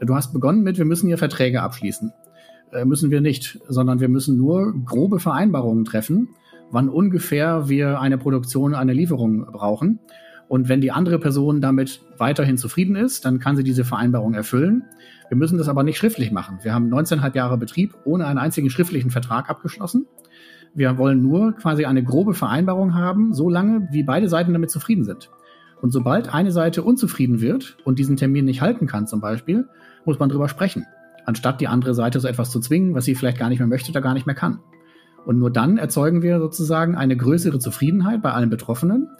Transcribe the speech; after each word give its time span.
Du 0.00 0.14
hast 0.14 0.32
begonnen 0.32 0.62
mit, 0.62 0.78
wir 0.78 0.84
müssen 0.84 1.06
hier 1.06 1.18
Verträge 1.18 1.62
abschließen. 1.62 2.12
Äh, 2.72 2.84
müssen 2.84 3.10
wir 3.10 3.20
nicht, 3.20 3.60
sondern 3.68 4.00
wir 4.00 4.08
müssen 4.08 4.36
nur 4.36 4.74
grobe 4.84 5.20
Vereinbarungen 5.20 5.84
treffen, 5.84 6.30
wann 6.70 6.88
ungefähr 6.88 7.68
wir 7.68 8.00
eine 8.00 8.18
Produktion, 8.18 8.74
eine 8.74 8.92
Lieferung 8.92 9.46
brauchen. 9.46 10.00
Und 10.48 10.68
wenn 10.68 10.80
die 10.80 10.92
andere 10.92 11.18
Person 11.18 11.60
damit 11.60 12.02
weiterhin 12.18 12.58
zufrieden 12.58 12.96
ist, 12.96 13.24
dann 13.24 13.38
kann 13.38 13.56
sie 13.56 13.64
diese 13.64 13.84
Vereinbarung 13.84 14.34
erfüllen. 14.34 14.84
Wir 15.28 15.38
müssen 15.38 15.56
das 15.56 15.68
aber 15.68 15.82
nicht 15.84 15.96
schriftlich 15.96 16.32
machen. 16.32 16.58
Wir 16.62 16.74
haben 16.74 16.92
19,5 16.92 17.34
Jahre 17.34 17.56
Betrieb 17.56 17.94
ohne 18.04 18.26
einen 18.26 18.38
einzigen 18.38 18.68
schriftlichen 18.68 19.10
Vertrag 19.10 19.48
abgeschlossen. 19.48 20.06
Wir 20.74 20.98
wollen 20.98 21.22
nur 21.22 21.52
quasi 21.52 21.84
eine 21.84 22.02
grobe 22.02 22.34
Vereinbarung 22.34 22.94
haben, 22.94 23.32
so 23.32 23.48
lange, 23.48 23.88
wie 23.92 24.02
beide 24.02 24.28
Seiten 24.28 24.52
damit 24.52 24.70
zufrieden 24.70 25.04
sind. 25.04 25.30
Und 25.84 25.90
sobald 25.90 26.32
eine 26.32 26.50
Seite 26.50 26.82
unzufrieden 26.82 27.42
wird 27.42 27.76
und 27.84 27.98
diesen 27.98 28.16
Termin 28.16 28.46
nicht 28.46 28.62
halten 28.62 28.86
kann 28.86 29.06
zum 29.06 29.20
Beispiel, 29.20 29.68
muss 30.06 30.18
man 30.18 30.30
drüber 30.30 30.48
sprechen, 30.48 30.86
anstatt 31.26 31.60
die 31.60 31.68
andere 31.68 31.92
Seite 31.92 32.20
so 32.20 32.26
etwas 32.26 32.50
zu 32.50 32.58
zwingen, 32.58 32.94
was 32.94 33.04
sie 33.04 33.14
vielleicht 33.14 33.36
gar 33.36 33.50
nicht 33.50 33.58
mehr 33.58 33.68
möchte 33.68 33.90
oder 33.90 34.00
gar 34.00 34.14
nicht 34.14 34.24
mehr 34.24 34.34
kann. 34.34 34.60
Und 35.26 35.38
nur 35.38 35.50
dann 35.50 35.76
erzeugen 35.76 36.22
wir 36.22 36.38
sozusagen 36.38 36.96
eine 36.96 37.18
größere 37.18 37.58
Zufriedenheit 37.58 38.22
bei 38.22 38.32
allen 38.32 38.48
Betroffenen, 38.48 39.10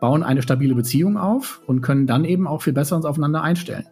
bauen 0.00 0.22
eine 0.22 0.40
stabile 0.40 0.74
Beziehung 0.74 1.18
auf 1.18 1.60
und 1.66 1.82
können 1.82 2.06
dann 2.06 2.24
eben 2.24 2.46
auch 2.46 2.62
viel 2.62 2.72
besser 2.72 2.96
uns 2.96 3.04
aufeinander 3.04 3.42
einstellen. 3.42 3.84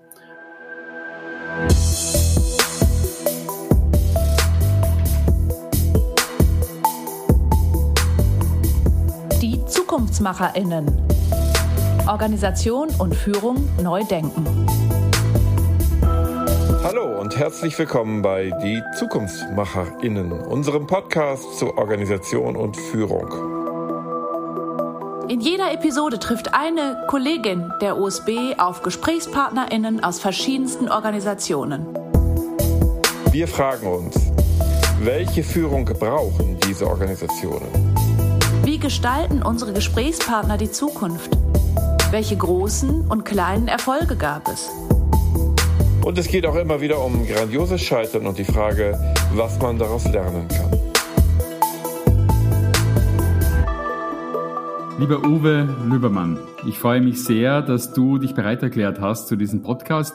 Die 9.42 9.62
ZukunftsmacherInnen. 9.66 10.86
Organisation 12.06 12.88
und 12.98 13.14
Führung 13.14 13.68
neu 13.80 14.02
denken. 14.04 14.66
Hallo 16.82 17.20
und 17.20 17.36
herzlich 17.38 17.78
willkommen 17.78 18.22
bei 18.22 18.50
Die 18.62 18.82
ZukunftsmacherInnen, 18.98 20.32
unserem 20.32 20.86
Podcast 20.88 21.58
zur 21.58 21.78
Organisation 21.78 22.56
und 22.56 22.76
Führung. 22.76 23.28
In 25.28 25.40
jeder 25.40 25.72
Episode 25.72 26.18
trifft 26.18 26.52
eine 26.52 27.04
Kollegin 27.06 27.72
der 27.80 27.96
USB 27.96 28.58
auf 28.58 28.82
GesprächspartnerInnen 28.82 30.02
aus 30.02 30.18
verschiedensten 30.18 30.88
Organisationen. 30.88 31.86
Wir 33.30 33.46
fragen 33.46 33.86
uns, 33.86 34.16
welche 35.00 35.44
Führung 35.44 35.84
brauchen 35.84 36.58
diese 36.66 36.86
Organisationen? 36.88 37.68
Wie 38.64 38.78
gestalten 38.78 39.42
unsere 39.42 39.72
Gesprächspartner 39.72 40.58
die 40.58 40.70
Zukunft? 40.70 41.30
Welche 42.12 42.36
großen 42.36 43.08
und 43.08 43.24
kleinen 43.24 43.68
Erfolge 43.68 44.16
gab 44.16 44.46
es? 44.46 44.68
Und 46.04 46.18
es 46.18 46.28
geht 46.28 46.44
auch 46.44 46.56
immer 46.56 46.78
wieder 46.82 47.02
um 47.02 47.26
grandioses 47.26 47.80
Scheitern 47.80 48.26
und 48.26 48.36
die 48.36 48.44
Frage, 48.44 48.98
was 49.32 49.58
man 49.62 49.78
daraus 49.78 50.04
lernen 50.12 50.46
kann. 50.46 50.70
Lieber 54.98 55.24
Uwe 55.24 55.66
Lübermann, 55.86 56.38
ich 56.68 56.78
freue 56.78 57.00
mich 57.00 57.24
sehr, 57.24 57.62
dass 57.62 57.94
du 57.94 58.18
dich 58.18 58.34
bereit 58.34 58.62
erklärt 58.62 59.00
hast 59.00 59.28
zu 59.28 59.36
diesem 59.36 59.62
Podcast, 59.62 60.14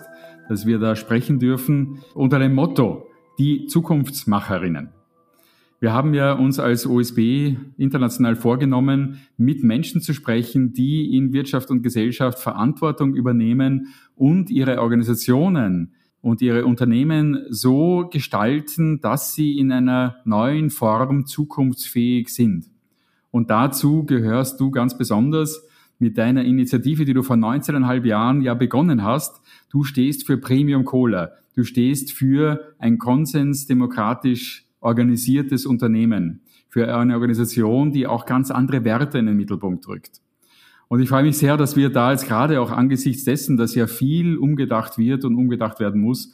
dass 0.50 0.68
wir 0.68 0.78
da 0.78 0.96
sprechen 0.96 1.40
dürfen 1.40 2.04
unter 2.14 2.38
dem 2.38 2.54
Motto, 2.54 3.08
die 3.40 3.66
Zukunftsmacherinnen. 3.66 4.97
Wir 5.80 5.94
haben 5.94 6.16
ja 6.16 6.34
uns 6.34 6.58
als 6.58 6.88
OSB 6.88 7.56
international 7.78 8.36
vorgenommen, 8.36 9.20
mit 9.38 9.64
Menschen 9.64 10.02
zu 10.02 10.14
sprechen, 10.14 10.74
die 10.74 11.16
in 11.16 11.34
Wirtschaft 11.34 11.70
und 11.70 11.84
Gesellschaft 11.84 12.40
Verantwortung 12.40 13.14
übernehmen 13.14 13.94
und 14.16 14.50
ihre 14.50 14.82
Organisationen 14.82 15.94
und 16.22 16.42
ihre 16.42 16.66
Unternehmen 16.66 17.46
so 17.50 18.10
gestalten, 18.12 19.02
dass 19.02 19.36
sie 19.36 19.60
in 19.60 19.72
einer 19.72 20.16
neuen 20.26 20.72
Form 20.72 21.28
zukunftsfähig 21.28 22.30
sind. 22.30 22.66
Und 23.30 23.52
dazu 23.52 24.04
gehörst 24.04 24.60
du 24.60 24.72
ganz 24.72 24.98
besonders 24.98 25.64
mit 26.00 26.18
deiner 26.18 26.44
Initiative, 26.44 27.06
die 27.06 27.14
du 27.14 27.22
vor 27.22 27.36
19,5 27.36 28.04
Jahren 28.04 28.42
ja 28.42 28.56
begonnen 28.56 29.04
hast. 29.04 29.42
Du 29.70 29.84
stehst 29.84 30.26
für 30.26 30.38
Premium 30.38 30.86
Cola. 30.86 31.34
Du 31.56 31.64
stehst 31.64 32.12
für 32.12 32.74
ein 32.80 32.98
konsensdemokratisch 32.98 34.67
organisiertes 34.88 35.66
Unternehmen, 35.66 36.42
für 36.70 36.96
eine 36.96 37.14
Organisation, 37.14 37.92
die 37.92 38.08
auch 38.08 38.26
ganz 38.26 38.52
andere 38.52 38.84
Werte 38.84 39.20
in 39.20 39.26
den 39.26 39.38
Mittelpunkt 39.38 39.88
rückt. 39.88 40.22
Und 40.88 41.02
ich 41.02 41.10
freue 41.10 41.24
mich 41.24 41.38
sehr, 41.38 41.58
dass 41.58 41.76
wir 41.76 41.90
da 41.90 42.12
jetzt 42.12 42.28
gerade 42.28 42.62
auch 42.62 42.72
angesichts 42.72 43.26
dessen, 43.26 43.58
dass 43.58 43.76
ja 43.76 43.88
viel 43.88 44.38
umgedacht 44.38 44.98
wird 44.98 45.26
und 45.26 45.36
umgedacht 45.36 45.80
werden 45.80 46.02
muss, 46.02 46.34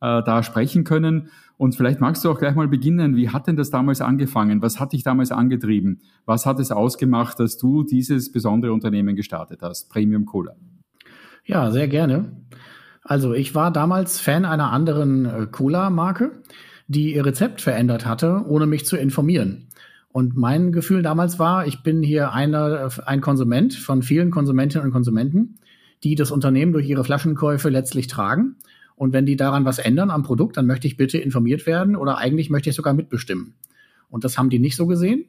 äh, 0.00 0.22
da 0.22 0.42
sprechen 0.42 0.84
können. 0.84 1.28
Und 1.58 1.76
vielleicht 1.76 2.00
magst 2.00 2.24
du 2.24 2.30
auch 2.30 2.38
gleich 2.38 2.54
mal 2.54 2.68
beginnen. 2.68 3.16
Wie 3.16 3.28
hat 3.28 3.46
denn 3.46 3.56
das 3.56 3.70
damals 3.70 4.00
angefangen? 4.00 4.62
Was 4.62 4.80
hat 4.80 4.94
dich 4.94 5.02
damals 5.02 5.30
angetrieben? 5.30 6.00
Was 6.24 6.46
hat 6.46 6.58
es 6.58 6.70
ausgemacht, 6.70 7.38
dass 7.38 7.58
du 7.58 7.82
dieses 7.82 8.32
besondere 8.32 8.72
Unternehmen 8.72 9.14
gestartet 9.16 9.60
hast, 9.60 9.90
Premium 9.90 10.24
Cola? 10.24 10.54
Ja, 11.44 11.70
sehr 11.70 11.88
gerne. 11.88 12.32
Also 13.02 13.34
ich 13.34 13.54
war 13.54 13.70
damals 13.70 14.20
Fan 14.20 14.44
einer 14.44 14.72
anderen 14.72 15.26
äh, 15.26 15.46
Cola-Marke, 15.50 16.42
die 16.90 17.14
ihr 17.14 17.24
Rezept 17.24 17.60
verändert 17.60 18.04
hatte, 18.04 18.44
ohne 18.48 18.66
mich 18.66 18.84
zu 18.84 18.96
informieren. 18.96 19.68
Und 20.10 20.36
mein 20.36 20.72
Gefühl 20.72 21.02
damals 21.02 21.38
war, 21.38 21.64
ich 21.68 21.84
bin 21.84 22.02
hier 22.02 22.32
einer, 22.32 22.90
ein 23.06 23.20
Konsument 23.20 23.74
von 23.74 24.02
vielen 24.02 24.32
Konsumentinnen 24.32 24.86
und 24.86 24.92
Konsumenten, 24.92 25.60
die 26.02 26.16
das 26.16 26.32
Unternehmen 26.32 26.72
durch 26.72 26.88
ihre 26.88 27.04
Flaschenkäufe 27.04 27.68
letztlich 27.68 28.08
tragen. 28.08 28.56
Und 28.96 29.12
wenn 29.12 29.24
die 29.24 29.36
daran 29.36 29.64
was 29.64 29.78
ändern 29.78 30.10
am 30.10 30.24
Produkt, 30.24 30.56
dann 30.56 30.66
möchte 30.66 30.88
ich 30.88 30.96
bitte 30.96 31.18
informiert 31.18 31.64
werden 31.64 31.94
oder 31.94 32.18
eigentlich 32.18 32.50
möchte 32.50 32.70
ich 32.70 32.76
sogar 32.76 32.92
mitbestimmen. 32.92 33.54
Und 34.08 34.24
das 34.24 34.36
haben 34.36 34.50
die 34.50 34.58
nicht 34.58 34.74
so 34.74 34.88
gesehen. 34.88 35.26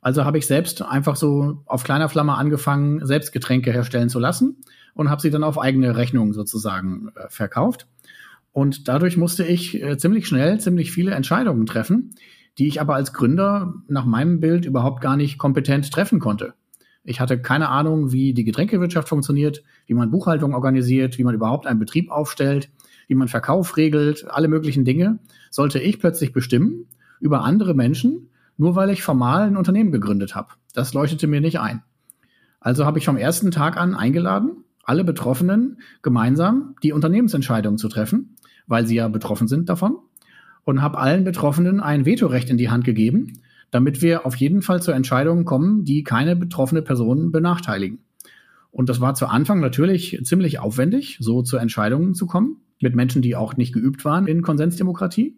Also 0.00 0.24
habe 0.24 0.38
ich 0.38 0.46
selbst 0.46 0.80
einfach 0.80 1.16
so 1.16 1.58
auf 1.66 1.82
kleiner 1.82 2.08
Flamme 2.08 2.34
angefangen, 2.34 3.04
selbst 3.04 3.32
Getränke 3.32 3.72
herstellen 3.72 4.10
zu 4.10 4.20
lassen 4.20 4.58
und 4.94 5.10
habe 5.10 5.20
sie 5.20 5.30
dann 5.30 5.42
auf 5.42 5.58
eigene 5.58 5.96
Rechnung 5.96 6.32
sozusagen 6.34 7.08
äh, 7.16 7.28
verkauft. 7.28 7.88
Und 8.52 8.88
dadurch 8.88 9.16
musste 9.16 9.44
ich 9.44 9.80
äh, 9.80 9.96
ziemlich 9.96 10.26
schnell 10.26 10.58
ziemlich 10.60 10.90
viele 10.90 11.12
Entscheidungen 11.12 11.66
treffen, 11.66 12.14
die 12.58 12.66
ich 12.66 12.80
aber 12.80 12.94
als 12.94 13.12
Gründer 13.12 13.74
nach 13.88 14.04
meinem 14.04 14.40
Bild 14.40 14.64
überhaupt 14.64 15.00
gar 15.00 15.16
nicht 15.16 15.38
kompetent 15.38 15.90
treffen 15.92 16.18
konnte. 16.18 16.54
Ich 17.02 17.20
hatte 17.20 17.40
keine 17.40 17.68
Ahnung, 17.68 18.12
wie 18.12 18.34
die 18.34 18.44
Getränkewirtschaft 18.44 19.08
funktioniert, 19.08 19.62
wie 19.86 19.94
man 19.94 20.10
Buchhaltung 20.10 20.54
organisiert, 20.54 21.16
wie 21.16 21.24
man 21.24 21.34
überhaupt 21.34 21.66
einen 21.66 21.78
Betrieb 21.78 22.10
aufstellt, 22.10 22.70
wie 23.08 23.14
man 23.14 23.28
Verkauf 23.28 23.76
regelt, 23.76 24.30
alle 24.30 24.48
möglichen 24.48 24.84
Dinge, 24.84 25.18
sollte 25.50 25.78
ich 25.78 25.98
plötzlich 25.98 26.32
bestimmen 26.32 26.86
über 27.20 27.42
andere 27.42 27.74
Menschen, 27.74 28.28
nur 28.56 28.76
weil 28.76 28.90
ich 28.90 29.02
formal 29.02 29.46
ein 29.46 29.56
Unternehmen 29.56 29.92
gegründet 29.92 30.34
habe. 30.34 30.50
Das 30.74 30.92
leuchtete 30.92 31.26
mir 31.26 31.40
nicht 31.40 31.60
ein. 31.60 31.82
Also 32.60 32.84
habe 32.84 32.98
ich 32.98 33.06
vom 33.06 33.16
ersten 33.16 33.50
Tag 33.50 33.78
an 33.78 33.94
eingeladen, 33.94 34.64
alle 34.84 35.04
Betroffenen 35.04 35.78
gemeinsam 36.02 36.74
die 36.82 36.92
Unternehmensentscheidung 36.92 37.78
zu 37.78 37.88
treffen 37.88 38.36
weil 38.70 38.86
sie 38.86 38.94
ja 38.94 39.08
betroffen 39.08 39.48
sind 39.48 39.68
davon, 39.68 39.98
und 40.64 40.80
habe 40.80 40.98
allen 40.98 41.24
Betroffenen 41.24 41.80
ein 41.80 42.06
Vetorecht 42.06 42.48
in 42.48 42.56
die 42.56 42.70
Hand 42.70 42.84
gegeben, 42.84 43.40
damit 43.70 44.00
wir 44.00 44.26
auf 44.26 44.36
jeden 44.36 44.62
Fall 44.62 44.80
zu 44.80 44.92
Entscheidungen 44.92 45.44
kommen, 45.44 45.84
die 45.84 46.04
keine 46.04 46.36
betroffene 46.36 46.82
Person 46.82 47.32
benachteiligen. 47.32 47.98
Und 48.70 48.88
das 48.88 49.00
war 49.00 49.14
zu 49.14 49.26
Anfang 49.26 49.60
natürlich 49.60 50.20
ziemlich 50.22 50.60
aufwendig, 50.60 51.18
so 51.20 51.42
zu 51.42 51.56
Entscheidungen 51.56 52.14
zu 52.14 52.26
kommen, 52.26 52.58
mit 52.80 52.94
Menschen, 52.94 53.22
die 53.22 53.36
auch 53.36 53.56
nicht 53.56 53.72
geübt 53.72 54.04
waren 54.04 54.26
in 54.26 54.42
Konsensdemokratie. 54.42 55.36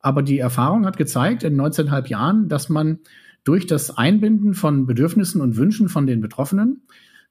Aber 0.00 0.22
die 0.22 0.38
Erfahrung 0.38 0.86
hat 0.86 0.96
gezeigt 0.96 1.44
in 1.44 1.60
19,5 1.60 2.08
Jahren, 2.08 2.48
dass 2.48 2.68
man 2.68 3.00
durch 3.44 3.66
das 3.66 3.96
Einbinden 3.96 4.54
von 4.54 4.86
Bedürfnissen 4.86 5.40
und 5.40 5.56
Wünschen 5.56 5.88
von 5.88 6.06
den 6.06 6.20
Betroffenen 6.20 6.82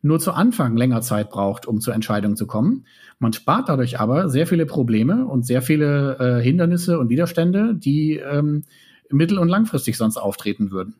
nur 0.03 0.19
zu 0.19 0.33
Anfang 0.33 0.75
länger 0.77 1.01
Zeit 1.01 1.29
braucht, 1.29 1.65
um 1.65 1.79
zur 1.79 1.95
Entscheidung 1.95 2.35
zu 2.35 2.45
kommen. 2.45 2.85
Man 3.19 3.33
spart 3.33 3.69
dadurch 3.69 3.99
aber 3.99 4.29
sehr 4.29 4.45
viele 4.45 4.65
Probleme 4.65 5.25
und 5.25 5.45
sehr 5.45 5.61
viele 5.61 6.17
äh, 6.19 6.43
Hindernisse 6.43 6.99
und 6.99 7.09
Widerstände, 7.09 7.73
die 7.73 8.17
ähm, 8.17 8.65
mittel- 9.09 9.39
und 9.39 9.47
langfristig 9.47 9.97
sonst 9.97 10.17
auftreten 10.17 10.71
würden. 10.71 10.95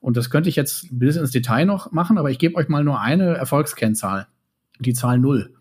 Und 0.00 0.16
das 0.16 0.30
könnte 0.30 0.48
ich 0.48 0.56
jetzt 0.56 0.98
bisschen 0.98 1.22
ins 1.22 1.32
Detail 1.32 1.66
noch 1.66 1.92
machen, 1.92 2.16
aber 2.16 2.30
ich 2.30 2.38
gebe 2.38 2.56
euch 2.56 2.68
mal 2.68 2.82
nur 2.82 3.00
eine 3.00 3.36
Erfolgskennzahl. 3.36 4.26
Die 4.80 4.94
Zahl 4.94 5.18
null. 5.18 5.52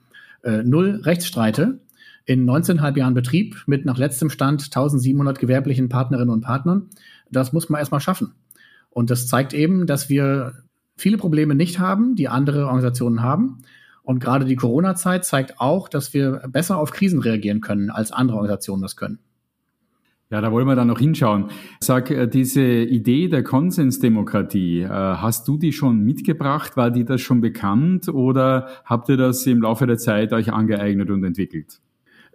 Äh, 0.44 0.64
null 0.64 1.02
Rechtsstreite 1.04 1.80
in 2.26 2.50
19,5 2.50 2.98
Jahren 2.98 3.14
Betrieb 3.14 3.64
mit 3.66 3.86
nach 3.86 3.98
letztem 3.98 4.30
Stand 4.30 4.64
1700 4.64 5.38
gewerblichen 5.38 5.90
Partnerinnen 5.90 6.34
und 6.34 6.42
Partnern. 6.42 6.90
Das 7.30 7.52
muss 7.52 7.70
man 7.70 7.80
erstmal 7.80 8.02
schaffen. 8.02 8.34
Und 8.90 9.10
das 9.10 9.28
zeigt 9.28 9.54
eben, 9.54 9.86
dass 9.86 10.08
wir 10.10 10.65
viele 10.96 11.18
Probleme 11.18 11.56
nicht 11.56 11.80
haben, 11.80 12.16
die 12.16 12.28
andere 12.28 12.66
Organisationen 12.66 13.22
haben. 13.22 13.60
Und 14.04 14.20
gerade 14.20 14.46
die 14.46 14.56
Corona-Zeit 14.56 15.26
zeigt 15.26 15.60
auch, 15.60 15.90
dass 15.90 16.14
wir 16.14 16.44
besser 16.48 16.78
auf 16.78 16.92
Krisen 16.92 17.20
reagieren 17.20 17.62
können, 17.62 17.90
als 17.90 18.12
andere 18.12 18.38
Organisationen 18.38 18.82
das 18.82 18.96
können. 18.96 19.20
Ja, 20.32 20.42
da 20.42 20.52
wollen 20.52 20.68
wir 20.68 20.76
dann 20.76 20.88
noch 20.88 21.00
hinschauen. 21.00 21.46
Sag, 21.80 22.10
äh, 22.10 22.28
diese 22.28 22.64
Idee 22.64 23.28
der 23.28 23.44
Konsensdemokratie, 23.44 24.82
äh, 24.82 24.90
hast 24.90 25.48
du 25.48 25.58
die 25.58 25.72
schon 25.72 26.02
mitgebracht? 26.02 26.78
War 26.78 26.90
die 26.90 27.06
das 27.06 27.22
schon 27.22 27.42
bekannt 27.42 28.10
oder 28.10 28.68
habt 28.86 29.08
ihr 29.10 29.18
das 29.18 29.46
im 29.46 29.62
Laufe 29.62 29.86
der 29.86 29.98
Zeit 29.98 30.34
euch 30.34 30.52
angeeignet 30.52 31.12
und 31.12 31.24
entwickelt? 31.24 31.80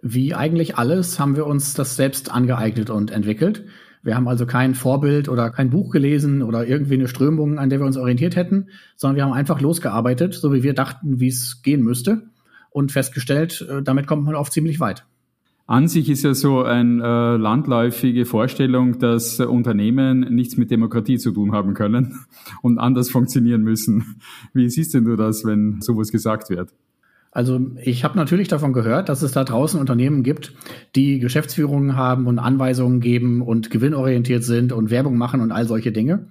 Wie 0.01 0.33
eigentlich 0.33 0.77
alles 0.77 1.19
haben 1.19 1.35
wir 1.35 1.45
uns 1.45 1.73
das 1.73 1.95
selbst 1.95 2.31
angeeignet 2.31 2.89
und 2.89 3.11
entwickelt. 3.11 3.65
Wir 4.03 4.15
haben 4.15 4.27
also 4.27 4.45
kein 4.45 4.73
Vorbild 4.73 5.29
oder 5.29 5.51
kein 5.51 5.69
Buch 5.69 5.91
gelesen 5.91 6.41
oder 6.41 6.65
irgendwie 6.65 6.95
eine 6.95 7.07
Strömung, 7.07 7.59
an 7.59 7.69
der 7.69 7.79
wir 7.79 7.85
uns 7.85 7.97
orientiert 7.97 8.35
hätten, 8.35 8.67
sondern 8.95 9.15
wir 9.15 9.25
haben 9.25 9.33
einfach 9.33 9.61
losgearbeitet, 9.61 10.33
so 10.33 10.53
wie 10.53 10.63
wir 10.63 10.73
dachten, 10.73 11.19
wie 11.19 11.27
es 11.27 11.61
gehen 11.61 11.83
müsste 11.83 12.23
und 12.71 12.91
festgestellt, 12.91 13.67
äh, 13.69 13.83
damit 13.83 14.07
kommt 14.07 14.25
man 14.25 14.35
oft 14.35 14.53
ziemlich 14.53 14.79
weit. 14.79 15.05
An 15.67 15.87
sich 15.87 16.09
ist 16.09 16.23
ja 16.23 16.33
so 16.33 16.63
eine 16.63 17.01
äh, 17.01 17.37
landläufige 17.37 18.25
Vorstellung, 18.25 18.99
dass 18.99 19.39
äh, 19.39 19.45
Unternehmen 19.45 20.19
nichts 20.33 20.57
mit 20.57 20.71
Demokratie 20.71 21.17
zu 21.17 21.31
tun 21.31 21.53
haben 21.53 21.75
können 21.75 22.19
und 22.61 22.79
anders 22.79 23.09
funktionieren 23.09 23.61
müssen. 23.61 24.21
Wie 24.53 24.69
siehst 24.69 24.93
denn 24.93 25.05
du 25.05 25.15
das, 25.15 25.45
wenn 25.45 25.79
sowas 25.79 26.11
gesagt 26.11 26.49
wird? 26.49 26.73
Also 27.31 27.61
ich 27.81 28.03
habe 28.03 28.17
natürlich 28.17 28.49
davon 28.49 28.73
gehört, 28.73 29.07
dass 29.07 29.21
es 29.21 29.31
da 29.31 29.45
draußen 29.45 29.79
Unternehmen 29.79 30.21
gibt, 30.21 30.53
die 30.95 31.19
Geschäftsführungen 31.19 31.95
haben 31.95 32.27
und 32.27 32.39
Anweisungen 32.39 32.99
geben 32.99 33.41
und 33.41 33.69
gewinnorientiert 33.69 34.43
sind 34.43 34.73
und 34.73 34.91
Werbung 34.91 35.17
machen 35.17 35.39
und 35.39 35.53
all 35.53 35.65
solche 35.65 35.93
Dinge. 35.93 36.27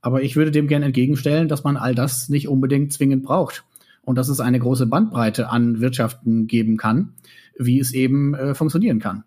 Aber 0.00 0.22
ich 0.22 0.36
würde 0.36 0.50
dem 0.50 0.66
gerne 0.66 0.86
entgegenstellen, 0.86 1.48
dass 1.48 1.64
man 1.64 1.76
all 1.76 1.94
das 1.94 2.30
nicht 2.30 2.48
unbedingt 2.48 2.92
zwingend 2.94 3.24
braucht 3.24 3.64
und 4.02 4.16
dass 4.16 4.30
es 4.30 4.40
eine 4.40 4.58
große 4.58 4.86
Bandbreite 4.86 5.50
an 5.50 5.80
Wirtschaften 5.80 6.46
geben 6.46 6.78
kann, 6.78 7.12
wie 7.58 7.78
es 7.78 7.92
eben 7.92 8.34
äh, 8.34 8.54
funktionieren 8.54 9.00
kann. 9.00 9.24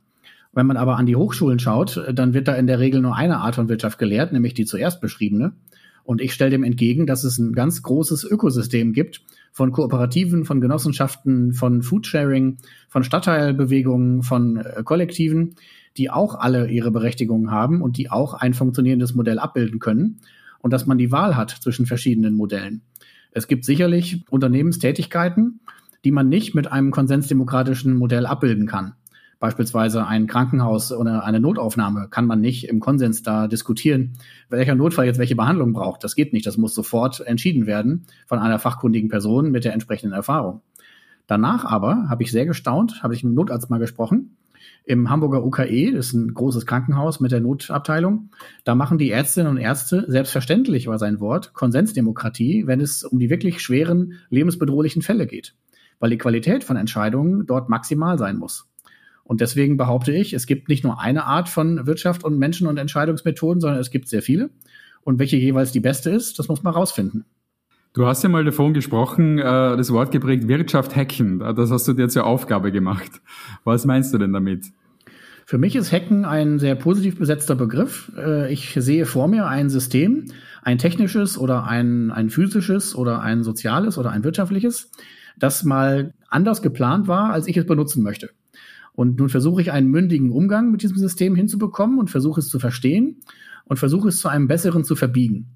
Wenn 0.53 0.65
man 0.65 0.77
aber 0.77 0.97
an 0.97 1.05
die 1.05 1.15
Hochschulen 1.15 1.59
schaut, 1.59 2.03
dann 2.13 2.33
wird 2.33 2.47
da 2.47 2.55
in 2.55 2.67
der 2.67 2.79
Regel 2.79 3.01
nur 3.01 3.15
eine 3.15 3.37
Art 3.37 3.55
von 3.55 3.69
Wirtschaft 3.69 3.99
gelehrt, 3.99 4.33
nämlich 4.33 4.53
die 4.53 4.65
zuerst 4.65 4.99
beschriebene. 4.99 5.53
Und 6.03 6.21
ich 6.21 6.33
stelle 6.33 6.51
dem 6.51 6.63
entgegen, 6.63 7.05
dass 7.05 7.23
es 7.23 7.37
ein 7.37 7.53
ganz 7.53 7.81
großes 7.83 8.23
Ökosystem 8.23 8.93
gibt 8.93 9.21
von 9.51 9.71
Kooperativen, 9.71 10.45
von 10.45 10.61
Genossenschaften, 10.61 11.53
von 11.53 11.81
Foodsharing, 11.81 12.57
von 12.87 13.03
Stadtteilbewegungen, 13.03 14.23
von 14.23 14.57
äh, 14.57 14.81
Kollektiven, 14.83 15.55
die 15.97 16.09
auch 16.09 16.35
alle 16.35 16.69
ihre 16.69 16.91
Berechtigungen 16.91 17.51
haben 17.51 17.81
und 17.81 17.97
die 17.97 18.09
auch 18.09 18.33
ein 18.33 18.53
funktionierendes 18.53 19.13
Modell 19.13 19.39
abbilden 19.39 19.79
können 19.79 20.19
und 20.59 20.71
dass 20.71 20.85
man 20.85 20.97
die 20.97 21.11
Wahl 21.11 21.35
hat 21.35 21.51
zwischen 21.51 21.85
verschiedenen 21.85 22.35
Modellen. 22.35 22.81
Es 23.31 23.47
gibt 23.47 23.65
sicherlich 23.65 24.23
Unternehmenstätigkeiten, 24.29 25.61
die 26.03 26.11
man 26.11 26.29
nicht 26.29 26.55
mit 26.55 26.71
einem 26.71 26.91
konsensdemokratischen 26.91 27.95
Modell 27.95 28.25
abbilden 28.25 28.67
kann. 28.67 28.95
Beispielsweise 29.41 30.05
ein 30.05 30.27
Krankenhaus 30.27 30.91
oder 30.91 31.25
eine 31.25 31.39
Notaufnahme 31.39 32.09
kann 32.11 32.27
man 32.27 32.41
nicht 32.41 32.69
im 32.69 32.79
Konsens 32.79 33.23
da 33.23 33.47
diskutieren, 33.47 34.13
welcher 34.49 34.75
Notfall 34.75 35.07
jetzt 35.07 35.17
welche 35.17 35.35
Behandlung 35.35 35.73
braucht. 35.73 36.03
Das 36.03 36.13
geht 36.13 36.31
nicht. 36.31 36.45
Das 36.45 36.57
muss 36.57 36.75
sofort 36.75 37.21
entschieden 37.21 37.65
werden 37.65 38.05
von 38.27 38.37
einer 38.37 38.59
fachkundigen 38.59 39.09
Person 39.09 39.49
mit 39.49 39.65
der 39.65 39.73
entsprechenden 39.73 40.13
Erfahrung. 40.13 40.61
Danach 41.25 41.65
aber 41.65 42.07
habe 42.07 42.21
ich 42.21 42.31
sehr 42.31 42.45
gestaunt, 42.45 43.01
habe 43.01 43.15
ich 43.15 43.23
mit 43.23 43.31
dem 43.31 43.35
Notarzt 43.35 43.67
mal 43.71 43.79
gesprochen. 43.79 44.37
Im 44.85 45.09
Hamburger 45.09 45.43
UKE, 45.43 45.91
das 45.91 46.09
ist 46.09 46.13
ein 46.13 46.35
großes 46.35 46.67
Krankenhaus 46.67 47.19
mit 47.19 47.31
der 47.31 47.41
Notabteilung, 47.41 48.29
da 48.63 48.75
machen 48.75 48.99
die 48.99 49.09
Ärztinnen 49.09 49.49
und 49.49 49.57
Ärzte, 49.57 50.05
selbstverständlich 50.07 50.85
war 50.85 50.99
sein 50.99 51.19
Wort, 51.19 51.55
Konsensdemokratie, 51.55 52.67
wenn 52.67 52.79
es 52.79 53.03
um 53.03 53.17
die 53.17 53.31
wirklich 53.31 53.59
schweren, 53.61 54.19
lebensbedrohlichen 54.29 55.01
Fälle 55.01 55.25
geht. 55.25 55.55
Weil 55.99 56.11
die 56.11 56.19
Qualität 56.19 56.63
von 56.63 56.77
Entscheidungen 56.77 57.47
dort 57.47 57.69
maximal 57.69 58.19
sein 58.19 58.37
muss. 58.37 58.70
Und 59.23 59.41
deswegen 59.41 59.77
behaupte 59.77 60.11
ich, 60.11 60.33
es 60.33 60.45
gibt 60.45 60.67
nicht 60.67 60.83
nur 60.83 60.99
eine 60.99 61.25
Art 61.25 61.49
von 61.49 61.85
Wirtschaft 61.87 62.23
und 62.23 62.37
Menschen 62.37 62.67
und 62.67 62.77
Entscheidungsmethoden, 62.77 63.61
sondern 63.61 63.79
es 63.79 63.91
gibt 63.91 64.07
sehr 64.07 64.21
viele. 64.21 64.49
Und 65.03 65.19
welche 65.19 65.37
jeweils 65.37 65.71
die 65.71 65.79
beste 65.79 66.09
ist, 66.09 66.37
das 66.39 66.47
muss 66.47 66.63
man 66.63 66.73
rausfinden. 66.73 67.25
Du 67.93 68.05
hast 68.05 68.23
ja 68.23 68.29
mal 68.29 68.45
davon 68.45 68.73
gesprochen, 68.73 69.37
äh, 69.37 69.43
das 69.43 69.91
Wort 69.91 70.11
geprägt 70.11 70.47
Wirtschaft 70.47 70.95
hacken. 70.95 71.39
Das 71.39 71.71
hast 71.71 71.87
du 71.87 71.93
dir 71.93 72.07
zur 72.07 72.25
Aufgabe 72.25 72.71
gemacht. 72.71 73.21
Was 73.63 73.85
meinst 73.85 74.13
du 74.13 74.17
denn 74.17 74.31
damit? 74.31 74.67
Für 75.45 75.57
mich 75.57 75.75
ist 75.75 75.91
Hacken 75.91 76.23
ein 76.23 76.59
sehr 76.59 76.75
positiv 76.75 77.19
besetzter 77.19 77.55
Begriff. 77.55 78.09
Äh, 78.15 78.53
ich 78.53 78.73
sehe 78.77 79.05
vor 79.05 79.27
mir 79.27 79.47
ein 79.47 79.69
System, 79.69 80.27
ein 80.61 80.77
technisches 80.77 81.37
oder 81.37 81.65
ein, 81.67 82.11
ein 82.11 82.29
physisches 82.29 82.95
oder 82.95 83.21
ein 83.21 83.43
soziales 83.43 83.97
oder 83.97 84.11
ein 84.11 84.23
wirtschaftliches, 84.23 84.91
das 85.37 85.65
mal 85.65 86.13
anders 86.29 86.61
geplant 86.61 87.09
war, 87.09 87.33
als 87.33 87.47
ich 87.47 87.57
es 87.57 87.65
benutzen 87.65 88.03
möchte. 88.03 88.29
Und 88.93 89.19
nun 89.19 89.29
versuche 89.29 89.61
ich 89.61 89.71
einen 89.71 89.87
mündigen 89.87 90.31
Umgang 90.31 90.71
mit 90.71 90.83
diesem 90.83 90.97
System 90.97 91.35
hinzubekommen 91.35 91.99
und 91.99 92.09
versuche 92.09 92.39
es 92.39 92.49
zu 92.49 92.59
verstehen 92.59 93.17
und 93.65 93.77
versuche 93.77 94.09
es 94.09 94.19
zu 94.19 94.27
einem 94.27 94.47
besseren 94.47 94.83
zu 94.83 94.95
verbiegen. 94.95 95.47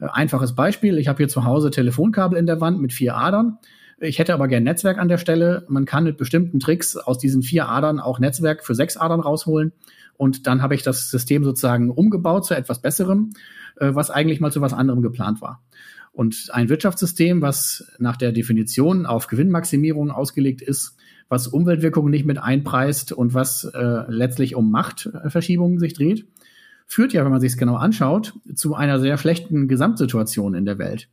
Äh, 0.00 0.06
einfaches 0.12 0.54
Beispiel, 0.54 0.98
ich 0.98 1.08
habe 1.08 1.18
hier 1.18 1.28
zu 1.28 1.44
Hause 1.44 1.70
Telefonkabel 1.70 2.38
in 2.38 2.46
der 2.46 2.60
Wand 2.60 2.80
mit 2.80 2.92
vier 2.92 3.16
Adern. 3.16 3.58
Ich 4.00 4.18
hätte 4.18 4.34
aber 4.34 4.48
gern 4.48 4.64
Netzwerk 4.64 4.98
an 4.98 5.08
der 5.08 5.18
Stelle. 5.18 5.64
Man 5.68 5.84
kann 5.84 6.04
mit 6.04 6.16
bestimmten 6.16 6.60
Tricks 6.60 6.96
aus 6.96 7.18
diesen 7.18 7.42
vier 7.42 7.68
Adern 7.68 8.00
auch 8.00 8.18
Netzwerk 8.18 8.64
für 8.64 8.74
sechs 8.74 8.96
Adern 8.96 9.20
rausholen. 9.20 9.72
Und 10.16 10.46
dann 10.46 10.62
habe 10.62 10.74
ich 10.74 10.82
das 10.82 11.10
System 11.10 11.44
sozusagen 11.44 11.90
umgebaut 11.90 12.44
zu 12.44 12.54
etwas 12.54 12.82
Besserem, 12.82 13.30
äh, 13.76 13.94
was 13.94 14.10
eigentlich 14.10 14.40
mal 14.40 14.52
zu 14.52 14.60
was 14.60 14.72
anderem 14.72 15.02
geplant 15.02 15.40
war. 15.40 15.62
Und 16.12 16.48
ein 16.52 16.68
Wirtschaftssystem, 16.68 17.42
was 17.42 17.92
nach 17.98 18.16
der 18.16 18.30
Definition 18.30 19.04
auf 19.04 19.26
Gewinnmaximierung 19.26 20.12
ausgelegt 20.12 20.62
ist, 20.62 20.96
was 21.34 21.48
Umweltwirkungen 21.48 22.12
nicht 22.12 22.26
mit 22.26 22.38
einpreist 22.38 23.10
und 23.10 23.34
was 23.34 23.64
äh, 23.64 24.04
letztlich 24.06 24.54
um 24.54 24.70
Machtverschiebungen 24.70 25.80
sich 25.80 25.92
dreht, 25.92 26.28
führt 26.86 27.12
ja, 27.12 27.24
wenn 27.24 27.32
man 27.32 27.40
sich 27.40 27.52
es 27.52 27.58
genau 27.58 27.74
anschaut, 27.74 28.34
zu 28.54 28.76
einer 28.76 29.00
sehr 29.00 29.18
schlechten 29.18 29.66
Gesamtsituation 29.66 30.54
in 30.54 30.64
der 30.64 30.78
Welt. 30.78 31.08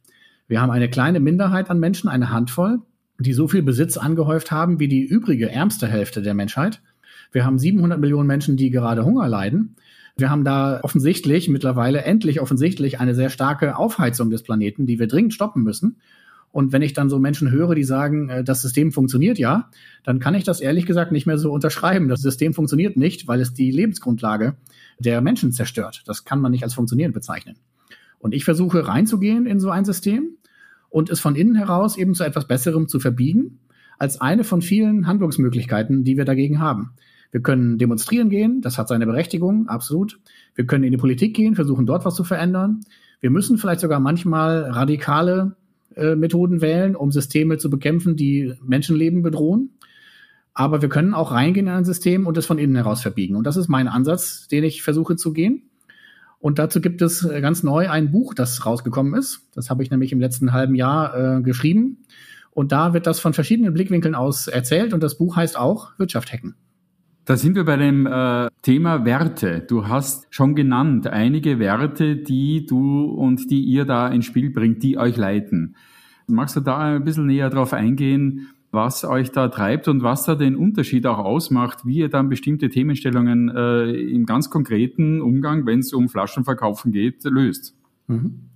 Wir 0.48 0.62
haben 0.62 0.70
eine 0.70 0.90
kleine 0.90 1.20
Minderheit 1.20 1.72
an 1.72 1.80
Menschen, 1.80 2.08
eine 2.08 2.30
Handvoll, 2.30 2.82
die 3.18 3.34
so 3.34 3.48
viel 3.48 3.64
Besitz 3.64 3.98
angehäuft 3.98 4.52
haben 4.52 4.80
wie 4.80 4.88
die 4.88 5.04
übrige 5.04 5.50
ärmste 5.50 5.88
Hälfte 5.88 6.22
der 6.22 6.36
Menschheit. 6.36 6.84
Wir 7.32 7.44
haben 7.44 7.58
700 7.58 8.00
Millionen 8.00 8.28
Menschen, 8.28 8.58
die 8.58 8.70
gerade 8.70 9.04
Hunger 9.04 9.28
leiden. 9.28 9.76
Wir 10.18 10.30
haben 10.30 10.44
da 10.44 10.82
offensichtlich, 10.84 11.50
mittlerweile 11.50 12.04
endlich 12.04 12.42
offensichtlich, 12.42 13.00
eine 13.00 13.16
sehr 13.16 13.32
starke 13.32 13.76
Aufheizung 13.76 14.30
des 14.30 14.44
Planeten, 14.44 14.86
die 14.86 15.00
wir 15.00 15.08
dringend 15.08 15.34
stoppen 15.34 15.64
müssen. 15.64 15.98
Und 16.52 16.74
wenn 16.74 16.82
ich 16.82 16.94
dann 16.94 17.10
so 17.10 17.18
Menschen 17.18 17.50
höre, 17.50 17.76
die 17.76 17.84
sagen, 17.84 18.30
äh, 18.30 18.44
das 18.44 18.62
System 18.62 18.92
funktioniert 18.92 19.40
ja, 19.40 19.70
dann 20.04 20.20
kann 20.20 20.36
ich 20.36 20.44
das 20.44 20.60
ehrlich 20.60 20.86
gesagt 20.86 21.12
nicht 21.12 21.26
mehr 21.26 21.38
so 21.38 21.52
unterschreiben. 21.52 22.10
Das 22.10 22.22
System 22.22 22.54
funktioniert 22.54 22.98
nicht, 22.98 23.28
weil 23.28 23.40
es 23.40 23.54
die 23.54 23.72
Lebensgrundlage 23.72 24.56
der 25.00 25.22
Menschen 25.22 25.52
zerstört. 25.52 26.04
Das 26.06 26.26
kann 26.26 26.42
man 26.42 26.52
nicht 26.52 26.64
als 26.64 26.74
funktionierend 26.74 27.14
bezeichnen. 27.14 27.56
Und 28.20 28.34
ich 28.34 28.46
versuche 28.46 28.88
reinzugehen 28.88 29.46
in 29.46 29.60
so 29.60 29.70
ein 29.70 29.86
System 29.86 30.38
und 30.90 31.10
es 31.10 31.20
von 31.20 31.36
innen 31.36 31.56
heraus 31.56 31.98
eben 31.98 32.14
zu 32.14 32.24
etwas 32.24 32.48
Besserem 32.48 32.88
zu 32.88 33.00
verbiegen, 33.00 33.60
als 33.98 34.20
eine 34.20 34.44
von 34.44 34.62
vielen 34.62 35.08
Handlungsmöglichkeiten, 35.08 36.04
die 36.04 36.18
wir 36.18 36.26
dagegen 36.26 36.60
haben. 36.60 36.92
Wir 37.32 37.42
können 37.42 37.78
demonstrieren 37.78 38.30
gehen, 38.30 38.62
das 38.62 38.78
hat 38.78 38.90
seine 38.90 39.06
Berechtigung, 39.06 39.70
absolut. 39.70 40.20
Wir 40.54 40.66
können 40.66 40.84
in 40.84 40.92
die 40.92 40.98
Politik 40.98 41.34
gehen, 41.34 41.56
versuchen 41.56 41.86
dort 41.86 42.04
was 42.04 42.16
zu 42.16 42.26
verändern. 42.26 42.82
Wir 43.22 43.30
müssen 43.30 43.58
vielleicht 43.58 43.80
sogar 43.80 44.02
manchmal 44.02 44.64
radikale 44.64 45.56
äh, 45.96 46.16
Methoden 46.16 46.62
wählen, 46.62 46.96
um 46.96 47.12
Systeme 47.12 47.58
zu 47.58 47.70
bekämpfen, 47.70 48.16
die 48.16 48.54
Menschenleben 48.64 49.22
bedrohen. 49.22 49.72
Aber 50.54 50.82
wir 50.82 50.90
können 50.90 51.14
auch 51.14 51.32
reingehen 51.32 51.68
in 51.68 51.74
ein 51.74 51.86
System 51.86 52.28
und 52.28 52.38
es 52.38 52.46
von 52.46 52.58
innen 52.58 52.76
heraus 52.76 53.02
verbiegen. 53.02 53.36
Und 53.36 53.46
das 53.46 53.58
ist 53.58 53.70
mein 53.70 53.88
Ansatz, 53.88 54.48
den 54.48 54.64
ich 54.64 54.84
versuche 54.84 55.16
zu 55.16 55.32
gehen. 55.34 55.64
Und 56.40 56.60
dazu 56.60 56.82
gibt 56.82 57.02
es 57.02 57.24
äh, 57.24 57.40
ganz 57.40 57.64
neu 57.64 57.90
ein 57.90 58.12
Buch, 58.12 58.34
das 58.34 58.66
rausgekommen 58.66 59.14
ist. 59.14 59.48
Das 59.54 59.70
habe 59.70 59.84
ich 59.84 59.92
nämlich 59.92 60.12
im 60.12 60.20
letzten 60.20 60.54
halben 60.54 60.76
Jahr 60.76 61.38
äh, 61.38 61.42
geschrieben. 61.42 62.04
Und 62.50 62.72
da 62.72 62.94
wird 62.94 63.08
das 63.08 63.20
von 63.20 63.34
verschiedenen 63.34 63.74
Blickwinkeln 63.74 64.16
aus 64.16 64.48
erzählt. 64.48 64.94
Und 64.94 65.02
das 65.04 65.18
Buch 65.18 65.36
heißt 65.36 65.58
auch 65.58 65.98
Wirtschaft 65.98 66.34
hacken. 66.34 66.56
Da 67.26 67.38
sind 67.38 67.56
wir 67.56 67.66
bei 67.66 67.78
dem 67.78 68.08
äh, 68.08 68.50
Thema 68.64 69.06
Werte. 69.06 69.62
Du 69.62 69.88
hast 69.88 70.28
schon 70.32 70.56
genannt 70.56 71.08
einige 71.08 71.60
Werte, 71.60 72.16
die 72.16 72.66
du 72.66 73.06
und 73.06 73.52
die 73.52 73.62
ihr 73.62 73.86
da 73.86 74.08
ins 74.08 74.26
Spiel 74.26 74.50
bringt, 74.50 74.82
die 74.82 74.98
euch 74.98 75.18
leiten. 75.18 75.76
Magst 76.28 76.56
du 76.56 76.62
da 76.62 76.80
ein 76.80 77.04
bisschen 77.04 77.28
näher 77.28 77.50
drauf 77.50 77.74
eingehen, 77.74 78.48
was 78.72 79.04
euch 79.04 79.32
da 79.32 79.50
treibt 79.50 79.88
und 79.88 80.02
was 80.02 80.24
da 80.24 80.36
den 80.36 80.56
Unterschied 80.56 81.06
auch 81.06 81.20
ausmacht, 81.20 81.86
wie 81.86 81.98
ihr 81.98 82.10
dann 82.10 82.30
bestimmte 82.30 82.70
Themenstellungen 82.70 83.50
äh, 83.50 83.92
im 83.92 84.26
ganz 84.26 84.50
konkreten 84.50 85.22
Umgang, 85.22 85.66
wenn 85.66 85.80
es 85.80 85.94
um 85.94 86.10
Flaschenverkaufen 86.10 86.92
geht, 86.92 87.24
löst? 87.26 87.76
Mhm. 88.08 88.51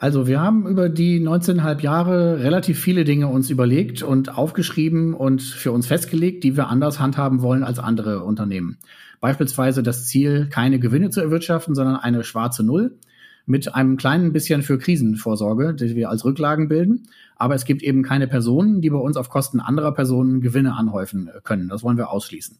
Also 0.00 0.28
wir 0.28 0.40
haben 0.40 0.68
über 0.68 0.88
die 0.88 1.20
19,5 1.20 1.80
Jahre 1.80 2.38
relativ 2.38 2.78
viele 2.78 3.02
Dinge 3.02 3.26
uns 3.26 3.50
überlegt 3.50 4.04
und 4.04 4.38
aufgeschrieben 4.38 5.12
und 5.12 5.42
für 5.42 5.72
uns 5.72 5.88
festgelegt, 5.88 6.44
die 6.44 6.56
wir 6.56 6.68
anders 6.68 7.00
handhaben 7.00 7.42
wollen 7.42 7.64
als 7.64 7.80
andere 7.80 8.22
Unternehmen. 8.22 8.78
Beispielsweise 9.20 9.82
das 9.82 10.06
Ziel, 10.06 10.48
keine 10.50 10.78
Gewinne 10.78 11.10
zu 11.10 11.20
erwirtschaften, 11.20 11.74
sondern 11.74 11.96
eine 11.96 12.22
schwarze 12.22 12.62
Null 12.62 12.96
mit 13.44 13.74
einem 13.74 13.96
kleinen 13.96 14.32
bisschen 14.32 14.62
für 14.62 14.78
Krisenvorsorge, 14.78 15.74
die 15.74 15.96
wir 15.96 16.10
als 16.10 16.24
Rücklagen 16.24 16.68
bilden. 16.68 17.08
Aber 17.34 17.56
es 17.56 17.64
gibt 17.64 17.82
eben 17.82 18.04
keine 18.04 18.28
Personen, 18.28 18.80
die 18.80 18.90
bei 18.90 18.98
uns 18.98 19.16
auf 19.16 19.30
Kosten 19.30 19.58
anderer 19.58 19.92
Personen 19.92 20.40
Gewinne 20.40 20.76
anhäufen 20.76 21.28
können. 21.42 21.68
Das 21.68 21.82
wollen 21.82 21.96
wir 21.96 22.10
ausschließen. 22.10 22.56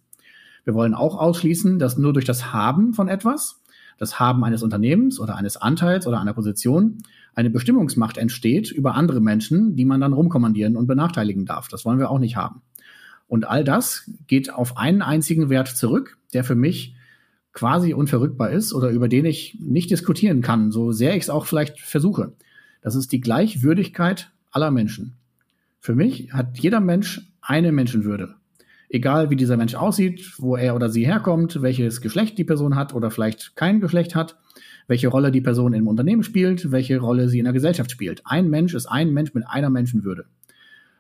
Wir 0.64 0.74
wollen 0.74 0.94
auch 0.94 1.16
ausschließen, 1.16 1.78
dass 1.78 1.98
nur 1.98 2.12
durch 2.12 2.24
das 2.24 2.52
Haben 2.52 2.94
von 2.94 3.06
etwas, 3.06 3.60
das 3.96 4.18
Haben 4.18 4.42
eines 4.42 4.64
Unternehmens 4.64 5.20
oder 5.20 5.36
eines 5.36 5.56
Anteils 5.56 6.06
oder 6.06 6.20
einer 6.20 6.34
Position, 6.34 6.98
eine 7.38 7.50
Bestimmungsmacht 7.50 8.18
entsteht 8.18 8.72
über 8.72 8.96
andere 8.96 9.20
Menschen, 9.20 9.76
die 9.76 9.84
man 9.84 10.00
dann 10.00 10.12
rumkommandieren 10.12 10.76
und 10.76 10.88
benachteiligen 10.88 11.46
darf. 11.46 11.68
Das 11.68 11.84
wollen 11.84 12.00
wir 12.00 12.10
auch 12.10 12.18
nicht 12.18 12.34
haben. 12.34 12.62
Und 13.28 13.46
all 13.46 13.62
das 13.62 14.10
geht 14.26 14.52
auf 14.52 14.76
einen 14.76 15.02
einzigen 15.02 15.48
Wert 15.48 15.68
zurück, 15.68 16.18
der 16.34 16.42
für 16.42 16.56
mich 16.56 16.96
quasi 17.52 17.94
unverrückbar 17.94 18.50
ist 18.50 18.74
oder 18.74 18.90
über 18.90 19.06
den 19.06 19.24
ich 19.24 19.56
nicht 19.60 19.88
diskutieren 19.88 20.42
kann, 20.42 20.72
so 20.72 20.90
sehr 20.90 21.14
ich 21.14 21.22
es 21.22 21.30
auch 21.30 21.46
vielleicht 21.46 21.78
versuche. 21.78 22.32
Das 22.82 22.96
ist 22.96 23.12
die 23.12 23.20
Gleichwürdigkeit 23.20 24.32
aller 24.50 24.72
Menschen. 24.72 25.14
Für 25.78 25.94
mich 25.94 26.32
hat 26.32 26.58
jeder 26.58 26.80
Mensch 26.80 27.30
eine 27.40 27.70
Menschenwürde. 27.70 28.34
Egal 28.88 29.30
wie 29.30 29.36
dieser 29.36 29.56
Mensch 29.56 29.76
aussieht, 29.76 30.32
wo 30.38 30.56
er 30.56 30.74
oder 30.74 30.88
sie 30.88 31.06
herkommt, 31.06 31.62
welches 31.62 32.00
Geschlecht 32.00 32.36
die 32.36 32.44
Person 32.44 32.74
hat 32.74 32.94
oder 32.94 33.12
vielleicht 33.12 33.54
kein 33.54 33.80
Geschlecht 33.80 34.16
hat, 34.16 34.36
welche 34.88 35.08
Rolle 35.08 35.30
die 35.30 35.40
Person 35.40 35.74
im 35.74 35.86
Unternehmen 35.86 36.24
spielt, 36.24 36.72
welche 36.72 36.98
Rolle 36.98 37.28
sie 37.28 37.38
in 37.38 37.44
der 37.44 37.52
Gesellschaft 37.52 37.90
spielt. 37.90 38.22
Ein 38.24 38.48
Mensch 38.48 38.74
ist 38.74 38.86
ein 38.86 39.12
Mensch 39.12 39.34
mit 39.34 39.46
einer 39.46 39.70
Menschenwürde. 39.70 40.24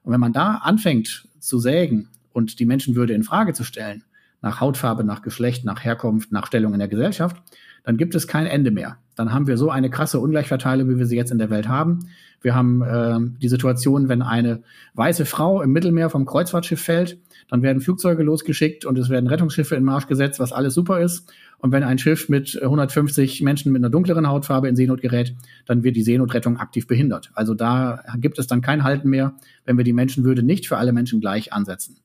Und 0.04 0.12
wenn 0.12 0.20
man 0.20 0.32
da 0.32 0.56
anfängt 0.62 1.26
zu 1.40 1.58
sägen 1.58 2.08
und 2.32 2.60
die 2.60 2.66
Menschenwürde 2.66 3.14
in 3.14 3.24
Frage 3.24 3.54
zu 3.54 3.64
stellen, 3.64 4.04
nach 4.40 4.60
Hautfarbe, 4.60 5.02
nach 5.02 5.22
Geschlecht, 5.22 5.64
nach 5.64 5.82
Herkunft, 5.82 6.30
nach 6.30 6.46
Stellung 6.46 6.74
in 6.74 6.78
der 6.78 6.88
Gesellschaft, 6.88 7.42
dann 7.88 7.96
gibt 7.96 8.14
es 8.14 8.28
kein 8.28 8.44
Ende 8.44 8.70
mehr. 8.70 8.98
Dann 9.14 9.32
haben 9.32 9.46
wir 9.46 9.56
so 9.56 9.70
eine 9.70 9.88
krasse 9.88 10.20
Ungleichverteilung, 10.20 10.90
wie 10.90 10.98
wir 10.98 11.06
sie 11.06 11.16
jetzt 11.16 11.30
in 11.30 11.38
der 11.38 11.48
Welt 11.48 11.68
haben. 11.68 12.00
Wir 12.42 12.54
haben 12.54 12.82
äh, 12.82 13.18
die 13.40 13.48
Situation, 13.48 14.10
wenn 14.10 14.20
eine 14.20 14.62
weiße 14.92 15.24
Frau 15.24 15.62
im 15.62 15.72
Mittelmeer 15.72 16.10
vom 16.10 16.26
Kreuzfahrtschiff 16.26 16.82
fällt, 16.82 17.16
dann 17.48 17.62
werden 17.62 17.80
Flugzeuge 17.80 18.22
losgeschickt 18.22 18.84
und 18.84 18.98
es 18.98 19.08
werden 19.08 19.26
Rettungsschiffe 19.26 19.74
in 19.74 19.84
Marsch 19.84 20.06
gesetzt, 20.06 20.38
was 20.38 20.52
alles 20.52 20.74
super 20.74 21.00
ist. 21.00 21.32
Und 21.60 21.72
wenn 21.72 21.82
ein 21.82 21.96
Schiff 21.96 22.28
mit 22.28 22.60
150 22.60 23.40
Menschen 23.40 23.72
mit 23.72 23.80
einer 23.80 23.88
dunkleren 23.88 24.28
Hautfarbe 24.28 24.68
in 24.68 24.76
Seenot 24.76 25.00
gerät, 25.00 25.34
dann 25.64 25.82
wird 25.82 25.96
die 25.96 26.02
Seenotrettung 26.02 26.58
aktiv 26.58 26.86
behindert. 26.86 27.30
Also 27.32 27.54
da 27.54 28.04
gibt 28.18 28.38
es 28.38 28.48
dann 28.48 28.60
kein 28.60 28.84
Halten 28.84 29.08
mehr, 29.08 29.32
wenn 29.64 29.78
wir 29.78 29.84
die 29.84 29.94
Menschenwürde 29.94 30.42
nicht 30.42 30.68
für 30.68 30.76
alle 30.76 30.92
Menschen 30.92 31.22
gleich 31.22 31.54
ansetzen. 31.54 31.96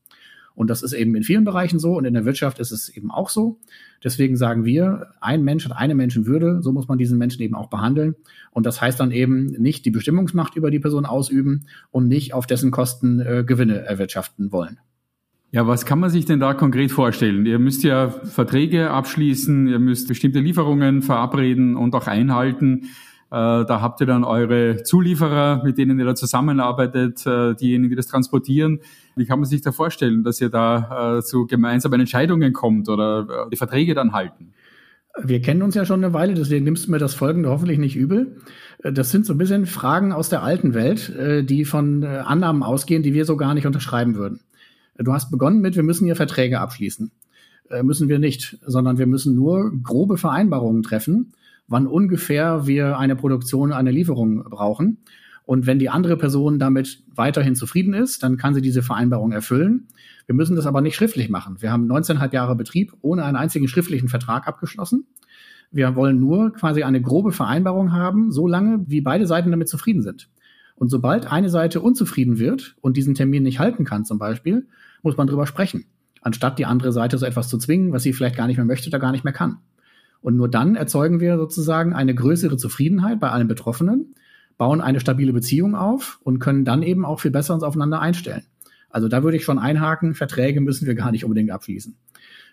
Und 0.55 0.69
das 0.69 0.83
ist 0.83 0.93
eben 0.93 1.15
in 1.15 1.24
vielen 1.24 1.45
Bereichen 1.45 1.79
so 1.79 1.98
und 1.98 2.05
in 2.05 2.13
der 2.13 2.25
Wirtschaft 2.25 2.60
ist 2.60 2.72
es 2.72 2.89
eben 2.89 3.12
auch 3.12 3.29
so. 3.29 3.60
Deswegen 4.03 4.38
sagen 4.38 4.65
wir, 4.65 5.07
ein 5.19 5.43
Mensch 5.43 5.65
hat 5.65 5.75
eine 5.75 5.95
Menschenwürde, 5.95 6.62
so 6.62 6.72
muss 6.72 6.88
man 6.88 6.98
diesen 6.98 7.17
Menschen 7.17 7.41
eben 7.41 7.55
auch 7.55 7.69
behandeln. 7.69 8.15
Und 8.51 8.65
das 8.65 8.81
heißt 8.81 9.00
dann 9.00 9.12
eben 9.12 9.48
nicht 9.48 9.86
die 9.86 9.91
Bestimmungsmacht 9.91 10.55
über 10.55 10.69
die 10.69 10.79
Person 10.79 11.05
ausüben 11.05 11.65
und 11.91 12.07
nicht 12.07 12.33
auf 12.33 12.45
dessen 12.45 12.72
Kosten 12.72 13.19
äh, 13.19 13.43
Gewinne 13.45 13.79
erwirtschaften 13.79 14.51
wollen. 14.51 14.79
Ja, 15.51 15.67
was 15.67 15.86
kann 15.86 16.00
man 16.00 16.10
sich 16.10 16.25
denn 16.25 16.39
da 16.39 16.55
konkret 16.55 16.91
vorstellen? 16.91 17.45
Ihr 17.45 17.60
müsst 17.60 17.83
ja 17.83 18.10
Verträge 18.10 18.89
abschließen, 18.89 19.67
ihr 19.67 19.77
müsst 19.77 20.07
bestimmte 20.07 20.39
Lieferungen 20.39 21.03
verabreden 21.03 21.75
und 21.75 21.93
auch 21.93 22.07
einhalten. 22.07 22.89
Äh, 23.33 23.65
da 23.65 23.81
habt 23.81 23.99
ihr 23.99 24.05
dann 24.05 24.23
eure 24.23 24.83
Zulieferer, 24.83 25.63
mit 25.63 25.79
denen 25.79 25.97
ihr 25.97 26.05
da 26.05 26.13
zusammenarbeitet, 26.13 27.25
äh, 27.25 27.55
diejenigen, 27.55 27.89
die 27.89 27.95
das 27.95 28.05
transportieren. 28.05 28.81
Wie 29.15 29.25
kann 29.25 29.39
man 29.39 29.49
sich 29.49 29.61
da 29.61 29.71
vorstellen, 29.71 30.23
dass 30.23 30.39
ihr 30.39 30.49
da 30.49 31.17
äh, 31.17 31.21
zu 31.23 31.47
gemeinsamen 31.47 31.99
Entscheidungen 31.99 32.53
kommt 32.53 32.89
oder 32.89 33.47
die 33.51 33.57
Verträge 33.57 33.95
dann 33.95 34.13
halten? 34.13 34.53
Wir 35.23 35.41
kennen 35.41 35.63
uns 35.63 35.73
ja 35.73 35.83
schon 35.83 36.03
eine 36.03 36.13
Weile, 36.13 36.35
deswegen 36.35 36.63
nimmst 36.63 36.85
du 36.85 36.91
mir 36.91 36.99
das 36.99 37.15
Folgende 37.15 37.49
hoffentlich 37.49 37.79
nicht 37.79 37.95
übel. 37.95 38.37
Das 38.83 39.09
sind 39.09 39.25
so 39.25 39.33
ein 39.33 39.39
bisschen 39.39 39.65
Fragen 39.65 40.11
aus 40.11 40.29
der 40.29 40.43
alten 40.43 40.75
Welt, 40.75 41.11
die 41.49 41.65
von 41.65 42.03
Annahmen 42.03 42.63
ausgehen, 42.63 43.03
die 43.03 43.13
wir 43.13 43.25
so 43.25 43.37
gar 43.37 43.53
nicht 43.53 43.67
unterschreiben 43.67 44.15
würden. 44.15 44.39
Du 44.97 45.13
hast 45.13 45.29
begonnen 45.29 45.61
mit, 45.61 45.75
wir 45.75 45.83
müssen 45.83 46.05
hier 46.05 46.15
Verträge 46.15 46.59
abschließen. 46.59 47.11
Müssen 47.83 48.09
wir 48.09 48.17
nicht, 48.17 48.57
sondern 48.65 48.97
wir 48.97 49.05
müssen 49.05 49.35
nur 49.35 49.71
grobe 49.83 50.17
Vereinbarungen 50.17 50.81
treffen, 50.81 51.33
wann 51.67 51.88
ungefähr 51.88 52.67
wir 52.67 52.98
eine 52.98 53.15
Produktion, 53.15 53.72
eine 53.72 53.91
Lieferung 53.91 54.43
brauchen. 54.43 55.00
Und 55.46 55.67
wenn 55.67 55.79
die 55.79 55.89
andere 55.89 56.17
Person 56.17 56.58
damit 56.58 57.03
weiterhin 57.13 57.55
zufrieden 57.55 57.93
ist, 57.93 58.24
dann 58.24 58.38
kann 58.38 58.53
sie 58.53 58.62
diese 58.62 58.82
Vereinbarung 58.82 59.32
erfüllen. 59.32 59.88
Wir 60.25 60.36
müssen 60.36 60.55
das 60.55 60.65
aber 60.65 60.82
nicht 60.82 60.96
schriftlich 60.96 61.29
machen. 61.29 61.58
Wir 61.62 61.72
haben 61.72 61.91
19,5 61.91 62.34
Jahre 62.34 62.55
Betrieb 62.55 62.93
ohne 63.01 63.25
einen 63.25 63.36
einzigen 63.36 63.67
schriftlichen 63.67 64.08
Vertrag 64.08 64.48
abgeschlossen. 64.48 65.05
Wir 65.72 65.96
wollen 65.96 66.20
nur 66.20 66.53
quasi 66.53 66.84
eine 66.84 67.01
grobe 67.01 67.32
Vereinbarung 67.32 67.91
haben, 67.91 68.32
so 68.32 68.48
lange, 68.48 68.86
wie 68.88 69.01
beide 69.01 69.27
Seiten 69.27 69.51
damit 69.51 69.67
zufrieden 69.67 70.01
sind. 70.01 70.29
Und 70.75 70.89
sobald 70.89 71.32
eine 71.32 71.50
Seite 71.50 71.82
unzufrieden 71.82 72.39
wird 72.39 72.75
und 72.82 72.96
diesen 72.96 73.15
Termin 73.15 73.43
nicht 73.43 73.60
halten 73.60 73.84
kann, 73.84 74.05
zum 74.05 74.20
Beispiel, 74.20 74.67
muss 75.01 75.17
man 75.17 75.27
drüber 75.27 75.46
sprechen, 75.46 75.86
anstatt 76.22 76.58
die 76.60 76.65
andere 76.65 76.91
Seite 76.91 77.17
so 77.17 77.25
etwas 77.25 77.50
zu 77.50 77.58
zwingen, 77.58 77.91
was 77.91 78.03
sie 78.03 78.13
vielleicht 78.13 78.38
gar 78.38 78.48
nicht 78.48 78.58
mehr 78.58 78.65
möchte 78.65 78.89
oder 78.89 79.00
gar 79.00 79.12
nicht 79.12 79.24
mehr 79.24 79.34
kann. 79.34 79.58
Und 80.23 80.37
nur 80.37 80.49
dann 80.49 80.75
erzeugen 80.75 81.19
wir 81.19 81.37
sozusagen 81.37 81.93
eine 81.93 82.15
größere 82.15 82.55
Zufriedenheit 82.55 83.19
bei 83.19 83.29
allen 83.29 83.49
Betroffenen, 83.49 84.15
bauen 84.57 84.79
eine 84.79 85.01
stabile 85.01 85.33
Beziehung 85.33 85.75
auf 85.75 86.21
und 86.23 86.39
können 86.39 86.63
dann 86.63 86.81
eben 86.81 87.03
auch 87.03 87.19
viel 87.19 87.31
besser 87.31 87.53
uns 87.53 87.61
aufeinander 87.61 87.99
einstellen. 87.99 88.43
Also 88.89 89.09
da 89.09 89.21
würde 89.21 89.35
ich 89.35 89.43
schon 89.43 89.59
einhaken, 89.59 90.15
Verträge 90.15 90.61
müssen 90.61 90.87
wir 90.87 90.95
gar 90.95 91.11
nicht 91.11 91.25
unbedingt 91.25 91.51
abschließen. 91.51 91.97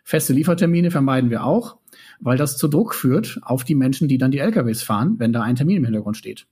Feste 0.03 0.33
Liefertermine 0.33 0.91
vermeiden 0.91 1.31
wir 1.31 1.45
auch, 1.45 1.77
weil 2.19 2.37
das 2.37 2.57
zu 2.57 2.67
Druck 2.67 2.93
führt 2.93 3.39
auf 3.43 3.63
die 3.63 3.77
Menschen, 3.77 4.09
die 4.09 4.19
dann 4.19 4.33
die 4.33 4.39
LKWs 4.39 4.83
fahren, 4.83 5.15
wenn 5.19 5.33
da 5.33 5.43
ein 5.43 5.55
Termin 5.55 5.77
im 5.77 5.85
Hintergrund 5.85 6.17
steht. 6.17 6.49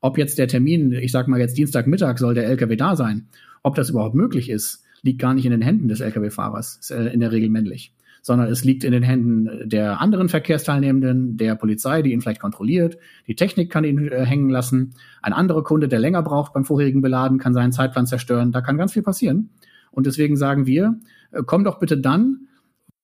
Ob 0.00 0.18
jetzt 0.18 0.38
der 0.38 0.46
Termin, 0.46 0.92
ich 0.92 1.10
sag 1.10 1.26
mal 1.26 1.40
jetzt 1.40 1.58
Dienstagmittag 1.58 2.18
soll 2.18 2.34
der 2.34 2.46
LKW 2.46 2.76
da 2.76 2.94
sein, 2.94 3.26
ob 3.64 3.74
das 3.74 3.90
überhaupt 3.90 4.14
möglich 4.14 4.48
ist, 4.48 4.84
liegt 5.02 5.18
gar 5.18 5.34
nicht 5.34 5.46
in 5.46 5.50
den 5.50 5.62
Händen 5.62 5.88
des 5.88 5.98
Lkw-Fahrers, 5.98 6.78
ist 6.80 6.90
äh, 6.92 7.08
in 7.08 7.18
der 7.18 7.32
Regel 7.32 7.48
männlich 7.48 7.92
sondern 8.22 8.48
es 8.48 8.64
liegt 8.64 8.84
in 8.84 8.92
den 8.92 9.02
Händen 9.02 9.68
der 9.68 10.00
anderen 10.00 10.28
Verkehrsteilnehmenden, 10.28 11.36
der 11.36 11.54
Polizei, 11.54 12.02
die 12.02 12.12
ihn 12.12 12.20
vielleicht 12.20 12.40
kontrolliert. 12.40 12.98
Die 13.26 13.34
Technik 13.34 13.70
kann 13.70 13.84
ihn 13.84 14.08
äh, 14.08 14.24
hängen 14.24 14.50
lassen. 14.50 14.94
Ein 15.22 15.32
anderer 15.32 15.62
Kunde, 15.62 15.88
der 15.88 15.98
länger 15.98 16.22
braucht 16.22 16.52
beim 16.52 16.64
vorherigen 16.64 17.02
Beladen, 17.02 17.38
kann 17.38 17.54
seinen 17.54 17.72
Zeitplan 17.72 18.06
zerstören. 18.06 18.52
Da 18.52 18.60
kann 18.60 18.78
ganz 18.78 18.92
viel 18.92 19.02
passieren. 19.02 19.50
Und 19.90 20.06
deswegen 20.06 20.36
sagen 20.36 20.66
wir, 20.66 20.98
äh, 21.32 21.42
komm 21.44 21.64
doch 21.64 21.78
bitte 21.78 21.98
dann 21.98 22.48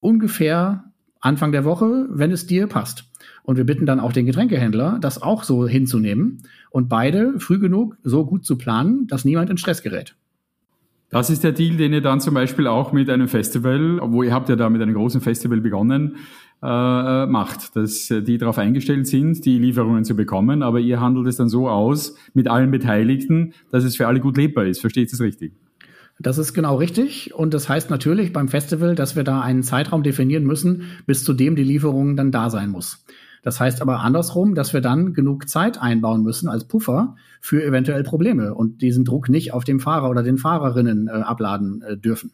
ungefähr 0.00 0.92
Anfang 1.20 1.52
der 1.52 1.64
Woche, 1.64 2.06
wenn 2.10 2.30
es 2.30 2.46
dir 2.46 2.66
passt. 2.66 3.04
Und 3.42 3.56
wir 3.56 3.64
bitten 3.64 3.86
dann 3.86 4.00
auch 4.00 4.12
den 4.12 4.26
Getränkehändler, 4.26 4.98
das 5.00 5.20
auch 5.20 5.42
so 5.42 5.66
hinzunehmen 5.66 6.42
und 6.70 6.88
beide 6.88 7.38
früh 7.40 7.58
genug 7.58 7.96
so 8.02 8.26
gut 8.26 8.44
zu 8.44 8.58
planen, 8.58 9.06
dass 9.06 9.24
niemand 9.24 9.50
in 9.50 9.56
Stress 9.56 9.82
gerät. 9.82 10.16
Das 11.10 11.30
ist 11.30 11.44
der 11.44 11.52
Deal, 11.52 11.76
den 11.76 11.92
ihr 11.92 12.00
dann 12.00 12.20
zum 12.20 12.34
Beispiel 12.34 12.66
auch 12.66 12.92
mit 12.92 13.08
einem 13.08 13.28
Festival, 13.28 14.00
wo 14.02 14.22
ihr 14.22 14.34
habt 14.34 14.48
ja 14.48 14.56
da 14.56 14.68
mit 14.68 14.82
einem 14.82 14.94
großen 14.94 15.20
Festival 15.20 15.60
begonnen, 15.60 16.16
äh, 16.62 17.26
macht, 17.26 17.76
dass 17.76 18.08
die 18.08 18.38
darauf 18.38 18.58
eingestellt 18.58 19.06
sind, 19.06 19.44
die 19.44 19.58
Lieferungen 19.58 20.04
zu 20.04 20.16
bekommen, 20.16 20.62
aber 20.62 20.80
ihr 20.80 21.00
handelt 21.00 21.26
es 21.28 21.36
dann 21.36 21.48
so 21.48 21.68
aus 21.68 22.16
mit 22.34 22.48
allen 22.48 22.70
Beteiligten, 22.70 23.54
dass 23.70 23.84
es 23.84 23.96
für 23.96 24.08
alle 24.08 24.20
gut 24.20 24.36
lebbar 24.36 24.64
ist. 24.64 24.80
Versteht 24.80 25.08
ihr 25.08 25.14
es 25.14 25.20
richtig? 25.20 25.52
Das 26.18 26.38
ist 26.38 26.54
genau 26.54 26.76
richtig. 26.76 27.34
Und 27.34 27.52
das 27.52 27.68
heißt 27.68 27.90
natürlich 27.90 28.32
beim 28.32 28.48
Festival, 28.48 28.94
dass 28.94 29.16
wir 29.16 29.24
da 29.24 29.42
einen 29.42 29.62
Zeitraum 29.62 30.02
definieren 30.02 30.44
müssen, 30.44 30.82
bis 31.06 31.24
zu 31.24 31.34
dem 31.34 31.56
die 31.56 31.64
Lieferung 31.64 32.16
dann 32.16 32.32
da 32.32 32.48
sein 32.48 32.70
muss. 32.70 33.04
Das 33.46 33.60
heißt 33.60 33.80
aber 33.80 34.00
andersrum, 34.00 34.56
dass 34.56 34.72
wir 34.72 34.80
dann 34.80 35.14
genug 35.14 35.48
Zeit 35.48 35.80
einbauen 35.80 36.24
müssen 36.24 36.48
als 36.48 36.64
Puffer 36.64 37.14
für 37.40 37.62
eventuell 37.62 38.02
Probleme 38.02 38.52
und 38.52 38.82
diesen 38.82 39.04
Druck 39.04 39.28
nicht 39.28 39.52
auf 39.52 39.62
dem 39.62 39.78
Fahrer 39.78 40.10
oder 40.10 40.24
den 40.24 40.36
Fahrerinnen 40.36 41.06
äh, 41.06 41.12
abladen 41.12 41.80
äh, 41.82 41.96
dürfen. 41.96 42.32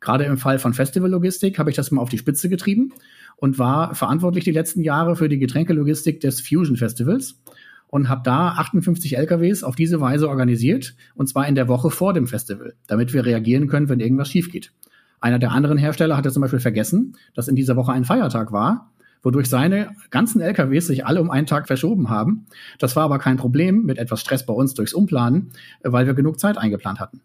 Gerade 0.00 0.24
im 0.24 0.36
Fall 0.36 0.58
von 0.58 0.74
Festivallogistik 0.74 1.60
habe 1.60 1.70
ich 1.70 1.76
das 1.76 1.92
mal 1.92 2.02
auf 2.02 2.08
die 2.08 2.18
Spitze 2.18 2.48
getrieben 2.48 2.92
und 3.36 3.60
war 3.60 3.94
verantwortlich 3.94 4.42
die 4.42 4.50
letzten 4.50 4.82
Jahre 4.82 5.14
für 5.14 5.28
die 5.28 5.38
Getränkelogistik 5.38 6.20
des 6.20 6.40
Fusion 6.40 6.76
Festivals 6.76 7.40
und 7.86 8.08
habe 8.08 8.22
da 8.24 8.48
58 8.48 9.16
LKWs 9.16 9.62
auf 9.62 9.76
diese 9.76 10.00
Weise 10.00 10.28
organisiert 10.28 10.96
und 11.14 11.28
zwar 11.28 11.46
in 11.46 11.54
der 11.54 11.68
Woche 11.68 11.92
vor 11.92 12.14
dem 12.14 12.26
Festival, 12.26 12.74
damit 12.88 13.12
wir 13.12 13.24
reagieren 13.24 13.68
können, 13.68 13.88
wenn 13.88 14.00
irgendwas 14.00 14.28
schief 14.28 14.50
geht. 14.50 14.72
Einer 15.20 15.38
der 15.38 15.52
anderen 15.52 15.78
Hersteller 15.78 16.16
hatte 16.16 16.32
zum 16.32 16.40
Beispiel 16.40 16.58
vergessen, 16.58 17.14
dass 17.36 17.46
in 17.46 17.54
dieser 17.54 17.76
Woche 17.76 17.92
ein 17.92 18.02
Feiertag 18.02 18.50
war 18.50 18.90
wodurch 19.22 19.48
seine 19.48 19.90
ganzen 20.10 20.40
LKWs 20.40 20.86
sich 20.86 21.06
alle 21.06 21.20
um 21.20 21.30
einen 21.30 21.46
Tag 21.46 21.66
verschoben 21.66 22.10
haben. 22.10 22.46
Das 22.78 22.96
war 22.96 23.04
aber 23.04 23.18
kein 23.18 23.36
Problem 23.36 23.84
mit 23.84 23.98
etwas 23.98 24.20
Stress 24.20 24.46
bei 24.46 24.54
uns 24.54 24.74
durchs 24.74 24.94
Umplanen, 24.94 25.50
weil 25.82 26.06
wir 26.06 26.14
genug 26.14 26.38
Zeit 26.38 26.58
eingeplant 26.58 27.00
hatten. 27.00 27.20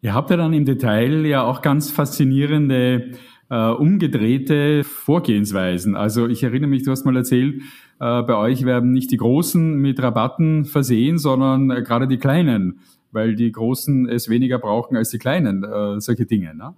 Ihr 0.00 0.14
habt 0.14 0.30
ja 0.30 0.36
dann 0.36 0.52
im 0.52 0.64
Detail 0.64 1.24
ja 1.26 1.42
auch 1.42 1.62
ganz 1.62 1.90
faszinierende 1.90 3.12
äh, 3.50 3.68
umgedrehte 3.70 4.82
Vorgehensweisen. 4.82 5.94
Also 5.94 6.26
ich 6.26 6.42
erinnere 6.42 6.70
mich, 6.70 6.82
du 6.82 6.90
hast 6.90 7.04
mal 7.04 7.16
erzählt, 7.16 7.62
äh, 8.00 8.22
bei 8.22 8.34
euch 8.34 8.64
werden 8.64 8.92
nicht 8.92 9.10
die 9.12 9.16
Großen 9.16 9.76
mit 9.76 10.02
Rabatten 10.02 10.64
versehen, 10.64 11.18
sondern 11.18 11.70
äh, 11.70 11.82
gerade 11.82 12.08
die 12.08 12.16
Kleinen, 12.16 12.80
weil 13.12 13.36
die 13.36 13.52
Großen 13.52 14.08
es 14.08 14.28
weniger 14.28 14.58
brauchen 14.58 14.96
als 14.96 15.10
die 15.10 15.18
Kleinen, 15.18 15.62
äh, 15.62 16.00
solche 16.00 16.26
Dinge. 16.26 16.54
Ne? 16.54 16.74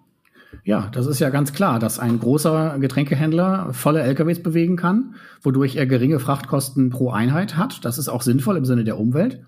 Ja, 0.64 0.88
das 0.92 1.06
ist 1.06 1.18
ja 1.18 1.30
ganz 1.30 1.52
klar, 1.52 1.78
dass 1.78 1.98
ein 1.98 2.18
großer 2.20 2.78
Getränkehändler 2.78 3.72
volle 3.72 4.02
LKWs 4.02 4.42
bewegen 4.42 4.76
kann, 4.76 5.14
wodurch 5.42 5.76
er 5.76 5.86
geringe 5.86 6.20
Frachtkosten 6.20 6.90
pro 6.90 7.10
Einheit 7.10 7.56
hat. 7.56 7.84
Das 7.84 7.98
ist 7.98 8.08
auch 8.08 8.22
sinnvoll 8.22 8.56
im 8.56 8.64
Sinne 8.64 8.84
der 8.84 8.98
Umwelt. 8.98 9.44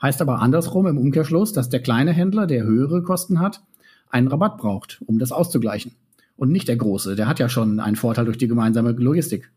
Heißt 0.00 0.20
aber 0.20 0.40
andersrum 0.40 0.86
im 0.86 0.98
Umkehrschluss, 0.98 1.52
dass 1.52 1.68
der 1.68 1.80
kleine 1.80 2.12
Händler, 2.12 2.46
der 2.46 2.64
höhere 2.64 3.02
Kosten 3.02 3.40
hat, 3.40 3.62
einen 4.10 4.28
Rabatt 4.28 4.58
braucht, 4.58 5.02
um 5.06 5.18
das 5.18 5.32
auszugleichen. 5.32 5.92
Und 6.36 6.52
nicht 6.52 6.68
der 6.68 6.76
große, 6.76 7.16
der 7.16 7.28
hat 7.28 7.38
ja 7.38 7.48
schon 7.48 7.80
einen 7.80 7.96
Vorteil 7.96 8.26
durch 8.26 8.38
die 8.38 8.48
gemeinsame 8.48 8.92
Logistik. 8.92 9.50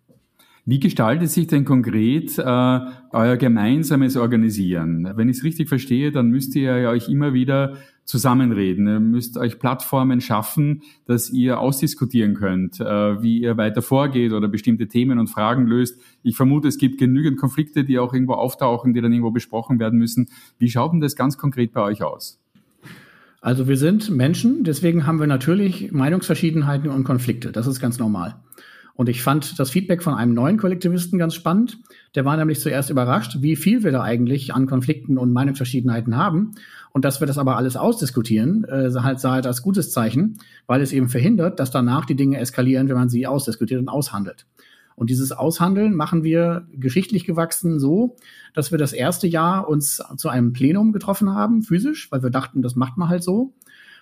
Wie 0.66 0.80
gestaltet 0.80 1.30
sich 1.30 1.48
denn 1.48 1.66
konkret 1.66 2.38
äh, 2.38 2.42
euer 3.12 3.38
gemeinsames 3.38 4.18
Organisieren? 4.18 5.12
Wenn 5.16 5.30
ich 5.30 5.38
es 5.38 5.44
richtig 5.44 5.70
verstehe, 5.70 6.12
dann 6.12 6.28
müsst 6.30 6.56
ihr 6.56 6.72
euch 6.72 7.10
immer 7.10 7.34
wieder 7.34 7.78
zusammenreden. 8.10 8.88
Ihr 8.88 9.00
müsst 9.00 9.38
euch 9.38 9.60
Plattformen 9.60 10.20
schaffen, 10.20 10.82
dass 11.06 11.30
ihr 11.30 11.60
ausdiskutieren 11.60 12.34
könnt, 12.34 12.80
äh, 12.80 13.22
wie 13.22 13.42
ihr 13.42 13.56
weiter 13.58 13.82
vorgeht 13.84 14.34
oder 14.34 14.48
bestimmte 14.48 14.88
Themen 14.88 15.20
und 15.20 15.28
Fragen 15.28 15.68
löst. 15.68 16.02
Ich 16.24 16.36
vermute, 16.36 16.68
es 16.68 16.78
gibt 16.78 16.98
genügend 16.98 17.38
Konflikte, 17.38 17.84
die 17.84 18.00
auch 18.00 18.14
irgendwo 18.14 18.34
auftauchen, 18.34 18.94
die 18.94 19.02
dann 19.02 19.12
irgendwo 19.12 19.32
besprochen 19.32 19.80
werden 19.80 20.00
müssen. 20.00 20.30
Wie 20.58 20.70
schaut 20.70 20.92
denn 20.92 21.02
das 21.02 21.16
ganz 21.16 21.38
konkret 21.38 21.72
bei 21.72 21.82
euch 21.82 22.02
aus? 22.02 22.40
Also 23.42 23.68
wir 23.68 23.78
sind 23.78 24.10
Menschen, 24.10 24.64
deswegen 24.64 25.06
haben 25.06 25.20
wir 25.20 25.28
natürlich 25.28 25.92
Meinungsverschiedenheiten 25.92 26.90
und 26.90 27.06
Konflikte. 27.06 27.52
Das 27.52 27.68
ist 27.68 27.80
ganz 27.80 28.00
normal. 28.00 28.36
Und 29.00 29.08
ich 29.08 29.24
fand 29.24 29.58
das 29.58 29.70
Feedback 29.70 30.04
von 30.04 30.14
einem 30.14 30.34
neuen 30.34 30.58
Kollektivisten 30.58 31.18
ganz 31.18 31.34
spannend. 31.34 31.78
Der 32.16 32.26
war 32.26 32.36
nämlich 32.36 32.60
zuerst 32.60 32.90
überrascht, 32.90 33.38
wie 33.40 33.56
viel 33.56 33.82
wir 33.82 33.94
da 33.94 34.04
eigentlich 34.04 34.54
an 34.54 34.68
Konflikten 34.68 35.18
und 35.18 35.32
Meinungsverschiedenheiten 35.32 36.18
haben. 36.18 36.52
Und 36.92 37.06
dass 37.06 37.22
wir 37.22 37.26
das 37.26 37.38
aber 37.38 37.56
alles 37.56 37.78
ausdiskutieren, 37.78 38.66
äh, 38.66 38.92
halt 38.96 39.22
sah 39.22 39.38
er 39.38 39.46
als 39.46 39.62
gutes 39.62 39.94
Zeichen, 39.94 40.40
weil 40.68 40.82
es 40.82 40.92
eben 40.92 41.08
verhindert, 41.08 41.62
dass 41.62 41.72
danach 41.72 42.04
die 42.04 42.18
Dinge 42.18 42.40
eskalieren, 42.40 42.90
wenn 42.90 42.98
man 42.98 43.08
sie 43.08 43.26
ausdiskutiert 43.26 43.80
und 43.80 43.88
aushandelt. 43.88 44.48
Und 44.98 45.10
dieses 45.10 45.32
Aushandeln 45.32 45.96
machen 45.96 46.26
wir 46.26 46.68
geschichtlich 46.74 47.24
gewachsen 47.24 47.80
so, 47.80 48.18
dass 48.54 48.72
wir 48.72 48.78
das 48.78 48.92
erste 48.92 49.28
Jahr 49.28 49.70
uns 49.70 50.04
zu 50.18 50.28
einem 50.28 50.52
Plenum 50.52 50.92
getroffen 50.92 51.34
haben, 51.34 51.64
physisch, 51.64 52.12
weil 52.12 52.22
wir 52.22 52.32
dachten, 52.32 52.62
das 52.62 52.76
macht 52.76 52.98
man 52.98 53.08
halt 53.08 53.24
so 53.24 53.54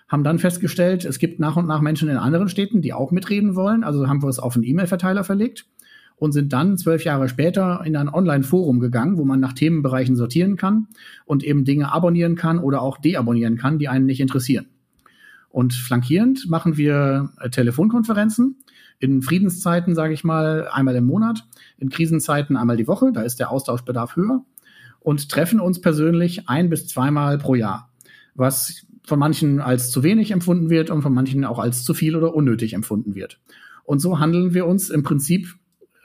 haben 0.08 0.24
dann 0.24 0.40
festgestellt, 0.40 1.06
es 1.06 1.20
gibt 1.20 1.40
nach 1.40 1.58
und 1.58 1.68
nach 1.68 1.82
Menschen 1.82 2.10
in 2.10 2.18
anderen 2.18 2.50
Städten, 2.50 2.82
die 2.82 2.94
auch 2.94 3.12
mitreden 3.12 3.56
wollen. 3.56 3.84
Also 3.84 4.08
haben 4.08 4.24
wir 4.24 4.30
es 4.30 4.40
auf 4.40 4.56
einen 4.56 4.64
E-Mail-Verteiler 4.64 5.24
verlegt 5.24 5.66
und 6.16 6.32
sind 6.32 6.54
dann 6.54 6.78
zwölf 6.78 7.04
Jahre 7.04 7.30
später 7.30 7.82
in 7.86 7.96
ein 7.96 8.10
Online-Forum 8.10 8.80
gegangen, 8.80 9.18
wo 9.18 9.26
man 9.26 9.40
nach 9.40 9.54
Themenbereichen 9.54 10.16
sortieren 10.16 10.56
kann 10.56 10.88
und 11.26 11.44
eben 11.44 11.66
Dinge 11.66 11.92
abonnieren 11.92 12.36
kann 12.36 12.60
oder 12.60 12.82
auch 12.82 12.98
deabonnieren 12.98 13.58
kann, 13.58 13.80
die 13.80 13.88
einen 13.88 14.06
nicht 14.06 14.20
interessieren. 14.20 14.68
Und 15.50 15.74
flankierend 15.74 16.50
machen 16.50 16.78
wir 16.78 17.32
äh, 17.40 17.50
Telefonkonferenzen 17.50 18.58
in 19.00 19.22
Friedenszeiten, 19.22 19.94
sage 19.94 20.14
ich 20.14 20.24
mal, 20.24 20.68
einmal 20.72 20.96
im 20.96 21.06
Monat, 21.06 21.46
in 21.78 21.90
Krisenzeiten 21.90 22.58
einmal 22.58 22.78
die 22.78 22.88
Woche, 22.88 23.12
da 23.14 23.22
ist 23.22 23.40
der 23.40 23.52
Austauschbedarf 23.52 24.16
höher 24.16 24.44
und 25.00 25.30
treffen 25.30 25.60
uns 25.60 25.80
persönlich 25.80 26.50
ein 26.50 26.70
bis 26.70 26.88
zweimal 26.88 27.38
pro 27.38 27.56
Jahr, 27.56 27.90
was 28.34 28.88
von 29.08 29.20
manchen 29.20 29.62
als 29.62 29.90
zu 29.90 30.04
wenig 30.04 30.32
empfunden 30.32 30.70
wird 30.70 30.90
und 30.90 31.02
von 31.02 31.14
manchen 31.14 31.46
auch 31.46 31.60
als 31.60 31.86
zu 31.86 31.94
viel 31.94 32.16
oder 32.18 32.36
unnötig 32.36 32.74
empfunden 32.74 33.16
wird. 33.16 33.40
Und 33.86 34.00
so 34.00 34.20
handeln 34.20 34.54
wir 34.54 34.68
uns 34.68 34.90
im 34.90 35.02
Prinzip 35.02 35.48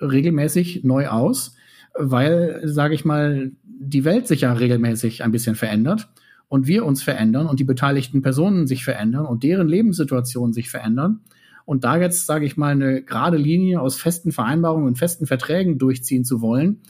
regelmäßig 0.00 0.84
neu 0.84 1.08
aus, 1.08 1.56
weil, 1.98 2.60
sage 2.62 2.94
ich 2.94 3.04
mal, 3.04 3.50
die 3.64 4.04
Welt 4.04 4.28
sich 4.28 4.42
ja 4.42 4.52
regelmäßig 4.52 5.24
ein 5.24 5.32
bisschen 5.32 5.56
verändert 5.56 6.10
und 6.48 6.68
wir 6.68 6.84
uns 6.84 7.02
verändern 7.02 7.48
und 7.48 7.58
die 7.58 7.64
beteiligten 7.64 8.22
Personen 8.22 8.68
sich 8.68 8.84
verändern 8.84 9.26
und 9.26 9.42
deren 9.42 9.66
Lebenssituationen 9.66 10.52
sich 10.52 10.70
verändern. 10.70 11.22
Und 11.64 11.82
da 11.82 11.96
jetzt, 11.96 12.26
sage 12.26 12.46
ich 12.46 12.56
mal, 12.56 12.70
eine 12.70 13.02
gerade 13.02 13.36
Linie 13.36 13.80
aus 13.80 13.96
festen 13.96 14.30
Vereinbarungen 14.30 14.86
und 14.86 14.96
festen 14.96 15.26
Verträgen 15.26 15.78
durchziehen 15.78 16.24
zu 16.24 16.40
wollen, 16.40 16.82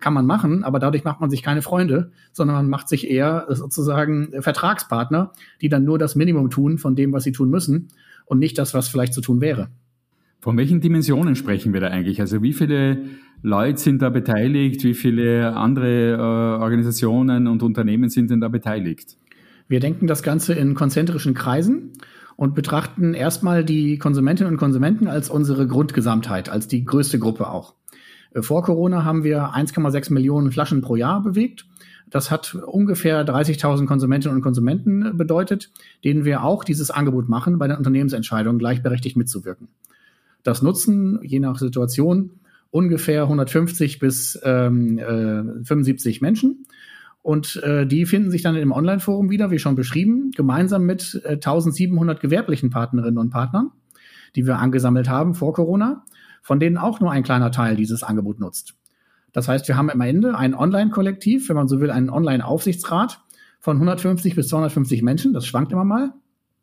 kann 0.00 0.12
man 0.12 0.26
machen, 0.26 0.64
aber 0.64 0.78
dadurch 0.78 1.04
macht 1.04 1.20
man 1.20 1.30
sich 1.30 1.42
keine 1.42 1.62
Freunde, 1.62 2.12
sondern 2.32 2.56
man 2.56 2.68
macht 2.68 2.88
sich 2.88 3.10
eher 3.10 3.46
sozusagen 3.48 4.32
Vertragspartner, 4.40 5.32
die 5.60 5.68
dann 5.68 5.84
nur 5.84 5.98
das 5.98 6.14
Minimum 6.14 6.50
tun 6.50 6.78
von 6.78 6.94
dem, 6.94 7.12
was 7.12 7.24
sie 7.24 7.32
tun 7.32 7.48
müssen 7.48 7.88
und 8.26 8.38
nicht 8.38 8.58
das, 8.58 8.74
was 8.74 8.88
vielleicht 8.88 9.14
zu 9.14 9.20
tun 9.20 9.40
wäre. 9.40 9.68
Von 10.40 10.56
welchen 10.56 10.80
Dimensionen 10.80 11.34
sprechen 11.34 11.72
wir 11.72 11.80
da 11.80 11.88
eigentlich? 11.88 12.20
Also 12.20 12.42
wie 12.42 12.52
viele 12.52 12.98
Leute 13.42 13.78
sind 13.78 14.02
da 14.02 14.08
beteiligt? 14.08 14.84
Wie 14.84 14.94
viele 14.94 15.56
andere 15.56 16.12
äh, 16.12 16.62
Organisationen 16.62 17.46
und 17.46 17.62
Unternehmen 17.62 18.08
sind 18.08 18.30
denn 18.30 18.40
da 18.40 18.48
beteiligt? 18.48 19.16
Wir 19.66 19.80
denken 19.80 20.06
das 20.06 20.22
Ganze 20.22 20.54
in 20.54 20.74
konzentrischen 20.74 21.34
Kreisen 21.34 21.92
und 22.36 22.54
betrachten 22.54 23.14
erstmal 23.14 23.64
die 23.64 23.98
Konsumentinnen 23.98 24.52
und 24.52 24.58
Konsumenten 24.58 25.08
als 25.08 25.28
unsere 25.28 25.66
Grundgesamtheit, 25.66 26.48
als 26.48 26.68
die 26.68 26.84
größte 26.84 27.18
Gruppe 27.18 27.50
auch. 27.50 27.74
Äh, 28.38 28.42
vor 28.42 28.62
Corona 28.62 29.04
haben 29.04 29.24
wir 29.24 29.54
1,6 29.54 30.12
Millionen 30.12 30.52
Flaschen 30.52 30.80
pro 30.80 30.96
Jahr 30.96 31.22
bewegt. 31.22 31.66
Das 32.10 32.30
hat 32.30 32.54
ungefähr 32.54 33.26
30.000 33.26 33.86
Konsumentinnen 33.86 34.36
und 34.36 34.42
Konsumenten 34.42 35.16
bedeutet, 35.16 35.70
denen 36.04 36.24
wir 36.24 36.42
auch 36.42 36.64
dieses 36.64 36.90
Angebot 36.90 37.28
machen, 37.28 37.58
bei 37.58 37.68
den 37.68 37.76
Unternehmensentscheidungen 37.76 38.58
gleichberechtigt 38.58 39.16
mitzuwirken. 39.16 39.68
Das 40.42 40.62
nutzen, 40.62 41.18
je 41.22 41.40
nach 41.40 41.58
Situation, 41.58 42.30
ungefähr 42.70 43.24
150 43.24 43.98
bis 43.98 44.40
ähm, 44.42 44.98
äh, 44.98 45.64
75 45.64 46.22
Menschen. 46.22 46.64
Und 47.20 47.56
äh, 47.62 47.86
die 47.86 48.06
finden 48.06 48.30
sich 48.30 48.40
dann 48.40 48.56
im 48.56 48.72
Online-Forum 48.72 49.28
wieder, 49.28 49.50
wie 49.50 49.58
schon 49.58 49.74
beschrieben, 49.74 50.30
gemeinsam 50.34 50.86
mit 50.86 51.20
äh, 51.24 51.32
1700 51.32 52.20
gewerblichen 52.20 52.70
Partnerinnen 52.70 53.18
und 53.18 53.28
Partnern, 53.28 53.70
die 54.34 54.46
wir 54.46 54.58
angesammelt 54.58 55.10
haben 55.10 55.34
vor 55.34 55.52
Corona 55.52 56.04
von 56.42 56.60
denen 56.60 56.78
auch 56.78 57.00
nur 57.00 57.10
ein 57.10 57.22
kleiner 57.22 57.50
Teil 57.50 57.76
dieses 57.76 58.02
Angebot 58.02 58.40
nutzt. 58.40 58.74
Das 59.32 59.48
heißt, 59.48 59.68
wir 59.68 59.76
haben 59.76 59.90
am 59.90 60.00
Ende 60.00 60.36
ein 60.36 60.54
Online-Kollektiv, 60.54 61.48
wenn 61.48 61.56
man 61.56 61.68
so 61.68 61.80
will, 61.80 61.90
einen 61.90 62.10
Online-Aufsichtsrat 62.10 63.20
von 63.60 63.76
150 63.76 64.34
bis 64.34 64.48
250 64.48 65.02
Menschen, 65.02 65.32
das 65.32 65.46
schwankt 65.46 65.72
immer 65.72 65.84
mal, 65.84 66.12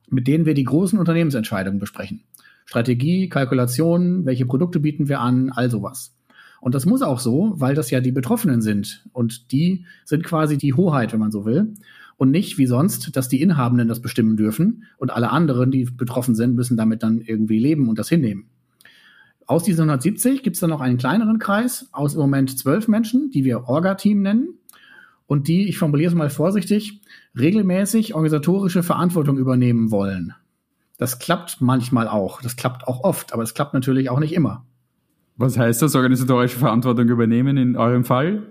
mit 0.10 0.28
denen 0.28 0.46
wir 0.46 0.54
die 0.54 0.64
großen 0.64 0.98
Unternehmensentscheidungen 0.98 1.80
besprechen. 1.80 2.24
Strategie, 2.66 3.30
Kalkulation, 3.30 4.26
welche 4.26 4.46
Produkte 4.46 4.80
bieten 4.80 5.08
wir 5.08 5.20
an, 5.20 5.52
all 5.52 5.70
sowas. 5.70 6.16
Und 6.62 6.74
das 6.74 6.86
muss 6.88 7.04
auch 7.04 7.20
so, 7.20 7.54
weil 7.58 7.76
das 7.76 7.92
ja 7.92 8.02
die 8.02 8.12
Betroffenen 8.12 8.62
sind. 8.62 9.06
Und 9.14 9.52
die 9.52 9.86
sind 10.04 10.24
quasi 10.24 10.58
die 10.58 10.74
Hoheit, 10.74 11.14
wenn 11.14 11.20
man 11.20 11.32
so 11.32 11.46
will. 11.46 11.76
Und 12.18 12.32
nicht 12.32 12.58
wie 12.58 12.66
sonst, 12.66 13.16
dass 13.16 13.28
die 13.28 13.42
Inhabenden 13.42 13.88
das 13.88 14.02
bestimmen 14.02 14.36
dürfen 14.36 14.86
und 14.98 15.12
alle 15.12 15.30
anderen, 15.30 15.70
die 15.70 15.84
betroffen 15.84 16.34
sind, 16.34 16.56
müssen 16.56 16.78
damit 16.78 17.04
dann 17.04 17.20
irgendwie 17.20 17.60
leben 17.60 17.88
und 17.90 18.00
das 18.00 18.10
hinnehmen. 18.10 18.48
Aus 19.48 19.64
diesen 19.64 19.82
170 19.82 20.42
gibt 20.42 20.56
es 20.56 20.60
dann 20.60 20.72
noch 20.72 20.82
einen 20.82 20.98
kleineren 20.98 21.38
Kreis 21.38 21.88
aus 21.92 22.16
im 22.16 22.20
Moment 22.20 22.58
zwölf 22.58 22.88
Menschen, 22.88 23.30
die 23.30 23.44
wir 23.44 23.66
Orga-Team 23.66 24.22
nennen 24.22 24.60
und 25.28 25.48
die, 25.48 25.68
ich 25.70 25.78
formuliere 25.78 26.10
es 26.10 26.16
mal 26.16 26.30
vorsichtig, 26.30 27.02
regelmäßig 27.38 28.16
organisatorische 28.16 28.82
Verantwortung 28.82 29.38
übernehmen 29.38 29.92
wollen. 29.92 30.34
Das 30.98 31.20
klappt 31.20 31.62
manchmal 31.62 32.08
auch, 32.08 32.42
das 32.42 32.56
klappt 32.56 32.88
auch 32.88 33.04
oft, 33.04 33.34
aber 33.34 33.44
es 33.44 33.54
klappt 33.54 33.74
natürlich 33.74 34.10
auch 34.10 34.20
nicht 34.20 34.34
immer. 34.34 34.66
Was 35.38 35.58
heißt 35.58 35.82
das, 35.82 35.96
organisatorische 35.96 36.58
Verantwortung 36.58 37.10
übernehmen 37.10 37.58
in 37.58 37.76
eurem 37.76 38.06
Fall? 38.06 38.44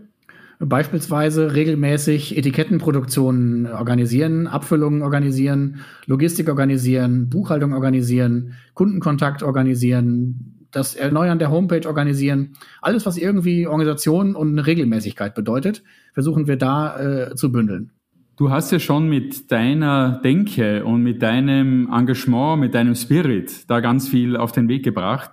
Beispielsweise 0.61 1.55
regelmäßig 1.55 2.37
Etikettenproduktionen 2.37 3.67
organisieren, 3.67 4.47
Abfüllungen 4.47 5.03
organisieren, 5.03 5.81
Logistik 6.07 6.49
organisieren, 6.49 7.29
Buchhaltung 7.29 7.73
organisieren, 7.73 8.55
Kundenkontakt 8.75 9.43
organisieren, 9.43 10.54
das 10.77 10.95
Erneuern 10.95 11.39
der 11.39 11.51
Homepage 11.51 11.87
organisieren, 11.87 12.57
alles, 12.83 13.07
was 13.07 13.17
irgendwie 13.17 13.67
Organisation 13.67 14.35
und 14.35 14.51
eine 14.51 14.67
Regelmäßigkeit 14.67 15.35
bedeutet, 15.35 15.83
versuchen 16.13 16.47
wir 16.47 16.57
da 16.57 16.99
äh, 17.31 17.35
zu 17.35 17.53
bündeln. 17.53 17.93
Du 18.37 18.51
hast 18.51 18.73
ja 18.73 18.81
schon 18.81 19.09
mit 19.09 19.53
deiner 19.53 20.21
Denke 20.25 20.85
und 20.85 21.03
mit 21.03 21.23
deinem 21.23 21.89
Engagement, 21.93 22.61
mit 22.61 22.75
deinem 22.75 22.97
Spirit 22.97 23.71
da 23.71 23.79
ganz 23.79 24.09
viel 24.09 24.37
auf 24.37 24.51
den 24.51 24.69
Weg 24.69 24.83
gebracht. 24.83 25.31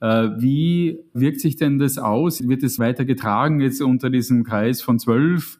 Äh, 0.00 0.30
wie 0.38 1.00
wirkt 1.12 1.40
sich 1.40 1.56
denn 1.56 1.78
das 1.78 1.98
aus? 1.98 2.48
Wird 2.48 2.62
es 2.62 2.78
weiter 2.78 3.04
getragen 3.04 3.60
jetzt 3.60 3.82
unter 3.82 4.08
diesem 4.08 4.44
Kreis 4.44 4.80
von 4.80 4.98
zwölf? 4.98 5.58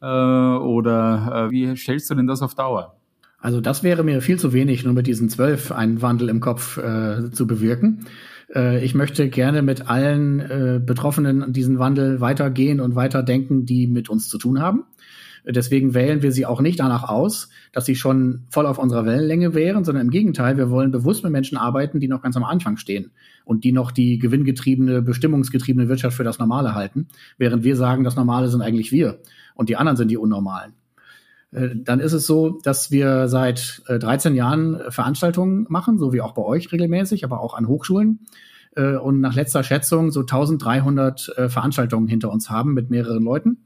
Äh, 0.00 0.06
oder 0.06 1.48
äh, 1.48 1.50
wie 1.50 1.76
stellst 1.76 2.10
du 2.10 2.14
denn 2.14 2.26
das 2.26 2.40
auf 2.40 2.54
Dauer? 2.54 2.96
Also 3.38 3.60
das 3.60 3.82
wäre 3.82 4.02
mir 4.02 4.22
viel 4.22 4.38
zu 4.38 4.52
wenig, 4.52 4.84
nur 4.84 4.94
mit 4.94 5.06
diesen 5.06 5.28
zwölf 5.28 5.72
einen 5.72 6.00
Wandel 6.00 6.28
im 6.28 6.40
Kopf 6.40 6.78
äh, 6.78 7.30
zu 7.30 7.46
bewirken. 7.46 8.06
Äh, 8.54 8.84
ich 8.84 8.94
möchte 8.94 9.28
gerne 9.28 9.62
mit 9.62 9.88
allen 9.88 10.40
äh, 10.40 10.80
Betroffenen 10.84 11.52
diesen 11.52 11.78
Wandel 11.78 12.20
weitergehen 12.20 12.80
und 12.80 12.94
weiterdenken, 12.94 13.66
die 13.66 13.86
mit 13.86 14.08
uns 14.08 14.28
zu 14.28 14.38
tun 14.38 14.60
haben. 14.60 14.84
Deswegen 15.44 15.92
wählen 15.92 16.22
wir 16.22 16.30
sie 16.30 16.46
auch 16.46 16.60
nicht 16.60 16.78
danach 16.78 17.08
aus, 17.08 17.48
dass 17.72 17.84
sie 17.84 17.96
schon 17.96 18.44
voll 18.48 18.64
auf 18.64 18.78
unserer 18.78 19.06
Wellenlänge 19.06 19.54
wären, 19.54 19.84
sondern 19.84 20.06
im 20.06 20.10
Gegenteil, 20.10 20.56
wir 20.56 20.70
wollen 20.70 20.92
bewusst 20.92 21.24
mit 21.24 21.32
Menschen 21.32 21.58
arbeiten, 21.58 21.98
die 21.98 22.06
noch 22.06 22.22
ganz 22.22 22.36
am 22.36 22.44
Anfang 22.44 22.76
stehen 22.76 23.10
und 23.44 23.64
die 23.64 23.72
noch 23.72 23.90
die 23.90 24.18
gewinngetriebene, 24.18 25.02
bestimmungsgetriebene 25.02 25.88
Wirtschaft 25.88 26.16
für 26.16 26.22
das 26.22 26.38
Normale 26.38 26.76
halten, 26.76 27.08
während 27.38 27.64
wir 27.64 27.74
sagen, 27.74 28.04
das 28.04 28.14
Normale 28.14 28.48
sind 28.48 28.62
eigentlich 28.62 28.92
wir 28.92 29.18
und 29.56 29.68
die 29.68 29.76
anderen 29.76 29.96
sind 29.96 30.12
die 30.12 30.16
Unnormalen. 30.16 30.74
Äh, 31.52 31.70
dann 31.74 32.00
ist 32.00 32.12
es 32.12 32.26
so, 32.26 32.60
dass 32.62 32.90
wir 32.90 33.28
seit 33.28 33.82
13 33.86 34.34
Jahren 34.34 34.80
Veranstaltungen 34.88 35.66
machen, 35.68 35.98
so 35.98 36.12
wie 36.12 36.20
auch 36.20 36.32
bei 36.32 36.42
euch 36.42 36.72
regelmäßig, 36.72 37.24
aber 37.24 37.40
auch 37.40 37.54
an 37.54 37.68
Hochschulen. 37.68 38.20
Äh, 38.76 38.96
und 38.96 39.20
nach 39.20 39.34
letzter 39.34 39.62
Schätzung 39.62 40.10
so 40.10 40.20
1300 40.20 41.32
äh, 41.36 41.48
Veranstaltungen 41.48 42.08
hinter 42.08 42.30
uns 42.30 42.50
haben 42.50 42.74
mit 42.74 42.90
mehreren 42.90 43.22
Leuten. 43.22 43.58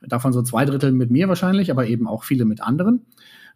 Davon 0.00 0.32
so 0.32 0.42
zwei 0.42 0.64
Drittel 0.64 0.92
mit 0.92 1.10
mir 1.10 1.28
wahrscheinlich, 1.28 1.70
aber 1.70 1.86
eben 1.86 2.06
auch 2.06 2.24
viele 2.24 2.44
mit 2.44 2.62
anderen, 2.62 3.06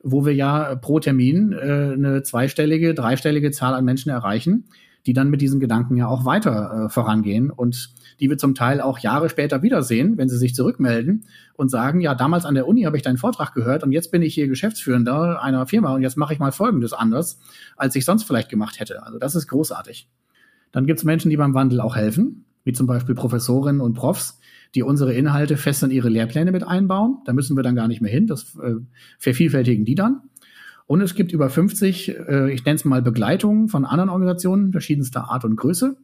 wo 0.03 0.24
wir 0.24 0.35
ja 0.35 0.74
pro 0.77 1.01
Termin 1.01 1.53
äh, 1.53 1.92
eine 1.92 2.22
zweistellige, 2.22 2.94
dreistellige 2.94 3.51
Zahl 3.51 3.74
an 3.74 3.85
Menschen 3.85 4.11
erreichen, 4.11 4.64
die 5.09 5.14
dann 5.14 5.31
mit 5.31 5.40
diesen 5.40 5.59
Gedanken 5.59 5.97
ja 5.97 6.07
auch 6.07 6.27
weiter 6.27 6.85
äh, 6.85 6.88
vorangehen 6.90 7.51
und 7.51 7.94
die 8.21 8.29
wir 8.29 8.37
zum 8.37 8.55
Teil 8.55 8.83
auch 8.83 8.99
Jahre 8.99 9.31
später 9.31 9.62
wiedersehen, 9.62 10.18
wenn 10.18 10.29
sie 10.29 10.37
sich 10.37 10.55
zurückmelden 10.55 11.25
und 11.55 11.71
sagen, 11.71 12.03
ja, 12.03 12.14
damals 12.14 12.44
an 12.44 12.55
der 12.55 12.68
Uni 12.68 12.83
habe 12.83 12.99
ich 12.99 13.03
deinen 13.03 13.16
Vortrag 13.16 13.55
gehört 13.55 13.83
und 13.83 13.92
jetzt 13.92 14.12
bin 14.12 14.21
ich 14.21 14.35
hier 14.35 14.49
Geschäftsführender 14.49 15.42
einer 15.42 15.66
Firma 15.66 15.94
und 15.94 16.03
jetzt 16.03 16.18
mache 16.18 16.35
ich 16.35 16.38
mal 16.38 16.53
Folgendes 16.53 16.92
anders, 16.92 17.40
als 17.75 17.97
ich 17.97 18.05
sonst 18.05 18.25
vielleicht 18.25 18.51
gemacht 18.51 18.81
hätte. 18.81 19.03
Also 19.03 19.18
das 19.18 19.35
ist 19.35 19.49
großartig. 19.49 20.11
Dann 20.73 20.85
gibt 20.85 20.99
es 20.99 21.05
Menschen, 21.05 21.31
die 21.31 21.38
beim 21.38 21.55
Wandel 21.55 21.81
auch 21.81 21.97
helfen, 21.97 22.44
wie 22.64 22.75
zum 22.75 22.87
Beispiel 22.87 23.14
Professorinnen 23.14 23.81
und 23.81 23.94
Profs, 23.94 24.38
die 24.75 24.83
unsere 24.83 25.14
Inhalte 25.14 25.57
fest 25.57 25.83
in 25.85 25.90
ihre 25.90 26.11
Lehrpläne 26.11 26.53
mit 26.53 26.64
einbauen. 26.64 27.23
Da 27.25 27.33
müssen 27.33 27.57
wir 27.57 27.62
dann 27.62 27.77
gar 27.77 27.88
nicht 27.88 28.03
mehr 28.03 28.12
hin. 28.12 28.27
Das 28.27 28.55
äh, 28.62 28.75
vervielfältigen 29.18 29.87
die 29.87 29.94
dann. 29.94 30.21
Und 30.88 31.03
es 31.03 31.14
gibt 31.14 31.33
über 31.33 31.51
50, 31.51 32.16
äh, 32.16 32.51
ich 32.51 32.64
nenne 32.64 32.77
es 32.77 32.87
mal 32.87 33.03
Begleitungen 33.03 33.68
von 33.68 33.85
anderen 33.85 34.09
Organisationen 34.09 34.72
verschiedenster 34.72 35.31
Art 35.31 35.44
und 35.44 35.55
Größe, 35.55 35.98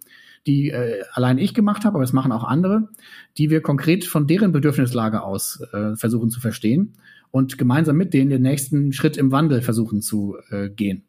die 0.47 0.71
äh, 0.71 1.03
allein 1.15 1.39
ich 1.39 1.55
gemacht 1.55 1.87
habe, 1.87 1.97
aber 1.97 2.05
es 2.05 2.13
machen 2.13 2.33
auch 2.33 2.45
andere, 2.45 2.91
die 3.39 3.49
wir 3.49 3.63
konkret 3.63 4.05
von 4.05 4.27
deren 4.27 4.53
Bedürfnislage 4.53 5.23
aus 5.23 5.63
äh, 5.73 5.97
versuchen 5.97 6.29
zu 6.29 6.39
verstehen 6.39 6.93
und 7.31 7.57
gemeinsam 7.57 7.97
mit 7.97 8.13
denen 8.13 8.29
den 8.29 8.43
nächsten 8.43 8.93
Schritt 8.93 9.17
im 9.17 9.33
Wandel 9.33 9.63
versuchen 9.63 10.03
zu 10.03 10.37
äh, 10.51 10.69
gehen. 10.69 11.05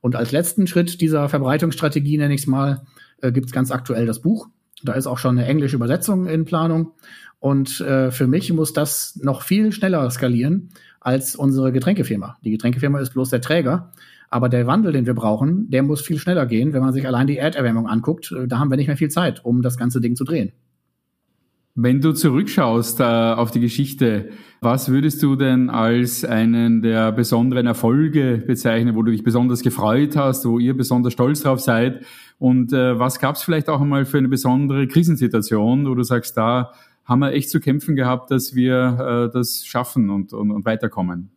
Und 0.00 0.14
als 0.14 0.30
letzten 0.30 0.68
Schritt 0.68 1.00
dieser 1.00 1.28
Verbreitungsstrategie, 1.28 2.16
nenne 2.16 2.34
ich 2.34 2.42
es 2.42 2.46
mal, 2.46 2.82
äh, 3.22 3.32
gibt 3.32 3.46
es 3.46 3.52
ganz 3.52 3.72
aktuell 3.72 4.06
das 4.06 4.20
Buch. 4.20 4.48
Da 4.84 4.92
ist 4.92 5.08
auch 5.08 5.18
schon 5.18 5.36
eine 5.36 5.48
englische 5.48 5.74
Übersetzung 5.74 6.26
in 6.26 6.44
Planung. 6.44 6.92
Und 7.40 7.80
äh, 7.80 8.12
für 8.12 8.28
mich 8.28 8.52
muss 8.52 8.72
das 8.72 9.18
noch 9.20 9.42
viel 9.42 9.72
schneller 9.72 10.08
skalieren 10.10 10.70
als 11.00 11.34
unsere 11.34 11.72
Getränkefirma. 11.72 12.36
Die 12.44 12.50
Getränkefirma 12.50 13.00
ist 13.00 13.14
bloß 13.14 13.30
der 13.30 13.40
Träger. 13.40 13.90
Aber 14.32 14.48
der 14.48 14.66
Wandel, 14.66 14.92
den 14.92 15.06
wir 15.06 15.14
brauchen, 15.14 15.68
der 15.70 15.82
muss 15.82 16.02
viel 16.02 16.18
schneller 16.18 16.46
gehen. 16.46 16.72
Wenn 16.72 16.82
man 16.82 16.92
sich 16.92 17.06
allein 17.06 17.26
die 17.26 17.38
Erderwärmung 17.38 17.88
anguckt, 17.88 18.32
äh, 18.32 18.46
da 18.46 18.60
haben 18.60 18.70
wir 18.70 18.76
nicht 18.76 18.86
mehr 18.86 18.96
viel 18.96 19.10
Zeit, 19.10 19.44
um 19.44 19.60
das 19.60 19.76
ganze 19.76 20.00
Ding 20.00 20.14
zu 20.14 20.24
drehen. 20.24 20.52
Wenn 21.74 22.00
du 22.00 22.12
zurückschaust 22.12 23.00
äh, 23.00 23.04
auf 23.04 23.50
die 23.50 23.60
Geschichte, 23.60 24.30
was 24.60 24.88
würdest 24.88 25.22
du 25.22 25.34
denn 25.34 25.70
als 25.70 26.24
einen 26.24 26.82
der 26.82 27.10
besonderen 27.10 27.66
Erfolge 27.66 28.42
bezeichnen, 28.44 28.94
wo 28.94 29.02
du 29.02 29.12
dich 29.12 29.24
besonders 29.24 29.62
gefreut 29.62 30.16
hast, 30.16 30.44
wo 30.44 30.58
ihr 30.58 30.76
besonders 30.76 31.12
stolz 31.12 31.42
drauf 31.42 31.60
seid? 31.60 32.04
Und 32.38 32.72
äh, 32.72 32.98
was 32.98 33.18
gab 33.18 33.36
es 33.36 33.42
vielleicht 33.42 33.68
auch 33.68 33.80
einmal 33.80 34.04
für 34.04 34.18
eine 34.18 34.28
besondere 34.28 34.86
Krisensituation, 34.88 35.88
wo 35.88 35.94
du 35.94 36.02
sagst, 36.02 36.36
da 36.36 36.72
haben 37.10 37.18
wir 37.18 37.32
echt 37.32 37.50
zu 37.50 37.58
kämpfen 37.60 37.96
gehabt, 37.96 38.30
dass 38.30 38.54
wir 38.54 39.28
äh, 39.28 39.32
das 39.32 39.66
schaffen 39.66 40.08
und, 40.10 40.32
und, 40.32 40.52
und 40.52 40.64
weiterkommen? 40.64 41.30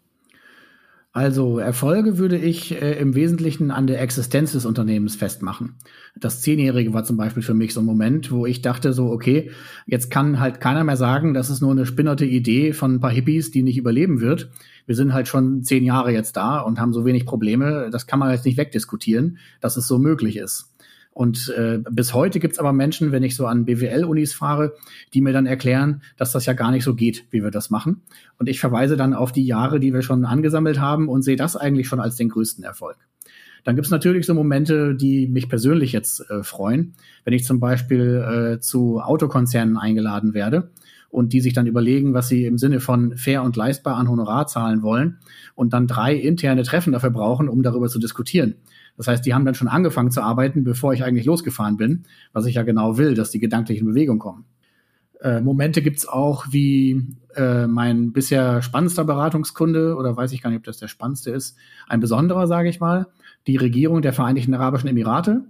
Also 1.15 1.59
Erfolge 1.59 2.17
würde 2.17 2.37
ich 2.37 2.79
äh, 2.81 2.99
im 2.99 3.13
Wesentlichen 3.13 3.69
an 3.69 3.85
der 3.85 4.01
Existenz 4.01 4.53
des 4.53 4.65
Unternehmens 4.65 5.15
festmachen. 5.15 5.75
Das 6.15 6.41
Zehnjährige 6.41 6.93
war 6.93 7.03
zum 7.03 7.17
Beispiel 7.17 7.43
für 7.43 7.53
mich 7.53 7.73
so 7.73 7.81
ein 7.81 7.85
Moment, 7.85 8.31
wo 8.31 8.47
ich 8.47 8.61
dachte 8.61 8.93
so, 8.93 9.11
okay, 9.11 9.51
jetzt 9.85 10.09
kann 10.09 10.39
halt 10.39 10.59
keiner 10.59 10.83
mehr 10.83 10.97
sagen, 10.97 11.35
das 11.35 11.51
ist 11.51 11.61
nur 11.61 11.71
eine 11.71 11.85
spinnerte 11.85 12.25
Idee 12.25 12.73
von 12.73 12.95
ein 12.95 12.99
paar 12.99 13.11
Hippies, 13.11 13.51
die 13.51 13.61
nicht 13.61 13.77
überleben 13.77 14.21
wird. 14.21 14.49
Wir 14.87 14.95
sind 14.95 15.13
halt 15.13 15.27
schon 15.27 15.63
zehn 15.63 15.83
Jahre 15.83 16.11
jetzt 16.11 16.35
da 16.35 16.59
und 16.59 16.79
haben 16.79 16.93
so 16.93 17.05
wenig 17.05 17.27
Probleme. 17.27 17.89
Das 17.91 18.07
kann 18.07 18.19
man 18.19 18.31
jetzt 18.31 18.45
nicht 18.45 18.57
wegdiskutieren, 18.57 19.37
dass 19.61 19.77
es 19.77 19.87
so 19.87 19.99
möglich 19.99 20.37
ist. 20.37 20.72
Und 21.13 21.53
äh, 21.55 21.79
bis 21.91 22.13
heute 22.13 22.39
gibt's 22.39 22.59
aber 22.59 22.73
Menschen, 22.73 23.11
wenn 23.11 23.23
ich 23.23 23.35
so 23.35 23.45
an 23.45 23.65
BWL-Unis 23.65 24.33
fahre, 24.33 24.73
die 25.13 25.21
mir 25.21 25.31
dann 25.31 25.45
erklären, 25.45 26.01
dass 26.17 26.31
das 26.31 26.45
ja 26.45 26.53
gar 26.53 26.71
nicht 26.71 26.83
so 26.83 26.95
geht, 26.95 27.25
wie 27.29 27.43
wir 27.43 27.51
das 27.51 27.69
machen. 27.69 28.01
Und 28.39 28.49
ich 28.49 28.59
verweise 28.59 28.97
dann 28.97 29.13
auf 29.13 29.31
die 29.31 29.45
Jahre, 29.45 29.79
die 29.79 29.93
wir 29.93 30.01
schon 30.01 30.25
angesammelt 30.25 30.79
haben 30.79 31.07
und 31.07 31.21
sehe 31.21 31.35
das 31.35 31.55
eigentlich 31.55 31.87
schon 31.87 31.99
als 31.99 32.15
den 32.15 32.29
größten 32.29 32.63
Erfolg. 32.63 32.97
Dann 33.63 33.75
gibt's 33.75 33.91
natürlich 33.91 34.25
so 34.25 34.33
Momente, 34.33 34.95
die 34.95 35.27
mich 35.27 35.47
persönlich 35.47 35.93
jetzt 35.93 36.29
äh, 36.29 36.43
freuen. 36.43 36.95
Wenn 37.23 37.33
ich 37.33 37.45
zum 37.45 37.59
Beispiel 37.59 38.55
äh, 38.55 38.59
zu 38.59 38.99
Autokonzernen 38.99 39.77
eingeladen 39.77 40.33
werde 40.33 40.71
und 41.13 41.31
die 41.31 41.41
sich 41.41 41.53
dann 41.53 41.67
überlegen, 41.67 42.13
was 42.13 42.27
sie 42.27 42.45
im 42.45 42.57
Sinne 42.57 42.79
von 42.79 43.15
fair 43.17 43.43
und 43.43 43.55
leistbar 43.55 43.97
an 43.97 44.09
Honorar 44.09 44.47
zahlen 44.47 44.81
wollen 44.81 45.19
und 45.53 45.71
dann 45.71 45.85
drei 45.85 46.15
interne 46.15 46.63
Treffen 46.63 46.91
dafür 46.91 47.11
brauchen, 47.11 47.47
um 47.47 47.61
darüber 47.61 47.87
zu 47.87 47.99
diskutieren. 47.99 48.55
Das 48.97 49.07
heißt, 49.07 49.25
die 49.25 49.33
haben 49.33 49.45
dann 49.45 49.53
schon 49.53 49.67
angefangen 49.67 50.09
zu 50.09 50.21
arbeiten, 50.21 50.63
bevor 50.63 50.93
ich 50.93 51.03
eigentlich 51.03 51.25
losgefahren 51.25 51.77
bin, 51.77 52.03
was 52.33 52.47
ich 52.47 52.55
ja 52.55 52.63
genau 52.63 52.97
will, 52.97 53.13
dass 53.13 53.29
die 53.29 53.39
gedanklich 53.39 53.79
in 53.79 53.85
Bewegung 53.85 54.17
kommen. 54.17 54.45
Äh, 55.21 55.39
Momente 55.41 55.83
gibt's 55.83 56.07
auch 56.07 56.47
wie 56.49 57.15
äh, 57.35 57.67
mein 57.67 58.11
bisher 58.11 58.63
spannendster 58.63 59.05
Beratungskunde, 59.05 59.95
oder 59.95 60.17
weiß 60.17 60.31
ich 60.31 60.41
gar 60.41 60.49
nicht, 60.49 60.57
ob 60.57 60.63
das 60.63 60.77
der 60.77 60.87
spannendste 60.87 61.29
ist, 61.29 61.57
ein 61.87 61.99
besonderer, 61.99 62.47
sage 62.47 62.69
ich 62.69 62.79
mal, 62.79 63.07
die 63.45 63.57
Regierung 63.57 64.01
der 64.01 64.13
Vereinigten 64.13 64.53
Arabischen 64.53 64.89
Emirate. 64.89 65.45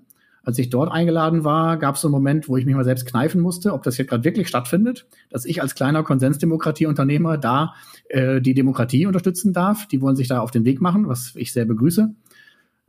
Als 0.45 0.60
ich 0.60 0.69
dort 0.69 0.91
eingeladen 0.91 1.45
war, 1.45 1.77
gab 1.77 1.95
es 1.95 2.01
so 2.01 2.10
einen 2.10 2.13
Moment, 2.13 2.49
wo 2.49 2.58
ich 2.58 2.65
mich 2.65 2.75
mal 2.75 2.84
selbst 2.84 3.06
kneifen 3.06 3.39
musste, 3.39 3.73
ob 3.73 3.84
das 3.84 3.97
jetzt 3.97 4.10
gerade 4.10 4.25
wirklich 4.25 4.49
stattfindet, 4.49 5.08
dass 5.29 5.45
ich 5.45 5.62
als 5.62 5.73
kleiner 5.73 6.03
Konsensdemokratieunternehmer 6.03 7.38
da 7.38 7.73
äh, 8.10 8.41
die 8.41 8.53
Demokratie 8.53 9.06
unterstützen 9.06 9.53
darf. 9.53 9.88
Die 9.88 10.01
wollen 10.01 10.17
sich 10.17 10.27
da 10.27 10.41
auf 10.41 10.51
den 10.51 10.65
Weg 10.65 10.82
machen, 10.82 11.08
was 11.08 11.34
ich 11.36 11.53
sehr 11.53 11.63
begrüße. 11.63 12.13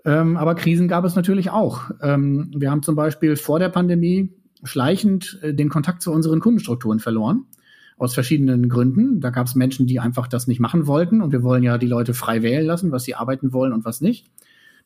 Ähm, 0.05 0.37
aber 0.37 0.57
Krisen 0.57 0.89
gab 0.89 1.05
es 1.05 1.15
natürlich 1.15 1.51
auch. 1.51 1.91
Ähm, 2.03 2.51
wir 2.57 2.73
haben 2.73 2.83
zum 2.83 2.97
Beispiel 2.97 3.37
vor 3.37 3.61
der 3.61 3.69
Pandemie 3.69 4.33
schleichend 4.65 5.39
äh, 5.43 5.55
den 5.55 5.69
Kontakt 5.69 6.03
zu 6.03 6.11
unseren 6.11 6.41
Kundenstrukturen 6.41 6.99
verloren. 6.99 7.45
Aus 7.97 8.15
verschiedenen 8.15 8.69
Gründen. 8.69 9.21
Da 9.21 9.31
gab 9.31 9.47
es 9.47 9.55
Menschen, 9.55 9.87
die 9.87 10.01
einfach 10.01 10.27
das 10.27 10.49
nicht 10.49 10.59
machen 10.59 10.89
wollten. 10.89 11.23
Und 11.23 11.31
wir 11.31 11.45
wollen 11.45 11.63
ja 11.63 11.79
die 11.79 11.87
Leute 11.87 12.13
frei 12.13 12.43
wählen 12.43 12.67
lassen, 12.67 12.91
was 12.91 13.05
sie 13.05 13.15
arbeiten 13.15 13.53
wollen 13.53 13.73
und 13.73 13.85
was 13.85 14.01
nicht. 14.01 14.27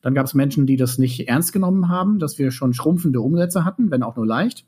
Dann 0.01 0.13
gab 0.13 0.25
es 0.25 0.33
Menschen, 0.33 0.65
die 0.65 0.77
das 0.77 0.97
nicht 0.97 1.27
ernst 1.27 1.53
genommen 1.53 1.89
haben, 1.89 2.19
dass 2.19 2.37
wir 2.39 2.51
schon 2.51 2.73
schrumpfende 2.73 3.21
Umsätze 3.21 3.65
hatten, 3.65 3.91
wenn 3.91 4.03
auch 4.03 4.15
nur 4.15 4.25
leicht 4.25 4.65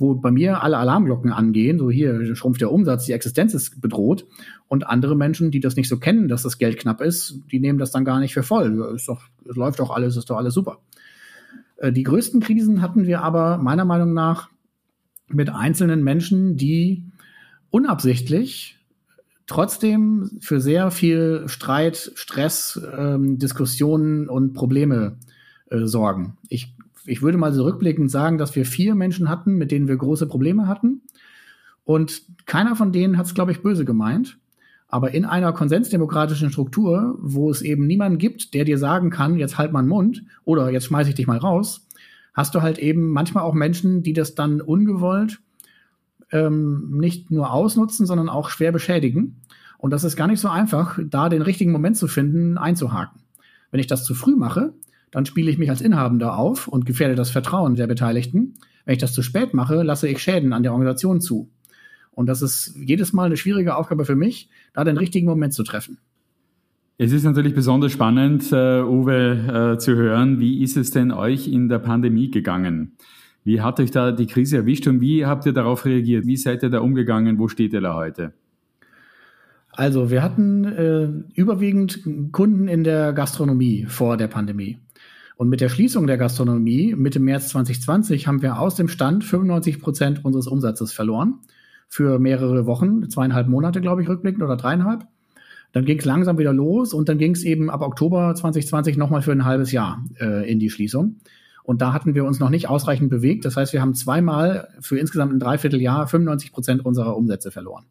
wo 0.00 0.14
bei 0.14 0.30
mir 0.30 0.62
alle 0.62 0.78
Alarmglocken 0.78 1.32
angehen, 1.32 1.78
so 1.78 1.90
hier 1.90 2.34
schrumpft 2.34 2.62
der 2.62 2.72
Umsatz, 2.72 3.04
die 3.04 3.12
Existenz 3.12 3.52
ist 3.52 3.80
bedroht. 3.80 4.26
Und 4.66 4.86
andere 4.86 5.14
Menschen, 5.14 5.50
die 5.50 5.60
das 5.60 5.76
nicht 5.76 5.88
so 5.88 5.98
kennen, 5.98 6.28
dass 6.28 6.42
das 6.42 6.58
Geld 6.58 6.78
knapp 6.78 7.02
ist, 7.02 7.40
die 7.52 7.60
nehmen 7.60 7.78
das 7.78 7.90
dann 7.90 8.04
gar 8.04 8.18
nicht 8.18 8.32
für 8.32 8.42
voll. 8.42 8.94
Ist 8.94 9.08
doch, 9.08 9.22
es 9.48 9.56
läuft 9.56 9.78
doch 9.78 9.90
alles, 9.90 10.16
ist 10.16 10.30
doch 10.30 10.38
alles 10.38 10.54
super. 10.54 10.78
Äh, 11.76 11.92
die 11.92 12.02
größten 12.02 12.40
Krisen 12.40 12.80
hatten 12.80 13.06
wir 13.06 13.22
aber 13.22 13.58
meiner 13.58 13.84
Meinung 13.84 14.14
nach 14.14 14.48
mit 15.28 15.50
einzelnen 15.50 16.02
Menschen, 16.02 16.56
die 16.56 17.04
unabsichtlich 17.68 18.78
trotzdem 19.50 20.30
für 20.40 20.60
sehr 20.60 20.90
viel 20.90 21.44
Streit, 21.46 22.12
Stress, 22.14 22.80
ähm, 22.96 23.38
Diskussionen 23.38 24.28
und 24.28 24.54
Probleme 24.54 25.18
äh, 25.70 25.86
sorgen. 25.86 26.36
Ich 26.48 26.74
ich 27.06 27.22
würde 27.22 27.38
mal 27.38 27.52
so 27.52 27.64
rückblickend 27.64 28.10
sagen, 28.10 28.38
dass 28.38 28.54
wir 28.54 28.64
vier 28.64 28.94
Menschen 28.94 29.28
hatten, 29.28 29.56
mit 29.56 29.70
denen 29.70 29.88
wir 29.88 29.96
große 29.96 30.26
Probleme 30.26 30.66
hatten. 30.66 31.02
Und 31.84 32.22
keiner 32.46 32.76
von 32.76 32.92
denen 32.92 33.16
hat 33.16 33.26
es, 33.26 33.34
glaube 33.34 33.52
ich, 33.52 33.62
böse 33.62 33.84
gemeint. 33.84 34.38
Aber 34.86 35.12
in 35.12 35.24
einer 35.24 35.52
konsensdemokratischen 35.52 36.50
Struktur, 36.50 37.16
wo 37.20 37.50
es 37.50 37.62
eben 37.62 37.86
niemanden 37.86 38.18
gibt, 38.18 38.54
der 38.54 38.64
dir 38.64 38.78
sagen 38.78 39.10
kann, 39.10 39.38
jetzt 39.38 39.56
halt 39.56 39.72
mal 39.72 39.82
den 39.82 39.88
Mund 39.88 40.24
oder 40.44 40.70
jetzt 40.70 40.86
schmeiße 40.86 41.10
ich 41.10 41.14
dich 41.14 41.26
mal 41.26 41.38
raus, 41.38 41.86
hast 42.34 42.54
du 42.54 42.62
halt 42.62 42.78
eben 42.78 43.08
manchmal 43.08 43.44
auch 43.44 43.54
Menschen, 43.54 44.02
die 44.02 44.12
das 44.12 44.34
dann 44.34 44.60
ungewollt 44.60 45.40
ähm, 46.32 46.98
nicht 46.98 47.30
nur 47.30 47.52
ausnutzen, 47.52 48.06
sondern 48.06 48.28
auch 48.28 48.50
schwer 48.50 48.72
beschädigen. 48.72 49.40
Und 49.78 49.90
das 49.90 50.04
ist 50.04 50.16
gar 50.16 50.26
nicht 50.26 50.40
so 50.40 50.48
einfach, 50.48 50.98
da 51.02 51.28
den 51.28 51.42
richtigen 51.42 51.72
Moment 51.72 51.96
zu 51.96 52.06
finden, 52.06 52.58
einzuhaken. 52.58 53.22
Wenn 53.70 53.80
ich 53.80 53.86
das 53.86 54.04
zu 54.04 54.14
früh 54.14 54.36
mache, 54.36 54.74
dann 55.10 55.26
spiele 55.26 55.50
ich 55.50 55.58
mich 55.58 55.70
als 55.70 55.80
Inhabender 55.80 56.36
auf 56.36 56.68
und 56.68 56.86
gefährde 56.86 57.14
das 57.14 57.30
Vertrauen 57.30 57.74
der 57.76 57.86
Beteiligten. 57.86 58.54
Wenn 58.84 58.94
ich 58.94 59.00
das 59.00 59.12
zu 59.12 59.22
spät 59.22 59.54
mache, 59.54 59.82
lasse 59.82 60.08
ich 60.08 60.20
Schäden 60.20 60.52
an 60.52 60.62
der 60.62 60.72
Organisation 60.72 61.20
zu. 61.20 61.50
Und 62.12 62.26
das 62.26 62.42
ist 62.42 62.74
jedes 62.76 63.12
Mal 63.12 63.26
eine 63.26 63.36
schwierige 63.36 63.76
Aufgabe 63.76 64.04
für 64.04 64.16
mich, 64.16 64.48
da 64.72 64.84
den 64.84 64.96
richtigen 64.96 65.26
Moment 65.26 65.54
zu 65.54 65.62
treffen. 65.62 65.98
Es 66.98 67.12
ist 67.12 67.24
natürlich 67.24 67.54
besonders 67.54 67.92
spannend, 67.92 68.52
uh, 68.52 68.84
Uwe, 68.84 69.72
uh, 69.74 69.78
zu 69.78 69.94
hören, 69.94 70.38
wie 70.38 70.62
ist 70.62 70.76
es 70.76 70.90
denn 70.90 71.12
euch 71.12 71.48
in 71.48 71.70
der 71.70 71.78
Pandemie 71.78 72.30
gegangen? 72.30 72.92
Wie 73.44 73.60
hat 73.60 73.80
euch 73.80 73.90
da 73.90 74.12
die 74.12 74.26
Krise 74.26 74.58
erwischt 74.58 74.86
und 74.86 75.00
wie 75.00 75.24
habt 75.24 75.46
ihr 75.46 75.52
darauf 75.52 75.84
reagiert? 75.84 76.26
Wie 76.26 76.36
seid 76.36 76.62
ihr 76.62 76.70
da 76.70 76.80
umgegangen? 76.80 77.38
Wo 77.38 77.48
steht 77.48 77.72
ihr 77.72 77.80
da 77.80 77.94
heute? 77.94 78.32
Also 79.72 80.10
wir 80.10 80.22
hatten 80.22 80.64
äh, 80.64 81.08
überwiegend 81.34 82.00
Kunden 82.32 82.68
in 82.68 82.84
der 82.84 83.12
Gastronomie 83.12 83.86
vor 83.86 84.16
der 84.16 84.26
Pandemie. 84.26 84.78
Und 85.36 85.48
mit 85.48 85.62
der 85.62 85.70
Schließung 85.70 86.06
der 86.06 86.18
Gastronomie 86.18 86.94
Mitte 86.94 87.18
März 87.18 87.48
2020 87.50 88.26
haben 88.26 88.42
wir 88.42 88.60
aus 88.60 88.74
dem 88.74 88.88
Stand 88.88 89.24
95 89.24 89.80
Prozent 89.80 90.24
unseres 90.24 90.46
Umsatzes 90.46 90.92
verloren. 90.92 91.38
Für 91.88 92.18
mehrere 92.18 92.66
Wochen, 92.66 93.08
zweieinhalb 93.08 93.48
Monate, 93.48 93.80
glaube 93.80 94.02
ich, 94.02 94.08
rückblickend 94.08 94.42
oder 94.42 94.56
dreieinhalb. 94.56 95.06
Dann 95.72 95.84
ging 95.84 95.98
es 95.98 96.04
langsam 96.04 96.38
wieder 96.38 96.52
los 96.52 96.92
und 96.92 97.08
dann 97.08 97.18
ging 97.18 97.32
es 97.32 97.44
eben 97.44 97.70
ab 97.70 97.80
Oktober 97.80 98.34
2020 98.34 98.96
nochmal 98.96 99.22
für 99.22 99.32
ein 99.32 99.44
halbes 99.44 99.72
Jahr 99.72 100.04
äh, 100.20 100.50
in 100.50 100.58
die 100.58 100.68
Schließung. 100.68 101.16
Und 101.62 101.82
da 101.82 101.92
hatten 101.92 102.14
wir 102.14 102.24
uns 102.24 102.40
noch 102.40 102.50
nicht 102.50 102.68
ausreichend 102.68 103.10
bewegt. 103.10 103.44
Das 103.44 103.56
heißt, 103.56 103.72
wir 103.72 103.80
haben 103.80 103.94
zweimal 103.94 104.68
für 104.80 104.98
insgesamt 104.98 105.32
ein 105.32 105.40
Dreivierteljahr 105.40 106.06
95 106.06 106.52
Prozent 106.52 106.84
unserer 106.84 107.16
Umsätze 107.16 107.50
verloren. 107.50 107.84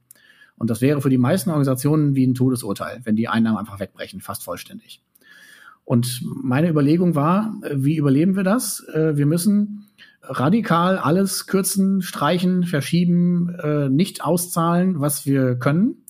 Und 0.57 0.69
das 0.69 0.81
wäre 0.81 1.01
für 1.01 1.09
die 1.09 1.17
meisten 1.17 1.49
Organisationen 1.49 2.15
wie 2.15 2.27
ein 2.27 2.33
Todesurteil, 2.33 3.01
wenn 3.05 3.15
die 3.15 3.29
Einnahmen 3.29 3.57
einfach 3.57 3.79
wegbrechen, 3.79 4.19
fast 4.19 4.43
vollständig. 4.43 5.01
Und 5.85 6.21
meine 6.43 6.69
Überlegung 6.69 7.15
war, 7.15 7.55
wie 7.73 7.97
überleben 7.97 8.35
wir 8.35 8.43
das? 8.43 8.85
Äh, 8.93 9.17
wir 9.17 9.25
müssen 9.25 9.87
radikal 10.21 10.97
alles 10.97 11.47
kürzen, 11.47 12.01
streichen, 12.01 12.63
verschieben, 12.63 13.55
äh, 13.55 13.89
nicht 13.89 14.23
auszahlen, 14.23 14.99
was 14.99 15.25
wir 15.25 15.55
können. 15.55 16.03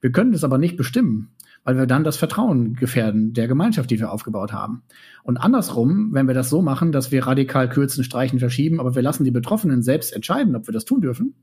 Wir 0.00 0.10
können 0.10 0.32
das 0.32 0.42
aber 0.42 0.58
nicht 0.58 0.76
bestimmen, 0.76 1.30
weil 1.64 1.76
wir 1.76 1.86
dann 1.86 2.04
das 2.04 2.16
Vertrauen 2.16 2.74
gefährden 2.74 3.32
der 3.32 3.48
Gemeinschaft, 3.48 3.90
die 3.90 4.00
wir 4.00 4.12
aufgebaut 4.12 4.52
haben. 4.52 4.82
Und 5.22 5.36
andersrum, 5.36 6.10
wenn 6.12 6.26
wir 6.26 6.34
das 6.34 6.50
so 6.50 6.62
machen, 6.62 6.92
dass 6.92 7.12
wir 7.12 7.26
radikal 7.26 7.68
kürzen, 7.68 8.04
streichen, 8.04 8.38
verschieben, 8.38 8.80
aber 8.80 8.94
wir 8.94 9.02
lassen 9.02 9.24
die 9.24 9.30
Betroffenen 9.30 9.82
selbst 9.82 10.12
entscheiden, 10.12 10.56
ob 10.56 10.66
wir 10.66 10.72
das 10.72 10.84
tun 10.84 11.00
dürfen, 11.00 11.34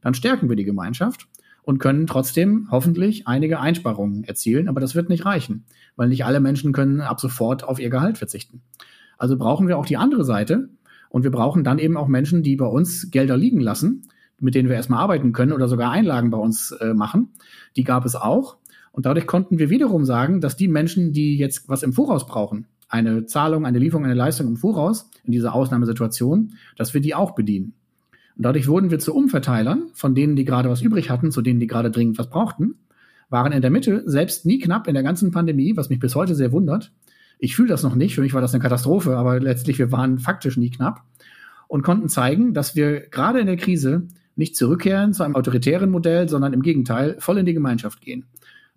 dann 0.00 0.14
stärken 0.14 0.48
wir 0.48 0.56
die 0.56 0.64
Gemeinschaft 0.64 1.28
und 1.62 1.78
können 1.78 2.06
trotzdem 2.06 2.68
hoffentlich 2.70 3.26
einige 3.28 3.60
Einsparungen 3.60 4.24
erzielen, 4.24 4.68
aber 4.68 4.80
das 4.80 4.94
wird 4.94 5.08
nicht 5.08 5.26
reichen, 5.26 5.64
weil 5.96 6.08
nicht 6.08 6.24
alle 6.24 6.40
Menschen 6.40 6.72
können 6.72 7.00
ab 7.00 7.20
sofort 7.20 7.64
auf 7.64 7.78
ihr 7.78 7.90
Gehalt 7.90 8.18
verzichten. 8.18 8.62
Also 9.18 9.36
brauchen 9.36 9.68
wir 9.68 9.78
auch 9.78 9.86
die 9.86 9.96
andere 9.96 10.24
Seite 10.24 10.70
und 11.10 11.24
wir 11.24 11.30
brauchen 11.30 11.64
dann 11.64 11.78
eben 11.78 11.96
auch 11.96 12.08
Menschen, 12.08 12.42
die 12.42 12.56
bei 12.56 12.66
uns 12.66 13.10
Gelder 13.10 13.36
liegen 13.36 13.60
lassen, 13.60 14.08
mit 14.40 14.54
denen 14.54 14.68
wir 14.68 14.76
erstmal 14.76 15.00
arbeiten 15.00 15.32
können 15.32 15.52
oder 15.52 15.68
sogar 15.68 15.90
Einlagen 15.90 16.30
bei 16.30 16.38
uns 16.38 16.70
äh, 16.72 16.94
machen. 16.94 17.30
Die 17.76 17.84
gab 17.84 18.04
es 18.04 18.14
auch. 18.14 18.57
Und 18.92 19.06
dadurch 19.06 19.26
konnten 19.26 19.58
wir 19.58 19.70
wiederum 19.70 20.04
sagen, 20.04 20.40
dass 20.40 20.56
die 20.56 20.68
Menschen, 20.68 21.12
die 21.12 21.36
jetzt 21.36 21.68
was 21.68 21.82
im 21.82 21.92
Voraus 21.92 22.26
brauchen, 22.26 22.66
eine 22.88 23.26
Zahlung, 23.26 23.66
eine 23.66 23.78
Lieferung, 23.78 24.04
eine 24.04 24.14
Leistung 24.14 24.48
im 24.48 24.56
Voraus 24.56 25.10
in 25.24 25.32
dieser 25.32 25.54
Ausnahmesituation, 25.54 26.54
dass 26.76 26.94
wir 26.94 27.00
die 27.00 27.14
auch 27.14 27.34
bedienen. 27.34 27.74
Und 28.36 28.44
dadurch 28.44 28.68
wurden 28.68 28.90
wir 28.90 28.98
zu 28.98 29.14
Umverteilern 29.14 29.90
von 29.94 30.14
denen, 30.14 30.36
die 30.36 30.44
gerade 30.44 30.70
was 30.70 30.80
übrig 30.80 31.10
hatten, 31.10 31.30
zu 31.30 31.42
denen, 31.42 31.60
die 31.60 31.66
gerade 31.66 31.90
dringend 31.90 32.18
was 32.18 32.30
brauchten, 32.30 32.76
waren 33.28 33.52
in 33.52 33.60
der 33.62 33.70
Mitte 33.70 34.02
selbst 34.06 34.46
nie 34.46 34.58
knapp 34.58 34.88
in 34.88 34.94
der 34.94 35.02
ganzen 35.02 35.30
Pandemie, 35.32 35.76
was 35.76 35.90
mich 35.90 35.98
bis 35.98 36.14
heute 36.14 36.34
sehr 36.34 36.52
wundert. 36.52 36.92
Ich 37.38 37.54
fühle 37.54 37.68
das 37.68 37.82
noch 37.82 37.94
nicht, 37.94 38.14
für 38.14 38.22
mich 38.22 38.34
war 38.34 38.40
das 38.40 38.54
eine 38.54 38.62
Katastrophe, 38.62 39.16
aber 39.16 39.38
letztlich 39.38 39.78
wir 39.78 39.92
waren 39.92 40.18
faktisch 40.18 40.56
nie 40.56 40.70
knapp 40.70 41.02
und 41.66 41.82
konnten 41.82 42.08
zeigen, 42.08 42.54
dass 42.54 42.74
wir 42.74 43.00
gerade 43.00 43.40
in 43.40 43.46
der 43.46 43.56
Krise 43.56 44.08
nicht 44.34 44.56
zurückkehren 44.56 45.12
zu 45.12 45.24
einem 45.24 45.36
autoritären 45.36 45.90
Modell, 45.90 46.28
sondern 46.28 46.52
im 46.52 46.62
Gegenteil 46.62 47.16
voll 47.18 47.38
in 47.38 47.46
die 47.46 47.54
Gemeinschaft 47.54 48.00
gehen. 48.00 48.24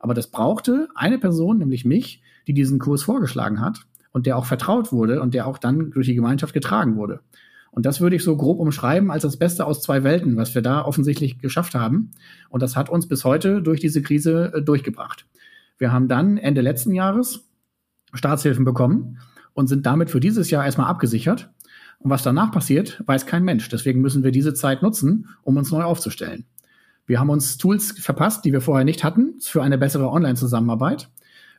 Aber 0.02 0.16
das 0.16 0.28
brauchte 0.28 0.90
eine 0.96 1.20
Person, 1.20 1.60
nämlich 1.60 1.86
mich, 1.86 2.24
die 2.48 2.54
diesen 2.54 2.80
Kurs 2.80 3.04
vorgeschlagen 3.04 3.62
hat 3.62 3.86
und 4.12 4.26
der 4.26 4.36
auch 4.36 4.46
vertraut 4.46 4.92
wurde 4.92 5.22
und 5.22 5.36
der 5.36 5.46
auch 5.46 5.60
dann 5.60 5.92
durch 5.92 6.08
die 6.08 6.16
Gemeinschaft 6.16 6.54
getragen 6.54 6.96
wurde. 6.96 7.22
Und 7.70 7.86
das 7.86 8.02
würde 8.02 8.16
ich 8.16 8.24
so 8.24 8.36
grob 8.36 8.60
umschreiben 8.60 9.12
als 9.12 9.22
das 9.22 9.38
Beste 9.38 9.66
aus 9.66 9.82
zwei 9.82 10.04
Welten, 10.04 10.36
was 10.36 10.56
wir 10.56 10.62
da 10.62 10.84
offensichtlich 10.84 11.40
geschafft 11.40 11.76
haben. 11.76 12.12
Und 12.50 12.62
das 12.62 12.76
hat 12.76 12.90
uns 12.90 13.08
bis 13.08 13.24
heute 13.24 13.62
durch 13.62 13.80
diese 13.80 14.02
Krise 14.02 14.52
äh, 14.56 14.62
durchgebracht. 14.62 15.26
Wir 15.78 15.92
haben 15.92 16.08
dann 16.08 16.38
Ende 16.38 16.62
letzten 16.62 16.94
Jahres 16.94 17.48
Staatshilfen 18.14 18.66
bekommen 18.66 19.20
und 19.54 19.68
sind 19.68 19.86
damit 19.86 20.10
für 20.10 20.20
dieses 20.20 20.50
Jahr 20.50 20.66
erstmal 20.66 20.88
abgesichert. 20.88 21.50
Und 22.00 22.10
was 22.10 22.24
danach 22.24 22.52
passiert, 22.52 23.02
weiß 23.06 23.28
kein 23.28 23.44
Mensch. 23.44 23.70
Deswegen 23.70 24.02
müssen 24.02 24.24
wir 24.24 24.32
diese 24.32 24.54
Zeit 24.54 24.82
nutzen, 24.82 25.30
um 25.44 25.56
uns 25.56 25.72
neu 25.72 25.84
aufzustellen. 25.84 26.46
Wir 27.12 27.19
haben 27.19 27.30
uns 27.30 27.58
Tools 27.58 27.91
verpasst, 27.91 28.45
die 28.45 28.54
wir 28.54 28.62
vorher 28.62 28.86
nicht 28.86 29.04
hatten, 29.04 29.36
für 29.41 29.62
eine 29.62 29.78
bessere 29.78 30.10
Online-Zusammenarbeit. 30.10 31.10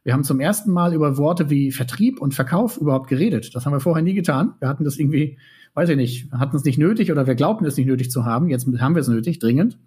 Wir 0.03 0.15
haben 0.15 0.25
zum 0.25 0.41
ersten 0.41 0.73
Mal 0.73 0.95
über 0.95 1.19
Worte 1.19 1.51
wie 1.51 1.73
Vertrieb 1.73 2.23
und 2.23 2.35
Verkauf 2.35 2.79
überhaupt 2.79 3.07
geredet. 3.07 3.55
Das 3.55 3.67
haben 3.67 3.75
wir 3.75 3.81
vorher 3.81 4.03
nie 4.03 4.15
getan. 4.15 4.55
Wir 4.61 4.69
hatten 4.69 4.83
das 4.83 4.99
irgendwie 4.99 5.37
weiß 5.75 5.91
ich 5.91 5.97
nicht, 5.97 6.33
hatten 6.33 6.57
es 6.57 6.65
nicht 6.65 6.79
nötig 6.79 7.13
oder 7.13 7.27
wir 7.27 7.35
glaubten 7.35 7.67
es 7.67 7.77
nicht 7.77 7.87
nötig 7.87 8.11
zu 8.11 8.25
haben. 8.25 8.49
Jetzt 8.49 8.67
haben 8.79 8.95
wir 8.95 9.01
es 9.01 9.09
nötig, 9.09 9.41
dringend. 9.41 9.79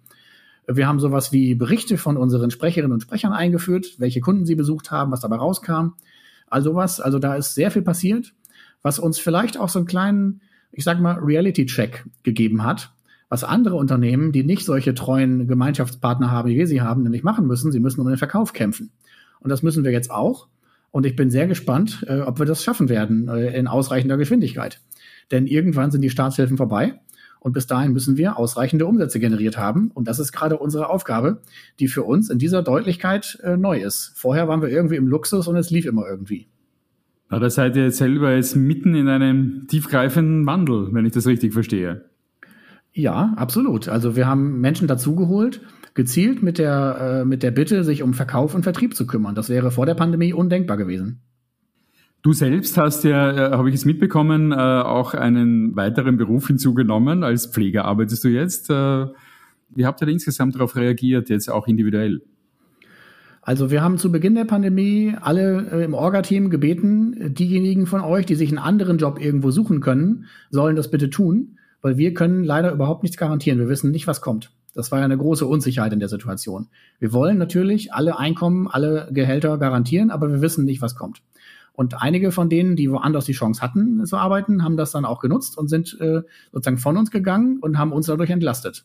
Wir 0.68 0.86
haben 0.86 0.98
sowas 0.98 1.32
wie 1.32 1.56
Berichte 1.56 1.98
von 1.98 2.16
unseren 2.16 2.52
Sprecherinnen 2.52 2.92
und 2.92 3.02
Sprechern 3.02 3.32
eingeführt, 3.32 3.96
welche 3.98 4.20
Kunden 4.20 4.46
sie 4.46 4.54
besucht 4.54 4.92
haben, 4.92 5.10
was 5.10 5.20
dabei 5.20 5.36
rauskam. 5.36 5.94
Also 6.48 6.74
was, 6.74 7.00
also 7.00 7.18
da 7.18 7.34
ist 7.34 7.54
sehr 7.56 7.72
viel 7.72 7.82
passiert, 7.82 8.34
was 8.82 9.00
uns 9.00 9.18
vielleicht 9.18 9.58
auch 9.58 9.68
so 9.68 9.78
einen 9.78 9.86
kleinen, 9.86 10.42
ich 10.70 10.84
sag 10.84 11.00
mal, 11.00 11.18
Reality-Check 11.18 12.04
gegeben 12.22 12.64
hat, 12.64 12.92
was 13.28 13.44
andere 13.44 13.76
Unternehmen, 13.76 14.32
die 14.32 14.44
nicht 14.44 14.64
solche 14.64 14.94
treuen 14.94 15.48
Gemeinschaftspartner 15.48 16.30
haben, 16.30 16.48
wie 16.48 16.56
wir 16.56 16.66
sie 16.66 16.80
haben, 16.80 17.02
nämlich 17.02 17.22
machen 17.22 17.46
müssen. 17.46 17.72
Sie 17.72 17.80
müssen 17.80 18.00
um 18.00 18.08
den 18.08 18.16
Verkauf 18.16 18.52
kämpfen. 18.52 18.90
Und 19.40 19.50
das 19.50 19.62
müssen 19.62 19.84
wir 19.84 19.90
jetzt 19.90 20.10
auch. 20.10 20.48
Und 20.90 21.04
ich 21.04 21.16
bin 21.16 21.30
sehr 21.30 21.46
gespannt, 21.46 22.04
äh, 22.08 22.20
ob 22.20 22.38
wir 22.38 22.46
das 22.46 22.62
schaffen 22.64 22.88
werden 22.88 23.28
äh, 23.28 23.58
in 23.58 23.66
ausreichender 23.66 24.16
Geschwindigkeit. 24.16 24.80
Denn 25.30 25.46
irgendwann 25.46 25.90
sind 25.90 26.02
die 26.02 26.10
Staatshilfen 26.10 26.56
vorbei. 26.56 27.00
Und 27.40 27.52
bis 27.52 27.66
dahin 27.66 27.92
müssen 27.92 28.16
wir 28.16 28.38
ausreichende 28.38 28.86
Umsätze 28.86 29.20
generiert 29.20 29.58
haben. 29.58 29.90
Und 29.92 30.08
das 30.08 30.18
ist 30.18 30.32
gerade 30.32 30.56
unsere 30.56 30.88
Aufgabe, 30.88 31.42
die 31.78 31.86
für 31.86 32.02
uns 32.02 32.30
in 32.30 32.38
dieser 32.38 32.62
Deutlichkeit 32.62 33.38
äh, 33.42 33.56
neu 33.56 33.80
ist. 33.80 34.12
Vorher 34.16 34.48
waren 34.48 34.62
wir 34.62 34.68
irgendwie 34.68 34.96
im 34.96 35.06
Luxus 35.06 35.46
und 35.46 35.56
es 35.56 35.70
lief 35.70 35.84
immer 35.84 36.08
irgendwie. 36.08 36.48
Na, 37.28 37.38
da 37.38 37.50
seid 37.50 37.76
ihr 37.76 37.90
selber 37.90 38.34
jetzt 38.34 38.56
mitten 38.56 38.94
in 38.94 39.08
einem 39.08 39.66
tiefgreifenden 39.68 40.46
Wandel, 40.46 40.88
wenn 40.92 41.06
ich 41.06 41.12
das 41.12 41.26
richtig 41.26 41.52
verstehe. 41.52 42.05
Ja, 42.96 43.34
absolut. 43.36 43.88
Also 43.88 44.16
wir 44.16 44.26
haben 44.26 44.62
Menschen 44.62 44.88
dazugeholt, 44.88 45.60
gezielt 45.92 46.42
mit 46.42 46.56
der, 46.56 47.20
äh, 47.20 47.24
mit 47.26 47.42
der 47.42 47.50
Bitte, 47.50 47.84
sich 47.84 48.02
um 48.02 48.14
Verkauf 48.14 48.54
und 48.54 48.62
Vertrieb 48.62 48.96
zu 48.96 49.06
kümmern. 49.06 49.34
Das 49.34 49.50
wäre 49.50 49.70
vor 49.70 49.84
der 49.84 49.94
Pandemie 49.94 50.32
undenkbar 50.32 50.78
gewesen. 50.78 51.20
Du 52.22 52.32
selbst 52.32 52.78
hast 52.78 53.04
ja, 53.04 53.32
äh, 53.32 53.50
habe 53.50 53.68
ich 53.68 53.74
es 53.74 53.84
mitbekommen, 53.84 54.50
äh, 54.50 54.54
auch 54.54 55.12
einen 55.12 55.76
weiteren 55.76 56.16
Beruf 56.16 56.46
hinzugenommen. 56.46 57.22
Als 57.22 57.46
Pfleger 57.46 57.84
arbeitest 57.84 58.24
du 58.24 58.28
jetzt. 58.28 58.70
Äh, 58.70 59.06
wie 59.74 59.84
habt 59.84 60.00
ihr 60.00 60.08
insgesamt 60.08 60.54
darauf 60.54 60.74
reagiert, 60.74 61.28
jetzt 61.28 61.50
auch 61.50 61.68
individuell? 61.68 62.22
Also 63.42 63.70
wir 63.70 63.82
haben 63.82 63.98
zu 63.98 64.10
Beginn 64.10 64.36
der 64.36 64.46
Pandemie 64.46 65.14
alle 65.20 65.84
im 65.84 65.92
Orga-Team 65.92 66.48
gebeten, 66.48 67.34
diejenigen 67.34 67.84
von 67.84 68.00
euch, 68.00 68.24
die 68.24 68.36
sich 68.36 68.48
einen 68.48 68.58
anderen 68.58 68.96
Job 68.96 69.20
irgendwo 69.20 69.50
suchen 69.50 69.80
können, 69.80 70.24
sollen 70.50 70.76
das 70.76 70.90
bitte 70.90 71.10
tun, 71.10 71.58
weil 71.82 71.96
wir 71.96 72.14
können 72.14 72.44
leider 72.44 72.72
überhaupt 72.72 73.02
nichts 73.02 73.16
garantieren. 73.16 73.58
Wir 73.58 73.68
wissen 73.68 73.90
nicht, 73.90 74.06
was 74.06 74.20
kommt. 74.20 74.50
Das 74.74 74.92
war 74.92 74.98
ja 74.98 75.06
eine 75.06 75.16
große 75.16 75.46
Unsicherheit 75.46 75.92
in 75.92 76.00
der 76.00 76.08
Situation. 76.08 76.68
Wir 76.98 77.12
wollen 77.12 77.38
natürlich 77.38 77.94
alle 77.94 78.18
Einkommen, 78.18 78.68
alle 78.68 79.08
Gehälter 79.10 79.56
garantieren, 79.56 80.10
aber 80.10 80.30
wir 80.30 80.42
wissen 80.42 80.66
nicht, 80.66 80.82
was 80.82 80.94
kommt. 80.94 81.22
Und 81.72 82.02
einige 82.02 82.32
von 82.32 82.48
denen, 82.48 82.76
die 82.76 82.90
woanders 82.90 83.26
die 83.26 83.32
Chance 83.32 83.60
hatten 83.60 84.04
zu 84.06 84.16
arbeiten, 84.16 84.64
haben 84.64 84.76
das 84.76 84.92
dann 84.92 85.04
auch 85.04 85.20
genutzt 85.20 85.58
und 85.58 85.68
sind 85.68 85.98
äh, 86.00 86.22
sozusagen 86.52 86.78
von 86.78 86.96
uns 86.96 87.10
gegangen 87.10 87.58
und 87.60 87.78
haben 87.78 87.92
uns 87.92 88.06
dadurch 88.06 88.30
entlastet. 88.30 88.84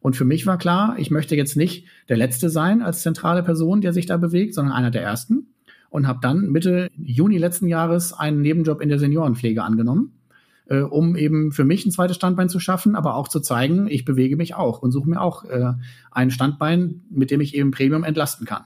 Und 0.00 0.16
für 0.16 0.24
mich 0.24 0.46
war 0.46 0.58
klar, 0.58 0.94
ich 0.98 1.10
möchte 1.10 1.36
jetzt 1.36 1.56
nicht 1.56 1.86
der 2.08 2.16
Letzte 2.16 2.50
sein 2.50 2.82
als 2.82 3.02
zentrale 3.02 3.42
Person, 3.42 3.80
der 3.80 3.92
sich 3.92 4.06
da 4.06 4.16
bewegt, 4.16 4.54
sondern 4.54 4.74
einer 4.74 4.90
der 4.90 5.02
Ersten. 5.02 5.48
Und 5.90 6.06
habe 6.06 6.20
dann 6.20 6.50
Mitte 6.50 6.90
Juni 6.98 7.38
letzten 7.38 7.66
Jahres 7.66 8.12
einen 8.12 8.42
Nebenjob 8.42 8.82
in 8.82 8.90
der 8.90 8.98
Seniorenpflege 8.98 9.62
angenommen, 9.62 10.17
äh, 10.68 10.80
um 10.80 11.16
eben 11.16 11.52
für 11.52 11.64
mich 11.64 11.84
ein 11.84 11.92
zweites 11.92 12.16
Standbein 12.16 12.48
zu 12.48 12.60
schaffen, 12.60 12.94
aber 12.94 13.14
auch 13.14 13.28
zu 13.28 13.40
zeigen, 13.40 13.88
ich 13.88 14.04
bewege 14.04 14.36
mich 14.36 14.54
auch 14.54 14.80
und 14.80 14.92
suche 14.92 15.10
mir 15.10 15.20
auch 15.20 15.44
äh, 15.44 15.72
ein 16.10 16.30
Standbein, 16.30 17.02
mit 17.10 17.30
dem 17.30 17.40
ich 17.40 17.54
eben 17.54 17.70
Premium 17.70 18.04
entlasten 18.04 18.46
kann. 18.46 18.64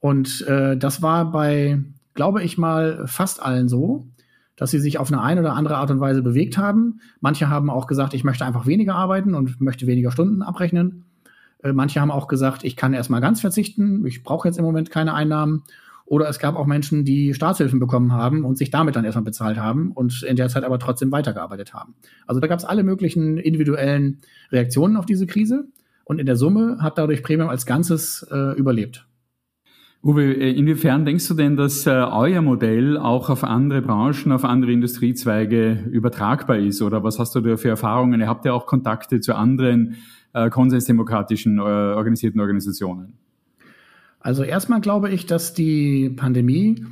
Und 0.00 0.46
äh, 0.46 0.76
das 0.76 1.02
war 1.02 1.30
bei 1.32 1.82
glaube 2.18 2.42
ich 2.42 2.58
mal, 2.58 3.06
fast 3.06 3.40
allen 3.40 3.68
so, 3.68 4.08
dass 4.56 4.72
sie 4.72 4.80
sich 4.80 4.98
auf 4.98 5.12
eine 5.12 5.22
ein 5.22 5.38
oder 5.38 5.52
andere 5.52 5.76
Art 5.76 5.92
und 5.92 6.00
Weise 6.00 6.20
bewegt 6.20 6.58
haben. 6.58 7.00
Manche 7.20 7.48
haben 7.48 7.70
auch 7.70 7.86
gesagt, 7.86 8.12
ich 8.12 8.24
möchte 8.24 8.44
einfach 8.44 8.66
weniger 8.66 8.96
arbeiten 8.96 9.34
und 9.34 9.60
möchte 9.60 9.86
weniger 9.86 10.10
Stunden 10.10 10.42
abrechnen. 10.42 11.04
Äh, 11.62 11.72
manche 11.72 12.00
haben 12.00 12.10
auch 12.10 12.26
gesagt, 12.26 12.64
ich 12.64 12.74
kann 12.74 12.92
erstmal 12.92 13.20
ganz 13.20 13.40
verzichten, 13.40 14.04
ich 14.04 14.24
brauche 14.24 14.48
jetzt 14.48 14.58
im 14.58 14.64
Moment 14.64 14.90
keine 14.90 15.14
Einnahmen. 15.14 15.62
Oder 16.08 16.28
es 16.28 16.38
gab 16.38 16.56
auch 16.56 16.66
Menschen, 16.66 17.04
die 17.04 17.34
Staatshilfen 17.34 17.78
bekommen 17.78 18.12
haben 18.12 18.44
und 18.44 18.56
sich 18.56 18.70
damit 18.70 18.96
dann 18.96 19.04
erstmal 19.04 19.24
bezahlt 19.24 19.58
haben 19.58 19.92
und 19.92 20.22
in 20.22 20.36
der 20.36 20.48
Zeit 20.48 20.64
aber 20.64 20.78
trotzdem 20.78 21.12
weitergearbeitet 21.12 21.74
haben. 21.74 21.94
Also 22.26 22.40
da 22.40 22.46
gab 22.46 22.58
es 22.58 22.64
alle 22.64 22.82
möglichen 22.82 23.36
individuellen 23.36 24.20
Reaktionen 24.50 24.96
auf 24.96 25.04
diese 25.04 25.26
Krise 25.26 25.68
und 26.04 26.18
in 26.18 26.26
der 26.26 26.36
Summe 26.36 26.78
hat 26.80 26.96
dadurch 26.96 27.22
Premium 27.22 27.50
als 27.50 27.66
Ganzes 27.66 28.26
äh, 28.30 28.56
überlebt. 28.58 29.06
Uwe, 30.02 30.32
äh, 30.32 30.52
inwiefern 30.52 31.04
denkst 31.04 31.28
du 31.28 31.34
denn, 31.34 31.56
dass 31.56 31.86
äh, 31.86 31.90
euer 31.90 32.40
Modell 32.40 32.96
auch 32.96 33.28
auf 33.28 33.44
andere 33.44 33.82
Branchen, 33.82 34.32
auf 34.32 34.44
andere 34.44 34.72
Industriezweige 34.72 35.84
übertragbar 35.90 36.56
ist? 36.56 36.80
Oder 36.80 37.04
was 37.04 37.18
hast 37.18 37.34
du 37.34 37.40
da 37.40 37.56
für 37.58 37.68
Erfahrungen? 37.68 38.20
Ihr 38.20 38.28
habt 38.28 38.46
ja 38.46 38.54
auch 38.54 38.64
Kontakte 38.64 39.20
zu 39.20 39.34
anderen 39.34 39.96
äh, 40.32 40.48
konsensdemokratischen 40.48 41.58
äh, 41.58 41.60
organisierten 41.60 42.40
Organisationen. 42.40 43.18
Also 44.20 44.42
erstmal 44.42 44.80
glaube 44.80 45.10
ich, 45.10 45.26
dass 45.26 45.54
die 45.54 46.10
Pandemie 46.10 46.84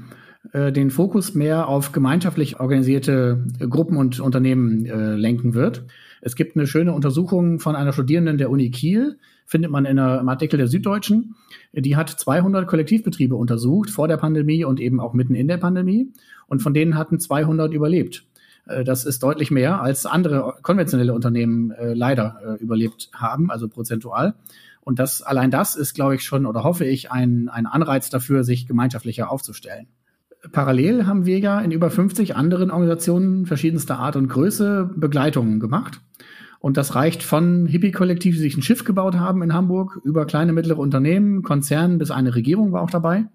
äh, 0.53 0.73
den 0.73 0.91
Fokus 0.91 1.35
mehr 1.35 1.69
auf 1.69 1.93
gemeinschaftlich 1.93 2.61
organisierte 2.61 3.45
Gruppen 3.59 3.97
und 3.97 4.21
Unternehmen 4.21 4.87
äh, 4.87 5.15
lenken 5.15 5.55
wird. 5.55 5.85
Es 6.21 6.35
gibt 6.35 6.57
eine 6.57 6.67
schöne 6.67 6.93
Untersuchung 6.93 7.61
von 7.61 7.77
einer 7.77 7.93
Studierenden 7.93 8.39
der 8.39 8.51
Uni 8.51 8.71
Kiel, 8.71 9.19
findet 9.45 9.71
man 9.71 9.85
in 9.85 9.99
einem 9.99 10.29
Artikel 10.29 10.57
der 10.57 10.67
Süddeutschen. 10.67 11.37
Die 11.73 11.97
hat 11.97 12.11
200 12.11 12.67
Kollektivbetriebe 12.67 13.37
untersucht 13.37 13.91
vor 13.91 14.09
der 14.09 14.17
Pandemie 14.17 14.65
und 14.65 14.81
eben 14.81 14.99
auch 14.99 15.13
mitten 15.13 15.35
in 15.35 15.47
der 15.47 15.59
Pandemie. 15.59 16.13
Und 16.49 16.63
von 16.63 16.75
denen 16.75 16.97
hatten 16.97 17.21
200 17.21 17.73
überlebt. 17.73 18.25
Äh, 18.67 18.85
das 18.85 19.05
ist 19.05 19.23
deutlich 19.23 19.51
mehr, 19.51 19.81
als 19.81 20.07
andere 20.07 20.55
konventionelle 20.63 21.15
Unternehmen 21.15 21.71
äh, 21.73 21.95
leider 21.95 22.41
äh, 22.45 22.63
überlebt 22.63 23.11
haben, 23.15 23.51
also 23.51 23.69
prozentual. 23.69 24.35
Und 24.87 25.01
das, 25.01 25.21
allein 25.21 25.51
das 25.51 25.75
ist, 25.75 25.95
glaube 25.95 26.15
ich, 26.15 26.23
schon 26.23 26.47
oder 26.47 26.63
hoffe 26.63 26.85
ich, 26.85 27.11
ein, 27.11 27.49
ein 27.49 27.67
Anreiz 27.67 28.09
dafür, 28.09 28.45
sich 28.45 28.69
gemeinschaftlicher 28.69 29.33
aufzustellen. 29.33 29.89
parallel 30.53 31.07
haben 31.07 31.27
wir 31.27 31.41
ja 31.41 31.61
in 31.61 31.73
über 31.73 31.91
50 31.91 32.37
anderen 32.37 32.71
Organisationen 32.71 33.47
verschiedenster 33.47 33.99
Art 33.99 34.15
und 34.15 34.29
Größe 34.29 34.89
Begleitungen 34.95 35.59
gemacht. 35.59 36.01
Und 36.61 36.77
das 36.77 36.95
reicht 36.95 37.25
von 37.25 37.67
Hippie-Kollektiv, 37.67 38.37
die 38.37 38.41
sich 38.41 38.57
ein 38.57 38.63
Schiff 38.63 38.85
gebaut 38.85 39.17
haben 39.17 39.43
in 39.43 39.53
Hamburg, 39.53 40.01
über 40.05 40.25
kleine, 40.25 40.53
mittlere 40.53 40.79
Unternehmen, 40.79 41.43
Konzernen 41.43 41.99
bis 41.99 42.13
eine 42.13 42.37
Regierung 42.37 42.71
war 42.71 42.83
auch 42.83 42.91
dabei. 42.91 43.27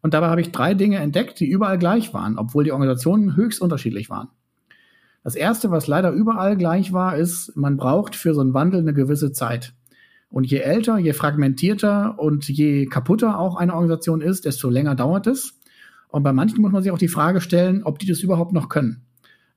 Und 0.00 0.14
dabei 0.14 0.28
habe 0.28 0.40
ich 0.40 0.52
drei 0.52 0.72
Dinge 0.72 1.00
entdeckt, 1.00 1.38
die 1.38 1.50
überall 1.50 1.78
gleich 1.78 2.14
waren, 2.14 2.38
obwohl 2.38 2.64
die 2.64 2.72
Organisationen 2.72 3.36
höchst 3.36 3.60
unterschiedlich 3.60 4.08
waren. 4.08 4.28
Das 5.22 5.34
erste, 5.34 5.70
was 5.70 5.86
leider 5.86 6.12
überall 6.12 6.56
gleich 6.56 6.94
war, 6.94 7.18
ist, 7.18 7.54
man 7.56 7.76
braucht 7.76 8.16
für 8.16 8.32
so 8.32 8.40
einen 8.40 8.54
Wandel 8.54 8.80
eine 8.80 8.94
gewisse 8.94 9.32
Zeit. 9.32 9.74
Und 10.34 10.50
je 10.50 10.58
älter, 10.58 10.98
je 10.98 11.12
fragmentierter 11.12 12.18
und 12.18 12.48
je 12.48 12.86
kaputter 12.86 13.38
auch 13.38 13.54
eine 13.54 13.72
Organisation 13.72 14.20
ist, 14.20 14.46
desto 14.46 14.68
länger 14.68 14.96
dauert 14.96 15.28
es. 15.28 15.60
Und 16.08 16.24
bei 16.24 16.32
manchen 16.32 16.60
muss 16.60 16.72
man 16.72 16.82
sich 16.82 16.90
auch 16.90 16.98
die 16.98 17.06
Frage 17.06 17.40
stellen, 17.40 17.84
ob 17.84 18.00
die 18.00 18.06
das 18.06 18.18
überhaupt 18.18 18.52
noch 18.52 18.68
können. 18.68 19.02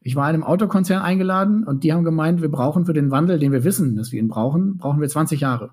Ich 0.01 0.15
war 0.15 0.29
in 0.29 0.35
einem 0.35 0.43
Autokonzern 0.43 1.01
eingeladen 1.01 1.63
und 1.63 1.83
die 1.83 1.93
haben 1.93 2.03
gemeint, 2.03 2.43
wir 2.43 2.51
brauchen 2.51 2.85
für 2.85 2.93
den 2.93 3.09
Wandel, 3.09 3.39
den 3.39 3.51
wir 3.51 3.63
wissen, 3.63 3.95
dass 3.95 4.11
wir 4.11 4.19
ihn 4.19 4.27
brauchen, 4.27 4.77
brauchen 4.77 5.01
wir 5.01 5.09
20 5.09 5.41
Jahre. 5.41 5.71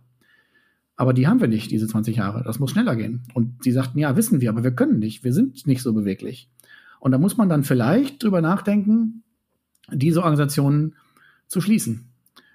Aber 0.96 1.12
die 1.12 1.28
haben 1.28 1.42
wir 1.42 1.48
nicht, 1.48 1.70
diese 1.70 1.86
20 1.86 2.16
Jahre. 2.16 2.42
Das 2.42 2.58
muss 2.58 2.70
schneller 2.70 2.96
gehen. 2.96 3.24
Und 3.34 3.62
sie 3.62 3.72
sagten, 3.72 3.98
ja, 3.98 4.16
wissen 4.16 4.40
wir, 4.40 4.48
aber 4.48 4.64
wir 4.64 4.72
können 4.72 5.00
nicht. 5.00 5.22
Wir 5.22 5.34
sind 5.34 5.66
nicht 5.66 5.82
so 5.82 5.92
beweglich. 5.92 6.48
Und 6.98 7.12
da 7.12 7.18
muss 7.18 7.36
man 7.36 7.50
dann 7.50 7.62
vielleicht 7.62 8.22
drüber 8.22 8.40
nachdenken, 8.40 9.22
diese 9.92 10.20
Organisationen 10.22 10.94
zu 11.46 11.60
schließen 11.60 12.13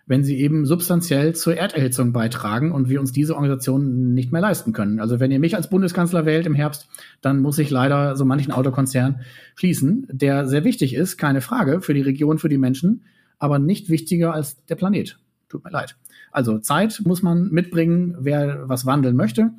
wenn 0.10 0.24
sie 0.24 0.40
eben 0.40 0.66
substanziell 0.66 1.36
zur 1.36 1.56
Erderhitzung 1.56 2.14
beitragen 2.14 2.72
und 2.72 2.90
wir 2.90 3.00
uns 3.00 3.12
diese 3.12 3.36
Organisationen 3.36 4.16
nicht 4.16 4.32
mehr 4.32 4.42
leisten 4.42 4.74
können. 4.74 5.00
Also 5.00 5.20
wenn 5.20 5.30
ihr 5.30 5.38
mich 5.38 5.56
als 5.56 5.70
Bundeskanzler 5.70 6.26
wählt 6.26 6.48
im 6.48 6.56
Herbst, 6.56 6.90
dann 7.22 7.40
muss 7.40 7.60
ich 7.60 7.70
leider 7.70 8.16
so 8.16 8.26
manchen 8.26 8.52
Autokonzern 8.52 9.22
schließen, 9.54 10.08
der 10.12 10.48
sehr 10.48 10.64
wichtig 10.64 10.96
ist, 10.96 11.18
keine 11.18 11.42
Frage, 11.42 11.82
für 11.82 11.94
die 11.94 12.02
Region, 12.02 12.40
für 12.40 12.50
die 12.50 12.58
Menschen, 12.58 13.04
aber 13.38 13.60
nicht 13.60 13.90
wichtiger 13.90 14.34
als 14.34 14.66
der 14.66 14.76
Planet. 14.76 15.20
Tut 15.48 15.64
mir 15.64 15.70
leid. 15.70 15.96
Also 16.32 16.58
Zeit 16.58 17.04
muss 17.06 17.22
man 17.22 17.50
mitbringen, 17.52 18.18
wer 18.20 18.68
was 18.68 18.88
wandeln 18.88 19.16
möchte. 19.16 19.52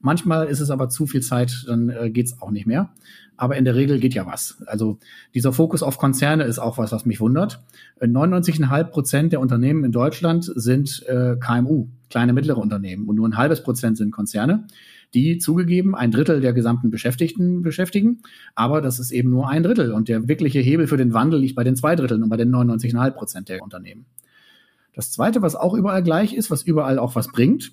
Manchmal 0.00 0.46
ist 0.46 0.60
es 0.60 0.70
aber 0.70 0.88
zu 0.88 1.06
viel 1.06 1.20
Zeit, 1.20 1.64
dann 1.66 1.90
äh, 1.90 2.10
geht's 2.10 2.40
auch 2.40 2.50
nicht 2.50 2.66
mehr 2.66 2.90
aber 3.38 3.56
in 3.56 3.64
der 3.64 3.76
Regel 3.76 4.00
geht 4.00 4.14
ja 4.14 4.26
was. 4.26 4.62
Also 4.66 4.98
dieser 5.32 5.52
Fokus 5.52 5.82
auf 5.82 5.96
Konzerne 5.96 6.44
ist 6.44 6.58
auch 6.58 6.76
was, 6.76 6.92
was 6.92 7.06
mich 7.06 7.20
wundert. 7.20 7.62
99,5 8.00 8.84
Prozent 8.84 9.32
der 9.32 9.40
Unternehmen 9.40 9.84
in 9.84 9.92
Deutschland 9.92 10.44
sind 10.54 11.04
äh, 11.06 11.36
KMU, 11.36 11.86
kleine 12.10 12.32
mittlere 12.32 12.58
Unternehmen, 12.58 13.08
und 13.08 13.16
nur 13.16 13.26
ein 13.26 13.36
halbes 13.36 13.62
Prozent 13.62 13.96
sind 13.96 14.10
Konzerne, 14.10 14.66
die 15.14 15.38
zugegeben 15.38 15.94
ein 15.94 16.10
Drittel 16.10 16.40
der 16.40 16.52
gesamten 16.52 16.90
Beschäftigten 16.90 17.62
beschäftigen, 17.62 18.22
aber 18.54 18.80
das 18.80 18.98
ist 18.98 19.12
eben 19.12 19.30
nur 19.30 19.48
ein 19.48 19.62
Drittel 19.62 19.92
und 19.92 20.08
der 20.08 20.28
wirkliche 20.28 20.58
Hebel 20.58 20.86
für 20.86 20.96
den 20.96 21.14
Wandel 21.14 21.40
liegt 21.40 21.54
bei 21.54 21.64
den 21.64 21.76
zwei 21.76 21.96
Dritteln 21.96 22.22
und 22.24 22.28
bei 22.28 22.36
den 22.36 22.54
99,5 22.54 23.10
Prozent 23.12 23.48
der 23.48 23.62
Unternehmen. 23.62 24.04
Das 24.94 25.12
Zweite, 25.12 25.42
was 25.42 25.54
auch 25.54 25.74
überall 25.74 26.02
gleich 26.02 26.34
ist, 26.34 26.50
was 26.50 26.62
überall 26.62 26.98
auch 26.98 27.14
was 27.14 27.28
bringt, 27.28 27.72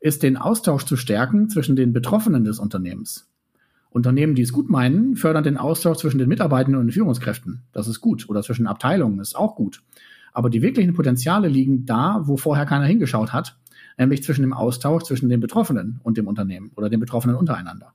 ist 0.00 0.22
den 0.22 0.38
Austausch 0.38 0.84
zu 0.84 0.96
stärken 0.96 1.50
zwischen 1.50 1.76
den 1.76 1.92
Betroffenen 1.92 2.44
des 2.44 2.58
Unternehmens. 2.58 3.28
Unternehmen, 3.94 4.34
die 4.34 4.42
es 4.42 4.52
gut 4.52 4.68
meinen, 4.68 5.14
fördern 5.14 5.44
den 5.44 5.56
Austausch 5.56 5.98
zwischen 5.98 6.18
den 6.18 6.28
Mitarbeitenden 6.28 6.80
und 6.80 6.88
den 6.88 6.92
Führungskräften. 6.92 7.62
Das 7.70 7.86
ist 7.86 8.00
gut. 8.00 8.28
Oder 8.28 8.42
zwischen 8.42 8.66
Abteilungen 8.66 9.20
ist 9.20 9.36
auch 9.36 9.54
gut. 9.54 9.84
Aber 10.32 10.50
die 10.50 10.62
wirklichen 10.62 10.94
Potenziale 10.94 11.46
liegen 11.46 11.86
da, 11.86 12.22
wo 12.24 12.36
vorher 12.36 12.66
keiner 12.66 12.86
hingeschaut 12.86 13.32
hat, 13.32 13.56
nämlich 13.96 14.24
zwischen 14.24 14.42
dem 14.42 14.52
Austausch 14.52 15.04
zwischen 15.04 15.28
den 15.28 15.38
Betroffenen 15.38 16.00
und 16.02 16.18
dem 16.18 16.26
Unternehmen 16.26 16.72
oder 16.74 16.90
den 16.90 16.98
Betroffenen 16.98 17.36
untereinander. 17.36 17.92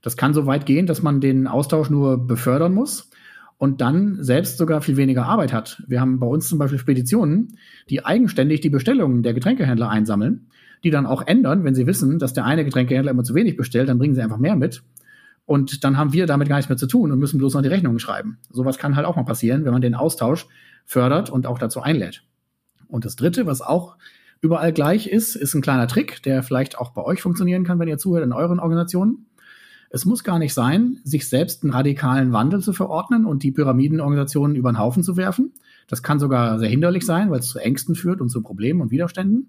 Das 0.00 0.16
kann 0.16 0.32
so 0.32 0.46
weit 0.46 0.64
gehen, 0.64 0.86
dass 0.86 1.02
man 1.02 1.20
den 1.20 1.46
Austausch 1.46 1.90
nur 1.90 2.26
befördern 2.26 2.72
muss 2.72 3.10
und 3.58 3.82
dann 3.82 4.24
selbst 4.24 4.56
sogar 4.56 4.80
viel 4.80 4.96
weniger 4.96 5.26
Arbeit 5.26 5.52
hat. 5.52 5.82
Wir 5.86 6.00
haben 6.00 6.20
bei 6.20 6.26
uns 6.26 6.48
zum 6.48 6.58
Beispiel 6.58 6.78
Speditionen, 6.78 7.58
die 7.90 8.02
eigenständig 8.02 8.62
die 8.62 8.70
Bestellungen 8.70 9.22
der 9.22 9.34
Getränkehändler 9.34 9.90
einsammeln, 9.90 10.46
die 10.84 10.90
dann 10.90 11.04
auch 11.04 11.26
ändern, 11.26 11.64
wenn 11.64 11.74
sie 11.74 11.86
wissen, 11.86 12.18
dass 12.18 12.32
der 12.32 12.46
eine 12.46 12.64
Getränkehändler 12.64 13.10
immer 13.10 13.24
zu 13.24 13.34
wenig 13.34 13.58
bestellt, 13.58 13.90
dann 13.90 13.98
bringen 13.98 14.14
sie 14.14 14.22
einfach 14.22 14.38
mehr 14.38 14.56
mit 14.56 14.82
und 15.48 15.82
dann 15.82 15.96
haben 15.96 16.12
wir 16.12 16.26
damit 16.26 16.46
gar 16.50 16.56
nichts 16.56 16.68
mehr 16.68 16.76
zu 16.76 16.86
tun 16.86 17.10
und 17.10 17.18
müssen 17.18 17.38
bloß 17.38 17.54
noch 17.54 17.62
die 17.62 17.68
Rechnungen 17.68 17.98
schreiben. 17.98 18.36
Sowas 18.50 18.76
kann 18.76 18.96
halt 18.96 19.06
auch 19.06 19.16
mal 19.16 19.24
passieren, 19.24 19.64
wenn 19.64 19.72
man 19.72 19.80
den 19.80 19.94
Austausch 19.94 20.46
fördert 20.84 21.30
und 21.30 21.46
auch 21.46 21.58
dazu 21.58 21.80
einlädt. 21.80 22.22
Und 22.86 23.06
das 23.06 23.16
Dritte, 23.16 23.46
was 23.46 23.62
auch 23.62 23.96
überall 24.42 24.74
gleich 24.74 25.06
ist, 25.06 25.36
ist 25.36 25.54
ein 25.54 25.62
kleiner 25.62 25.88
Trick, 25.88 26.22
der 26.22 26.42
vielleicht 26.42 26.76
auch 26.76 26.90
bei 26.90 27.02
euch 27.02 27.22
funktionieren 27.22 27.64
kann, 27.64 27.78
wenn 27.78 27.88
ihr 27.88 27.96
zuhört 27.96 28.24
in 28.24 28.34
euren 28.34 28.60
Organisationen. 28.60 29.24
Es 29.88 30.04
muss 30.04 30.22
gar 30.22 30.38
nicht 30.38 30.52
sein, 30.52 30.98
sich 31.02 31.30
selbst 31.30 31.62
einen 31.62 31.72
radikalen 31.72 32.34
Wandel 32.34 32.60
zu 32.60 32.74
verordnen 32.74 33.24
und 33.24 33.42
die 33.42 33.50
Pyramidenorganisationen 33.50 34.54
über 34.54 34.70
den 34.70 34.78
Haufen 34.78 35.02
zu 35.02 35.16
werfen. 35.16 35.54
Das 35.86 36.02
kann 36.02 36.18
sogar 36.18 36.58
sehr 36.58 36.68
hinderlich 36.68 37.06
sein, 37.06 37.30
weil 37.30 37.38
es 37.38 37.48
zu 37.48 37.58
Ängsten 37.58 37.94
führt 37.94 38.20
und 38.20 38.28
zu 38.28 38.42
Problemen 38.42 38.82
und 38.82 38.90
Widerständen. 38.90 39.48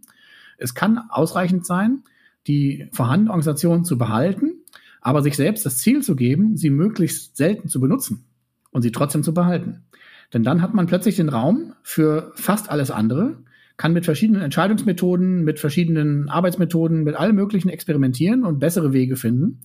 Es 0.57 0.73
kann 0.73 1.09
ausreichend 1.09 1.65
sein, 1.65 2.03
die 2.47 2.87
vorhandene 2.93 3.31
Organisation 3.31 3.83
zu 3.83 3.97
behalten 3.97 4.58
aber 5.01 5.21
sich 5.21 5.35
selbst 5.35 5.65
das 5.65 5.77
Ziel 5.77 6.01
zu 6.01 6.15
geben, 6.15 6.57
sie 6.57 6.69
möglichst 6.69 7.37
selten 7.37 7.67
zu 7.69 7.79
benutzen 7.79 8.25
und 8.71 8.81
sie 8.81 8.91
trotzdem 8.91 9.23
zu 9.23 9.33
behalten. 9.33 9.83
Denn 10.33 10.43
dann 10.43 10.61
hat 10.61 10.73
man 10.73 10.85
plötzlich 10.85 11.15
den 11.15 11.29
Raum 11.29 11.73
für 11.81 12.31
fast 12.35 12.69
alles 12.69 12.91
andere, 12.91 13.37
kann 13.77 13.93
mit 13.93 14.05
verschiedenen 14.05 14.41
Entscheidungsmethoden, 14.41 15.43
mit 15.43 15.59
verschiedenen 15.59 16.29
Arbeitsmethoden, 16.29 17.03
mit 17.03 17.15
allem 17.15 17.35
Möglichen 17.35 17.69
experimentieren 17.69 18.43
und 18.43 18.59
bessere 18.59 18.93
Wege 18.93 19.15
finden. 19.15 19.61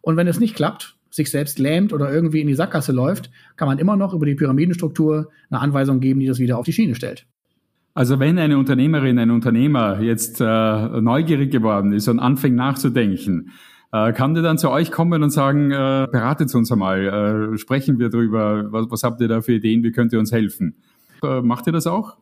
Und 0.00 0.16
wenn 0.16 0.26
es 0.26 0.40
nicht 0.40 0.56
klappt, 0.56 0.96
sich 1.10 1.30
selbst 1.30 1.58
lähmt 1.58 1.92
oder 1.92 2.12
irgendwie 2.12 2.40
in 2.40 2.46
die 2.46 2.54
Sackgasse 2.54 2.92
läuft, 2.92 3.30
kann 3.56 3.68
man 3.68 3.78
immer 3.78 3.96
noch 3.96 4.14
über 4.14 4.26
die 4.26 4.34
Pyramidenstruktur 4.34 5.30
eine 5.50 5.60
Anweisung 5.60 6.00
geben, 6.00 6.20
die 6.20 6.26
das 6.26 6.38
wieder 6.38 6.58
auf 6.58 6.64
die 6.64 6.72
Schiene 6.72 6.94
stellt. 6.94 7.26
Also 7.94 8.20
wenn 8.20 8.38
eine 8.38 8.58
Unternehmerin, 8.58 9.18
ein 9.18 9.30
Unternehmer 9.30 10.00
jetzt 10.00 10.40
äh, 10.40 10.44
neugierig 11.00 11.50
geworden 11.50 11.92
ist 11.92 12.08
und 12.08 12.20
anfängt 12.20 12.56
nachzudenken, 12.56 13.50
äh, 13.92 14.12
kann 14.12 14.34
der 14.34 14.42
dann 14.42 14.58
zu 14.58 14.70
euch 14.70 14.90
kommen 14.90 15.22
und 15.22 15.30
sagen, 15.30 15.70
äh, 15.70 16.06
beratet 16.10 16.54
uns 16.54 16.70
einmal, 16.70 17.52
äh, 17.54 17.58
sprechen 17.58 17.98
wir 17.98 18.10
drüber, 18.10 18.70
was, 18.70 18.86
was 18.90 19.02
habt 19.02 19.20
ihr 19.20 19.28
da 19.28 19.40
für 19.40 19.54
Ideen, 19.54 19.82
wie 19.82 19.92
könnt 19.92 20.12
ihr 20.12 20.18
uns 20.18 20.32
helfen? 20.32 20.76
Äh, 21.22 21.40
macht 21.40 21.66
ihr 21.66 21.72
das 21.72 21.86
auch? 21.86 22.16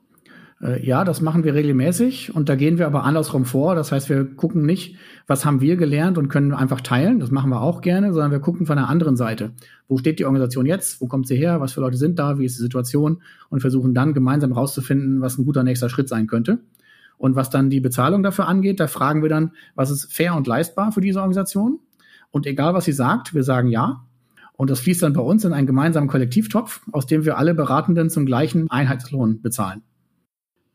Äh, 0.62 0.86
ja, 0.86 1.04
das 1.04 1.20
machen 1.20 1.44
wir 1.44 1.54
regelmäßig 1.54 2.34
und 2.34 2.48
da 2.48 2.54
gehen 2.54 2.78
wir 2.78 2.86
aber 2.86 3.04
andersrum 3.04 3.44
vor. 3.44 3.74
Das 3.74 3.92
heißt, 3.92 4.08
wir 4.08 4.24
gucken 4.24 4.64
nicht, 4.64 4.96
was 5.26 5.44
haben 5.44 5.60
wir 5.60 5.76
gelernt 5.76 6.18
und 6.18 6.28
können 6.28 6.54
einfach 6.54 6.80
teilen. 6.80 7.20
Das 7.20 7.30
machen 7.30 7.50
wir 7.50 7.60
auch 7.60 7.82
gerne, 7.82 8.12
sondern 8.12 8.30
wir 8.30 8.40
gucken 8.40 8.66
von 8.66 8.76
der 8.76 8.88
anderen 8.88 9.16
Seite. 9.16 9.52
Wo 9.88 9.98
steht 9.98 10.18
die 10.18 10.24
Organisation 10.24 10.64
jetzt? 10.64 11.00
Wo 11.00 11.06
kommt 11.06 11.26
sie 11.26 11.36
her? 11.36 11.60
Was 11.60 11.72
für 11.72 11.80
Leute 11.80 11.96
sind 11.96 12.18
da? 12.18 12.38
Wie 12.38 12.46
ist 12.46 12.56
die 12.56 12.62
Situation? 12.62 13.22
Und 13.50 13.60
versuchen 13.60 13.92
dann 13.92 14.14
gemeinsam 14.14 14.52
rauszufinden, 14.52 15.20
was 15.20 15.36
ein 15.36 15.44
guter 15.44 15.62
nächster 15.62 15.90
Schritt 15.90 16.08
sein 16.08 16.26
könnte. 16.26 16.60
Und 17.18 17.36
was 17.36 17.50
dann 17.50 17.70
die 17.70 17.80
Bezahlung 17.80 18.22
dafür 18.22 18.46
angeht, 18.46 18.80
da 18.80 18.86
fragen 18.86 19.22
wir 19.22 19.28
dann, 19.28 19.52
was 19.74 19.90
ist 19.90 20.12
fair 20.12 20.34
und 20.34 20.46
leistbar 20.46 20.92
für 20.92 21.00
diese 21.00 21.20
Organisation? 21.20 21.80
Und 22.30 22.46
egal, 22.46 22.74
was 22.74 22.84
sie 22.84 22.92
sagt, 22.92 23.34
wir 23.34 23.42
sagen 23.42 23.68
ja. 23.68 24.04
Und 24.54 24.70
das 24.70 24.80
fließt 24.80 25.02
dann 25.02 25.12
bei 25.12 25.22
uns 25.22 25.44
in 25.44 25.52
einen 25.52 25.66
gemeinsamen 25.66 26.08
Kollektivtopf, 26.08 26.82
aus 26.92 27.06
dem 27.06 27.24
wir 27.24 27.38
alle 27.38 27.54
Beratenden 27.54 28.10
zum 28.10 28.26
gleichen 28.26 28.70
Einheitslohn 28.70 29.42
bezahlen. 29.42 29.82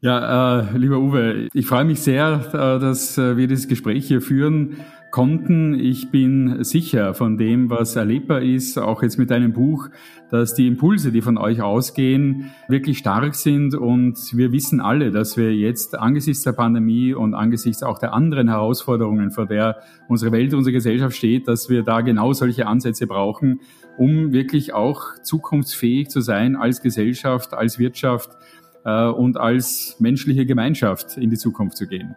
Ja, 0.01 0.61
äh, 0.61 0.77
lieber 0.77 0.97
Uwe, 0.97 1.49
ich 1.53 1.67
freue 1.67 1.85
mich 1.85 1.99
sehr, 1.99 2.41
äh, 2.53 2.79
dass 2.79 3.19
äh, 3.19 3.37
wir 3.37 3.47
dieses 3.47 3.67
Gespräch 3.67 4.07
hier 4.07 4.21
führen 4.21 4.77
konnten. 5.11 5.73
Ich 5.73 6.09
bin 6.09 6.63
sicher 6.63 7.13
von 7.13 7.37
dem, 7.37 7.69
was 7.69 7.95
erlebbar 7.95 8.41
ist, 8.41 8.77
auch 8.77 9.03
jetzt 9.03 9.19
mit 9.19 9.29
deinem 9.29 9.53
Buch, 9.53 9.89
dass 10.31 10.53
die 10.53 10.65
Impulse, 10.67 11.11
die 11.11 11.21
von 11.21 11.37
euch 11.37 11.61
ausgehen, 11.61 12.51
wirklich 12.67 12.97
stark 12.97 13.35
sind. 13.35 13.75
Und 13.75 14.17
wir 14.35 14.51
wissen 14.51 14.79
alle, 14.79 15.11
dass 15.11 15.37
wir 15.37 15.53
jetzt 15.53 15.99
angesichts 15.99 16.43
der 16.43 16.53
Pandemie 16.53 17.13
und 17.13 17.33
angesichts 17.33 17.83
auch 17.83 17.99
der 17.99 18.13
anderen 18.13 18.47
Herausforderungen, 18.47 19.31
vor 19.31 19.45
der 19.45 19.81
unsere 20.07 20.31
Welt, 20.31 20.53
unsere 20.53 20.73
Gesellschaft 20.73 21.15
steht, 21.15 21.47
dass 21.47 21.69
wir 21.69 21.83
da 21.83 22.01
genau 22.01 22.33
solche 22.33 22.65
Ansätze 22.65 23.05
brauchen, 23.05 23.59
um 23.97 24.31
wirklich 24.31 24.73
auch 24.73 25.01
zukunftsfähig 25.21 26.09
zu 26.09 26.21
sein 26.21 26.55
als 26.55 26.81
Gesellschaft, 26.81 27.53
als 27.53 27.77
Wirtschaft 27.77 28.37
äh, 28.85 29.07
und 29.07 29.37
als 29.37 29.97
menschliche 29.99 30.45
Gemeinschaft 30.45 31.17
in 31.17 31.29
die 31.29 31.37
Zukunft 31.37 31.75
zu 31.77 31.87
gehen. 31.87 32.15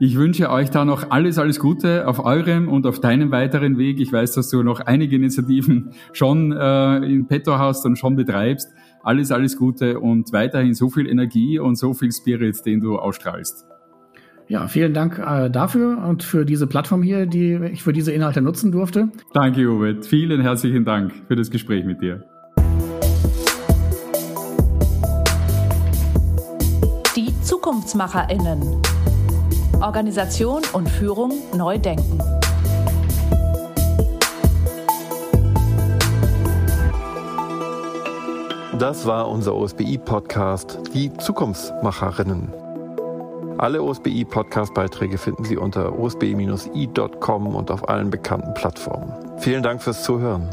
Ich 0.00 0.16
wünsche 0.16 0.48
euch 0.50 0.70
da 0.70 0.84
noch 0.84 1.10
alles, 1.10 1.38
alles 1.38 1.58
Gute 1.58 2.06
auf 2.06 2.24
eurem 2.24 2.68
und 2.68 2.86
auf 2.86 3.00
deinem 3.00 3.32
weiteren 3.32 3.78
Weg. 3.78 3.98
Ich 3.98 4.12
weiß, 4.12 4.32
dass 4.32 4.48
du 4.48 4.62
noch 4.62 4.78
einige 4.78 5.16
Initiativen 5.16 5.90
schon 6.12 6.52
äh, 6.52 6.98
in 6.98 7.26
petto 7.26 7.58
hast 7.58 7.84
und 7.84 7.98
schon 7.98 8.14
betreibst. 8.14 8.68
Alles, 9.02 9.32
alles 9.32 9.56
Gute 9.56 9.98
und 9.98 10.32
weiterhin 10.32 10.74
so 10.74 10.88
viel 10.88 11.08
Energie 11.08 11.58
und 11.58 11.76
so 11.76 11.94
viel 11.94 12.12
Spirit, 12.12 12.64
den 12.64 12.80
du 12.80 12.96
ausstrahlst. 12.96 13.66
Ja, 14.46 14.68
vielen 14.68 14.94
Dank 14.94 15.18
äh, 15.18 15.50
dafür 15.50 15.98
und 16.06 16.22
für 16.22 16.44
diese 16.44 16.68
Plattform 16.68 17.02
hier, 17.02 17.26
die 17.26 17.54
ich 17.72 17.82
für 17.82 17.92
diese 17.92 18.12
Inhalte 18.12 18.40
nutzen 18.40 18.70
durfte. 18.70 19.08
Danke, 19.34 19.68
Uwe. 19.68 20.00
Vielen 20.02 20.40
herzlichen 20.40 20.84
Dank 20.84 21.12
für 21.26 21.34
das 21.34 21.50
Gespräch 21.50 21.84
mit 21.84 22.00
dir. 22.00 22.24
Die 27.16 27.32
ZukunftsmacherInnen. 27.42 28.62
Organisation 29.80 30.62
und 30.72 30.88
Führung 30.88 31.32
neu 31.56 31.78
denken. 31.78 32.18
Das 38.78 39.06
war 39.06 39.28
unser 39.28 39.54
OSBI-Podcast 39.54 40.80
Die 40.94 41.12
Zukunftsmacherinnen. 41.16 42.52
Alle 43.58 43.82
OSBI-Podcast-Beiträge 43.82 45.18
finden 45.18 45.44
Sie 45.44 45.56
unter 45.56 45.98
osbi-i.com 45.98 47.54
und 47.54 47.70
auf 47.70 47.88
allen 47.88 48.10
bekannten 48.10 48.54
Plattformen. 48.54 49.12
Vielen 49.38 49.62
Dank 49.62 49.82
fürs 49.82 50.04
Zuhören. 50.04 50.48